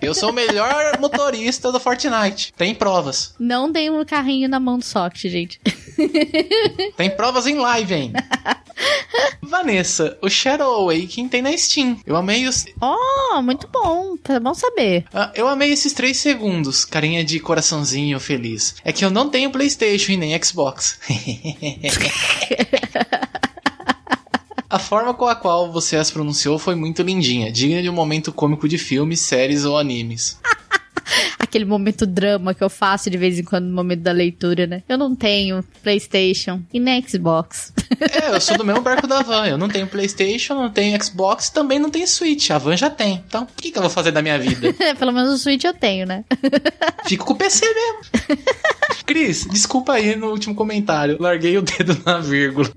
Eu 0.00 0.12
sou 0.14 0.30
o 0.30 0.32
melhor 0.32 0.98
motorista 1.00 1.72
do 1.72 1.80
Fortnite. 1.80 2.52
Tem 2.56 2.74
provas. 2.74 3.34
Não 3.38 3.70
dei 3.70 3.88
um 3.88 4.04
carrinho 4.04 4.48
na 4.48 4.60
mão 4.60 4.78
do 4.78 4.84
Socket, 4.84 5.30
gente. 5.30 5.60
Tem 6.96 7.10
provas 7.10 7.46
em 7.46 7.56
live 7.58 7.94
ainda. 7.94 8.24
Vanessa, 9.42 10.18
o 10.22 10.28
Shadow 10.28 10.72
Awakening 10.74 11.28
tem 11.28 11.42
na 11.42 11.56
Steam. 11.56 12.00
Eu 12.06 12.16
amei 12.16 12.46
os. 12.46 12.64
Oh, 12.80 13.42
muito 13.42 13.68
bom. 13.68 14.16
Tá 14.16 14.40
bom 14.40 14.54
saber. 14.54 15.04
Ah, 15.12 15.30
eu 15.34 15.46
amei 15.46 15.72
esses 15.72 15.92
três 15.92 16.16
segundos. 16.16 16.84
Carinha 16.84 17.22
de 17.22 17.38
coraçãozinho 17.38 18.18
feliz. 18.18 18.76
É 18.82 18.92
que 18.92 19.04
eu 19.04 19.10
não 19.10 19.28
tenho 19.28 19.50
PlayStation 19.50 20.12
e 20.12 20.16
nem 20.16 20.42
Xbox. 20.42 20.98
A 24.72 24.78
forma 24.78 25.12
com 25.12 25.26
a 25.26 25.34
qual 25.34 25.70
você 25.70 25.96
as 25.96 26.10
pronunciou 26.10 26.58
foi 26.58 26.74
muito 26.74 27.02
lindinha, 27.02 27.52
digna 27.52 27.82
de 27.82 27.90
um 27.90 27.92
momento 27.92 28.32
cômico 28.32 28.66
de 28.66 28.78
filmes, 28.78 29.20
séries 29.20 29.66
ou 29.66 29.76
animes. 29.76 30.40
Aquele 31.38 31.66
momento 31.66 32.06
drama 32.06 32.54
que 32.54 32.64
eu 32.64 32.70
faço 32.70 33.10
de 33.10 33.18
vez 33.18 33.38
em 33.38 33.44
quando 33.44 33.66
no 33.66 33.74
momento 33.74 34.00
da 34.00 34.12
leitura, 34.12 34.66
né? 34.66 34.82
Eu 34.88 34.96
não 34.96 35.14
tenho 35.14 35.62
PlayStation 35.82 36.62
e 36.72 36.80
nem 36.80 37.06
Xbox. 37.06 37.70
É, 38.00 38.34
eu 38.34 38.40
sou 38.40 38.56
do 38.56 38.64
mesmo 38.64 38.80
barco 38.80 39.06
da 39.06 39.20
Van. 39.20 39.46
Eu 39.46 39.58
não 39.58 39.68
tenho 39.68 39.86
PlayStation, 39.86 40.54
não 40.54 40.70
tenho 40.70 41.04
Xbox, 41.04 41.50
também 41.50 41.78
não 41.78 41.90
tenho 41.90 42.08
Switch. 42.08 42.50
A 42.50 42.56
Van 42.56 42.74
já 42.74 42.88
tem. 42.88 43.22
Então, 43.26 43.42
o 43.42 43.46
que, 43.60 43.70
que 43.70 43.76
eu 43.76 43.82
vou 43.82 43.90
fazer 43.90 44.10
da 44.10 44.22
minha 44.22 44.38
vida? 44.38 44.72
Pelo 44.98 45.12
menos 45.12 45.34
o 45.34 45.38
Switch 45.38 45.64
eu 45.64 45.74
tenho, 45.74 46.06
né? 46.06 46.24
Fico 47.04 47.26
com 47.26 47.34
o 47.34 47.36
PC 47.36 47.66
mesmo. 47.66 48.38
Cris, 49.02 49.46
desculpa 49.50 49.94
aí 49.94 50.16
no 50.16 50.30
último 50.30 50.54
comentário. 50.54 51.16
Larguei 51.20 51.56
o 51.58 51.62
dedo 51.62 51.96
na 52.04 52.18
vírgula. 52.18 52.70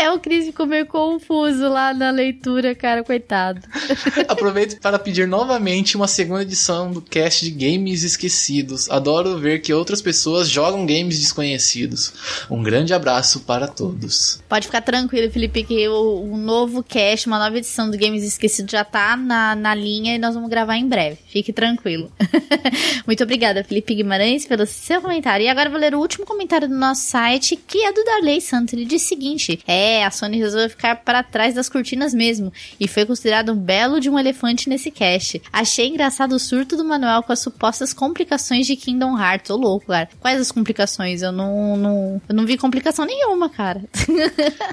É, 0.00 0.10
o 0.10 0.18
Cris 0.18 0.46
ficou 0.46 0.64
meio 0.64 0.86
confuso 0.86 1.68
lá 1.68 1.92
na 1.92 2.10
leitura, 2.10 2.74
cara, 2.74 3.04
coitado. 3.04 3.60
Aproveito 4.26 4.80
para 4.80 4.98
pedir 4.98 5.28
novamente 5.28 5.94
uma 5.94 6.08
segunda 6.08 6.40
edição 6.40 6.90
do 6.90 7.02
cast 7.02 7.44
de 7.44 7.50
Games 7.50 8.02
Esquecidos. 8.02 8.90
Adoro 8.90 9.36
ver 9.36 9.60
que 9.60 9.74
outras 9.74 10.00
pessoas 10.00 10.48
jogam 10.48 10.86
games 10.86 11.18
desconhecidos. 11.18 12.14
Um 12.50 12.62
grande 12.62 12.94
abraço 12.94 13.40
para 13.40 13.68
todos. 13.68 14.40
Pode 14.48 14.68
ficar 14.68 14.80
tranquilo, 14.80 15.30
Felipe, 15.30 15.64
que 15.64 15.86
o, 15.88 16.32
o 16.32 16.36
novo 16.38 16.82
cast, 16.82 17.26
uma 17.26 17.38
nova 17.38 17.58
edição 17.58 17.90
do 17.90 17.98
Games 17.98 18.22
Esquecidos 18.22 18.72
já 18.72 18.82
tá 18.82 19.18
na, 19.18 19.54
na 19.54 19.74
linha 19.74 20.14
e 20.14 20.18
nós 20.18 20.34
vamos 20.34 20.48
gravar 20.48 20.78
em 20.78 20.88
breve. 20.88 21.18
Fique 21.26 21.52
tranquilo. 21.52 22.10
Muito 23.06 23.22
obrigada, 23.22 23.62
Felipe 23.62 23.94
Guimarães, 23.94 24.46
pelo 24.46 24.64
seu 24.64 25.02
comentário. 25.02 25.44
E 25.44 25.48
agora 25.50 25.59
eu 25.68 25.72
vou 25.72 25.80
ler 25.80 25.94
o 25.94 25.98
último 26.00 26.24
comentário 26.26 26.68
do 26.68 26.74
nosso 26.74 27.02
site, 27.02 27.56
que 27.56 27.84
é 27.84 27.92
do 27.92 28.04
Darley 28.04 28.40
Santos. 28.40 28.72
Ele 28.74 28.84
diz 28.84 29.04
o 29.04 29.08
seguinte: 29.08 29.60
É, 29.66 30.04
a 30.04 30.10
Sony 30.10 30.38
resolveu 30.38 30.70
ficar 30.70 30.96
para 30.96 31.22
trás 31.22 31.54
das 31.54 31.68
cortinas 31.68 32.14
mesmo. 32.14 32.52
E 32.78 32.86
foi 32.88 33.04
considerado 33.04 33.52
um 33.52 33.56
belo 33.56 34.00
de 34.00 34.08
um 34.08 34.18
elefante 34.18 34.68
nesse 34.68 34.90
cast. 34.90 35.40
Achei 35.52 35.88
engraçado 35.88 36.32
o 36.32 36.38
surto 36.38 36.76
do 36.76 36.84
Manuel 36.84 37.22
com 37.22 37.32
as 37.32 37.40
supostas 37.40 37.92
complicações 37.92 38.66
de 38.66 38.76
Kingdom 38.76 39.18
Hearts. 39.18 39.50
Ô 39.50 39.56
louco, 39.56 39.86
cara. 39.88 40.08
Quais 40.20 40.40
as 40.40 40.50
complicações? 40.52 41.22
Eu 41.22 41.32
não, 41.32 41.76
não, 41.76 42.22
eu 42.28 42.34
não 42.34 42.46
vi 42.46 42.56
complicação 42.56 43.04
nenhuma, 43.04 43.48
cara. 43.48 43.82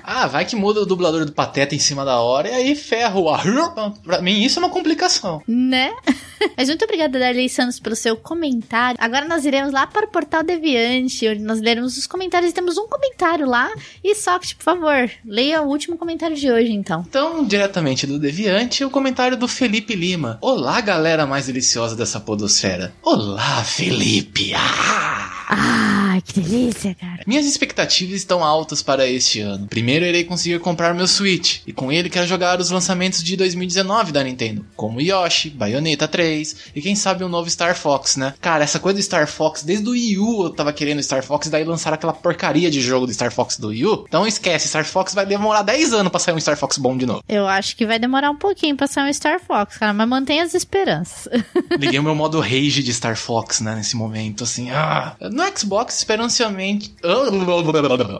Ah, 0.03 0.27
vai 0.27 0.45
que 0.45 0.55
muda 0.55 0.81
o 0.81 0.85
dublador 0.85 1.25
do 1.25 1.31
Pateta 1.31 1.75
em 1.75 1.79
cima 1.79 2.05
da 2.05 2.19
hora 2.19 2.49
e 2.49 2.53
aí 2.53 2.75
ferra 2.75 3.19
o 3.19 3.29
ar. 3.29 3.43
Pra 4.03 4.21
mim, 4.21 4.41
isso 4.43 4.59
é 4.59 4.63
uma 4.63 4.69
complicação. 4.69 5.41
né? 5.47 5.93
Mas 6.55 6.67
muito 6.69 6.83
obrigada, 6.85 7.19
Darley 7.19 7.49
Santos, 7.49 7.79
pelo 7.79 7.95
seu 7.95 8.15
comentário. 8.15 8.97
Agora 9.01 9.27
nós 9.27 9.43
iremos 9.45 9.71
lá 9.73 9.87
para 9.87 10.05
o 10.05 10.09
Portal 10.09 10.43
Deviante, 10.43 10.76
onde 11.29 11.41
nós 11.41 11.59
leremos 11.59 11.97
os 11.97 12.07
comentários. 12.07 12.51
E 12.51 12.53
temos 12.53 12.77
um 12.77 12.87
comentário 12.87 13.47
lá. 13.47 13.69
E 14.03 14.15
Socket, 14.15 14.55
por 14.55 14.63
favor, 14.63 15.09
leia 15.25 15.61
o 15.61 15.67
último 15.67 15.97
comentário 15.97 16.35
de 16.35 16.51
hoje, 16.51 16.71
então. 16.71 17.05
Então, 17.07 17.45
diretamente 17.45 18.05
do 18.05 18.19
Deviante, 18.19 18.83
o 18.83 18.89
comentário 18.89 19.37
do 19.37 19.47
Felipe 19.47 19.95
Lima. 19.95 20.37
Olá, 20.41 20.79
galera 20.81 21.25
mais 21.25 21.47
deliciosa 21.47 21.95
dessa 21.95 22.19
podosfera. 22.19 22.93
Olá, 23.03 23.63
Felipe. 23.63 24.53
Ah! 24.55 25.37
Ai, 25.49 26.21
que 26.21 26.41
delícia, 26.41 26.93
cara. 26.93 27.23
Minhas 27.25 27.45
expectativas 27.45 28.15
estão 28.15 28.43
altas 28.43 28.81
para 28.81 29.07
este 29.07 29.39
ano. 29.39 29.65
Primeiro 29.67 30.03
irei 30.03 30.25
conseguir 30.25 30.59
comprar 30.59 30.93
meu 30.93 31.07
Switch, 31.07 31.59
e 31.65 31.71
com 31.71 31.89
ele 31.89 32.09
quero 32.09 32.27
jogar 32.27 32.59
os 32.59 32.69
lançamentos 32.69 33.23
de 33.23 33.37
2019 33.37 34.11
da 34.11 34.23
Nintendo, 34.23 34.65
como 34.75 34.99
Yoshi, 34.99 35.49
Bayonetta 35.49 36.05
3 36.05 36.71
e 36.75 36.81
quem 36.81 36.95
sabe 36.95 37.23
um 37.23 37.29
novo 37.29 37.49
Star 37.49 37.77
Fox, 37.77 38.17
né? 38.17 38.33
Cara, 38.41 38.65
essa 38.65 38.79
coisa 38.79 38.99
do 38.99 39.03
Star 39.03 39.25
Fox, 39.25 39.63
desde 39.63 39.87
o 39.87 39.91
Wii 39.91 40.17
U 40.17 40.43
eu 40.43 40.49
tava 40.49 40.66
querendo 40.73 41.01
Star 41.01 41.23
Fox, 41.23 41.49
daí 41.49 41.63
lançaram 41.63 41.95
aquela 41.95 42.13
porcaria 42.13 42.69
de 42.69 42.81
jogo 42.81 43.05
do 43.05 43.13
Star 43.13 43.31
Fox 43.31 43.57
do 43.57 43.69
Wii 43.69 43.85
U. 43.85 44.05
Então 44.07 44.27
esquece, 44.27 44.67
Star 44.67 44.85
Fox 44.85 45.13
vai 45.13 45.25
demorar 45.25 45.61
10 45.61 45.93
anos 45.93 46.11
pra 46.11 46.19
sair 46.19 46.33
um 46.33 46.39
Star 46.39 46.57
Fox 46.57 46.77
bom 46.77 46.97
de 46.97 47.05
novo. 47.05 47.23
Eu 47.27 47.47
acho 47.47 47.75
que 47.75 47.85
vai 47.85 47.99
demorar 47.99 48.29
um 48.31 48.35
pouquinho 48.35 48.75
pra 48.75 48.87
sair 48.87 49.09
um 49.09 49.13
Star 49.13 49.39
Fox, 49.39 49.77
cara, 49.77 49.93
mas 49.93 50.07
mantenha 50.07 50.43
as 50.43 50.53
esperanças. 50.53 51.27
Liguei 51.77 51.99
o 51.99 52.03
meu 52.03 52.15
modo 52.15 52.39
rage 52.39 52.83
de 52.83 52.93
Star 52.93 53.15
Fox, 53.15 53.61
né, 53.61 53.75
nesse 53.75 53.95
momento, 53.95 54.43
assim. 54.43 54.69
Ah. 54.71 55.15
No 55.19 55.43
Xbox, 55.57 55.97
espero 55.99 56.23
ansiosamente. 56.23 56.93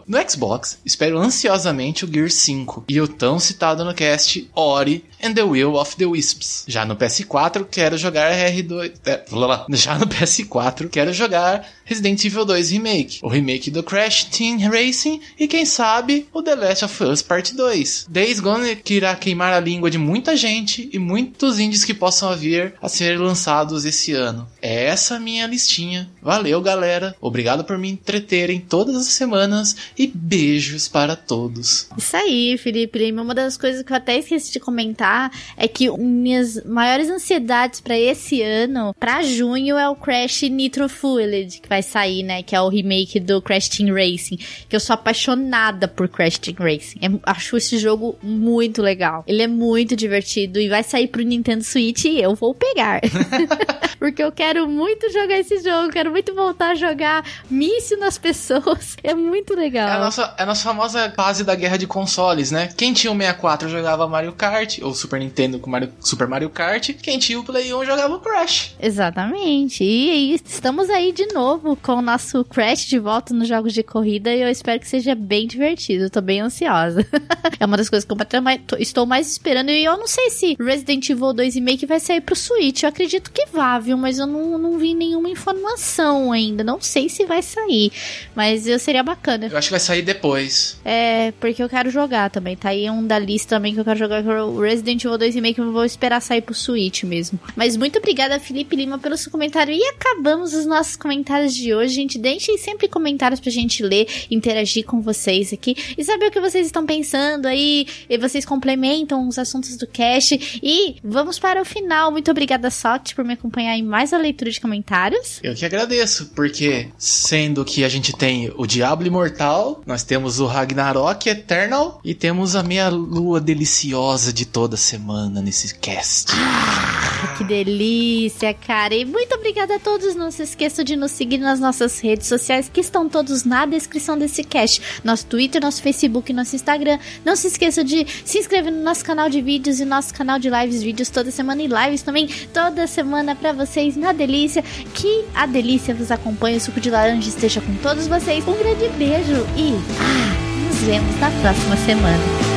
No 0.08 0.30
Xbox, 0.30 0.80
espero 0.86 1.18
ansiosamente 1.18 2.06
o 2.06 2.12
Gear 2.12 2.30
5 2.30 2.86
e 2.88 3.00
o 3.02 3.08
tão 3.08 3.40
citado 3.40 3.84
no 3.84 3.94
cast 3.94 4.50
Ori 4.56 5.06
and 5.24 5.34
the 5.34 5.44
Will 5.44 5.76
of 5.76 5.96
the 5.96 6.06
Wisps. 6.06 6.64
Já 6.68 6.86
no 6.86 6.96
PS4, 6.96 7.66
quero 7.70 7.98
jogar 7.98 8.32
R2. 8.32 8.94
é. 9.06 9.24
Já 9.72 9.98
no 9.98 10.08
PS4, 10.08 10.90
quero 10.90 11.14
jogar 11.14 11.66
Resident 11.86 12.24
Evil 12.26 12.37
2 12.46 12.72
Remake, 12.72 13.20
o 13.22 13.28
remake 13.28 13.72
do 13.72 13.84
Crash 13.84 14.26
Team 14.26 14.58
Racing 14.70 15.22
e 15.40 15.48
quem 15.48 15.66
sabe 15.66 16.28
o 16.34 16.42
The 16.42 16.56
Last 16.56 16.86
of 16.86 17.04
Us 17.04 17.22
Part 17.22 17.56
2. 17.56 18.08
Days 18.10 18.40
Gone 18.40 18.76
que 18.76 18.96
irá 18.96 19.16
queimar 19.16 19.54
a 19.54 19.60
língua 19.60 19.90
de 19.90 19.98
muita 19.98 20.36
gente 20.36 20.90
e 20.92 21.00
muitos 21.00 21.60
indies 21.60 21.86
que 21.86 21.94
possam 21.94 22.36
vir 22.36 22.74
a 22.82 22.90
ser 22.90 23.20
lançados 23.20 23.86
esse 23.86 24.14
ano. 24.14 24.48
É 24.62 24.86
essa 24.86 25.20
minha 25.20 25.48
listinha. 25.48 26.10
Valeu, 26.22 26.62
galera. 26.62 27.16
Obrigado 27.22 27.64
por 27.64 27.78
me 27.78 27.90
entreterem 27.90 28.60
todas 28.60 28.96
as 28.96 29.08
semanas 29.08 29.76
e 29.98 30.08
beijos 30.08 30.88
para 30.88 31.16
todos. 31.16 31.88
Isso 31.98 32.16
aí, 32.16 32.58
Felipe. 32.58 33.12
Uma 33.12 33.34
das 33.34 33.58
coisas 33.58 33.84
que 33.84 33.92
eu 33.92 33.98
até 33.98 34.18
esqueci 34.18 34.52
de 34.52 34.60
comentar 34.60 35.32
é 35.56 35.68
que 35.68 35.90
minhas 35.98 36.64
maiores 36.66 37.10
ansiedades 37.10 37.80
pra 37.80 37.98
esse 37.98 38.42
ano, 38.42 38.94
pra 39.00 39.22
junho, 39.22 39.78
é 39.78 39.88
o 39.90 39.96
Crash 39.96 40.44
Nitro 40.44 40.90
Fueled, 40.90 41.60
que 41.62 41.70
vai 41.70 41.82
sair, 41.82 42.24
né? 42.28 42.44
Que 42.44 42.56
é 42.56 42.62
o 42.62 42.70
remake 42.70 43.20
do 43.20 43.42
Crash 43.42 43.70
Team 43.70 43.94
Racing. 43.94 44.38
Que 44.70 44.76
eu 44.76 44.80
sou 44.80 44.94
apaixonada 44.94 45.88
por 45.88 46.08
Crash 46.08 46.38
Team 46.38 46.58
Racing. 46.60 47.00
É- 47.02 47.20
acho 47.32 47.58
esse 47.58 47.78
jogo 47.78 48.18
muito 48.22 48.82
legal. 48.82 49.24
Ele 49.26 49.42
é 49.42 49.48
muito 49.48 49.96
divertido 49.96 50.60
e 50.60 50.70
vai 50.70 50.84
sair 50.84 51.08
pro 51.08 51.22
Nintendo 51.22 51.64
Switch 51.64 52.06
e 52.06 52.22
eu 52.22 52.36
vou 52.36 52.54
pegar. 52.54 53.02
Porque 53.98 54.22
eu 54.22 54.32
quero 54.32 54.68
muito 54.70 55.12
jogar 55.12 55.40
esse 55.40 55.58
jogo, 55.64 55.90
quero 55.92 56.12
muito 56.12 56.36
voltar 56.36 56.72
a 56.72 56.76
jogar 56.76 57.26
míssil 57.50 57.98
nas 58.00 58.18
pessoas. 58.18 58.96
É 59.04 59.16
muito 59.16 59.56
legal. 59.56 59.88
É 59.88 59.94
a, 59.94 60.00
nossa, 60.00 60.36
é 60.38 60.44
a 60.44 60.46
nossa 60.46 60.64
famosa 60.64 61.12
fase 61.16 61.44
da 61.44 61.56
guerra 61.56 61.78
de 61.78 61.88
consoles, 61.88 62.52
né? 62.52 62.70
Quem 62.78 62.94
tinha 62.94 63.12
o 63.12 63.16
64 63.18 63.70
jogava 63.70 64.08
Mario 64.08 64.34
Kart, 64.34 64.80
ou 64.82 64.94
Super 64.94 65.20
Nintendo 65.20 65.60
com 65.60 65.70
Mario, 65.70 65.92
Super 66.00 66.28
Mario 66.28 66.50
Kart. 66.50 66.90
Quem 67.02 67.18
tinha 67.18 67.40
o 67.40 67.44
Play 67.44 67.74
1 67.74 67.86
jogava 67.86 68.16
o 68.16 68.20
Crash. 68.20 68.76
Exatamente. 68.80 69.84
E 69.84 70.10
aí, 70.12 70.42
estamos 70.46 70.90
aí 70.90 71.12
de 71.12 71.28
novo 71.28 71.76
com 71.78 71.94
o 71.94 72.02
nosso 72.02 72.17
Crash 72.46 72.86
de 72.86 73.00
volta 73.00 73.34
nos 73.34 73.48
jogos 73.48 73.74
de 73.74 73.84
corrida 73.84 74.34
e 74.34 74.42
eu 74.42 74.50
espero 74.50 74.80
que 74.80 74.88
seja 74.88 75.16
bem 75.16 75.48
divertido. 75.48 76.06
Eu 76.06 76.10
tô 76.10 76.22
bem 76.22 76.42
ansiosa. 76.42 77.06
é 77.60 77.66
uma 77.66 77.78
das 77.78 77.90
coisas 77.90 78.06
que 78.06 78.12
eu 78.36 78.42
mais- 78.42 78.62
estou 78.80 79.06
mais 79.06 79.32
esperando. 79.32 79.70
E 79.72 79.84
eu 79.84 79.98
não 79.98 80.08
sei 80.08 80.30
se 80.30 80.56
Resident 80.60 81.10
Evil 81.10 81.34
2 81.34 81.56
Remake 81.56 81.86
vai 81.86 82.00
sair 82.00 82.22
pro 82.22 82.36
Switch. 82.36 82.84
Eu 82.84 82.90
acredito 82.90 83.32
que 83.32 83.46
vá, 83.52 83.80
viu? 83.80 83.98
Mas 83.98 84.20
eu 84.20 84.28
não, 84.28 84.58
não 84.58 84.78
vi 84.78 84.94
nenhuma 84.94 85.30
informação 85.30 86.32
ainda. 86.32 86.64
Não 86.64 86.80
sei 86.82 87.10
se 87.10 87.26
vai 87.26 87.42
sair. 87.42 87.92
Mas 88.36 88.68
eu 88.68 88.80
seria 88.80 89.04
bacana. 89.04 89.48
Eu 89.48 89.58
acho 89.58 89.68
que 89.68 89.72
vai 89.74 89.80
sair 89.80 90.02
depois. 90.02 90.80
É, 90.84 91.32
porque 91.40 91.62
eu 91.62 91.70
quero 91.70 91.90
jogar 91.90 92.30
também. 92.30 92.56
Tá 92.56 92.70
aí 92.70 92.90
um 92.90 93.06
da 93.06 93.20
lista 93.20 93.56
também 93.56 93.74
que 93.74 93.80
eu 93.80 93.86
quero 93.86 93.98
jogar, 94.00 94.24
é 94.26 94.44
o 94.44 94.60
Resident 94.60 95.04
Evil 95.04 95.18
2 95.18 95.36
Remake, 95.36 95.60
eu 95.60 95.72
vou 95.72 95.86
esperar 95.86 96.22
sair 96.22 96.42
pro 96.42 96.54
Switch 96.54 97.04
mesmo. 97.04 97.40
Mas 97.56 97.76
muito 97.78 97.98
obrigada, 98.00 98.40
Felipe 98.40 98.76
Lima, 98.76 98.98
pelo 99.00 99.18
seu 99.18 99.32
comentário. 99.32 99.74
E 99.74 99.84
acabamos 99.86 100.54
os 100.54 100.66
nossos 100.66 100.96
comentários 100.96 101.56
de 101.56 101.74
hoje. 101.74 102.02
Gente, 102.08 102.20
deixem 102.20 102.58
sempre 102.58 102.88
comentários 102.88 103.42
pra 103.42 103.52
gente 103.52 103.84
ler, 103.84 104.08
interagir 104.32 104.86
com 104.86 105.02
vocês 105.02 105.52
aqui 105.52 105.76
e 105.98 106.04
saber 106.06 106.28
o 106.28 106.32
que 106.32 106.40
vocês 106.40 106.66
estão 106.66 106.86
pensando 106.86 107.48
aí. 107.48 107.86
E 108.10 108.18
vocês 108.18 108.46
complementam 108.46 109.28
os 109.28 109.38
assuntos 109.38 109.76
do 109.76 109.86
cast. 109.86 110.60
E 110.64 110.96
vamos 111.04 111.38
para 111.38 111.62
o 111.62 111.66
final. 111.66 112.10
Muito 112.10 112.32
obrigada, 112.32 112.72
Soft, 112.72 113.14
por 113.14 113.26
me 113.26 113.34
acompanhar 113.34 113.76
em 113.76 113.84
mais 113.84 114.14
a 114.14 114.18
leitura 114.18 114.50
de 114.50 114.62
comentários. 114.62 115.42
Eu 115.44 115.54
que 115.54 115.66
agradeço, 115.66 116.32
porque 116.34 116.88
sendo 116.98 117.66
que 117.66 117.84
a 117.84 117.90
gente 117.90 118.16
tem 118.16 118.54
o 118.56 118.66
Diablo 118.66 119.06
Imortal, 119.06 119.82
nós 119.86 120.04
temos 120.04 120.40
o 120.40 120.46
Ragnarok 120.46 121.28
Eternal 121.28 122.00
e 122.06 122.14
temos 122.14 122.56
a 122.56 122.64
meia 122.64 122.88
lua 122.88 123.42
deliciosa 123.42 124.32
de 124.32 124.46
toda 124.46 124.78
semana 124.78 125.42
nesse 125.42 125.76
cast. 125.76 126.32
Ah, 126.34 127.36
que 127.38 127.44
delícia, 127.44 128.54
cara. 128.54 128.96
E 128.96 129.04
muito 129.04 129.36
obrigada 129.36 129.76
a 129.76 129.80
todos. 129.80 130.16
Não 130.16 130.32
se 130.32 130.44
esqueçam 130.44 130.86
de 130.86 130.96
nos 130.96 131.12
seguir 131.12 131.40
nas 131.40 131.60
nossas 131.60 131.97
redes 132.00 132.28
sociais, 132.28 132.70
que 132.72 132.82
estão 132.82 133.08
todos 133.08 133.44
na 133.44 133.66
descrição 133.66 134.18
desse 134.18 134.44
cast. 134.44 134.82
Nosso 135.04 135.26
Twitter, 135.26 135.62
nosso 135.62 135.82
Facebook, 135.82 136.32
nosso 136.34 136.56
Instagram. 136.56 137.00
Não 137.24 137.36
se 137.36 137.48
esqueçam 137.48 137.84
de 137.84 138.06
se 138.26 138.40
inscrever 138.40 138.72
no 138.72 138.84
nosso 138.84 139.04
canal 139.04 139.30
de 139.30 139.42
vídeos 139.42 139.80
e 139.80 139.86
nosso 139.86 140.14
canal 140.14 140.40
de 140.40 140.50
lives, 140.50 140.84
vídeos 140.84 141.10
toda 141.10 141.32
semana 141.32 141.62
e 141.62 141.68
lives 141.68 142.02
também 142.02 142.28
toda 142.54 142.88
semana 142.88 143.36
para 143.36 143.54
vocês 143.54 143.96
na 143.96 144.12
delícia. 144.12 144.64
Que 144.94 145.26
a 145.34 145.46
delícia 145.46 145.94
vos 145.94 146.12
acompanhe. 146.12 146.58
O 146.58 146.62
suco 146.62 146.80
de 146.80 146.90
laranja 146.90 147.30
esteja 147.30 147.62
com 147.62 147.76
todos 147.76 148.08
vocês. 148.08 148.48
Um 148.48 148.58
grande 148.58 148.90
beijo 148.98 149.46
e 149.56 149.74
ah, 150.00 150.68
nos 150.68 150.80
vemos 150.82 151.20
na 151.20 151.30
próxima 151.42 151.78
semana. 151.78 152.57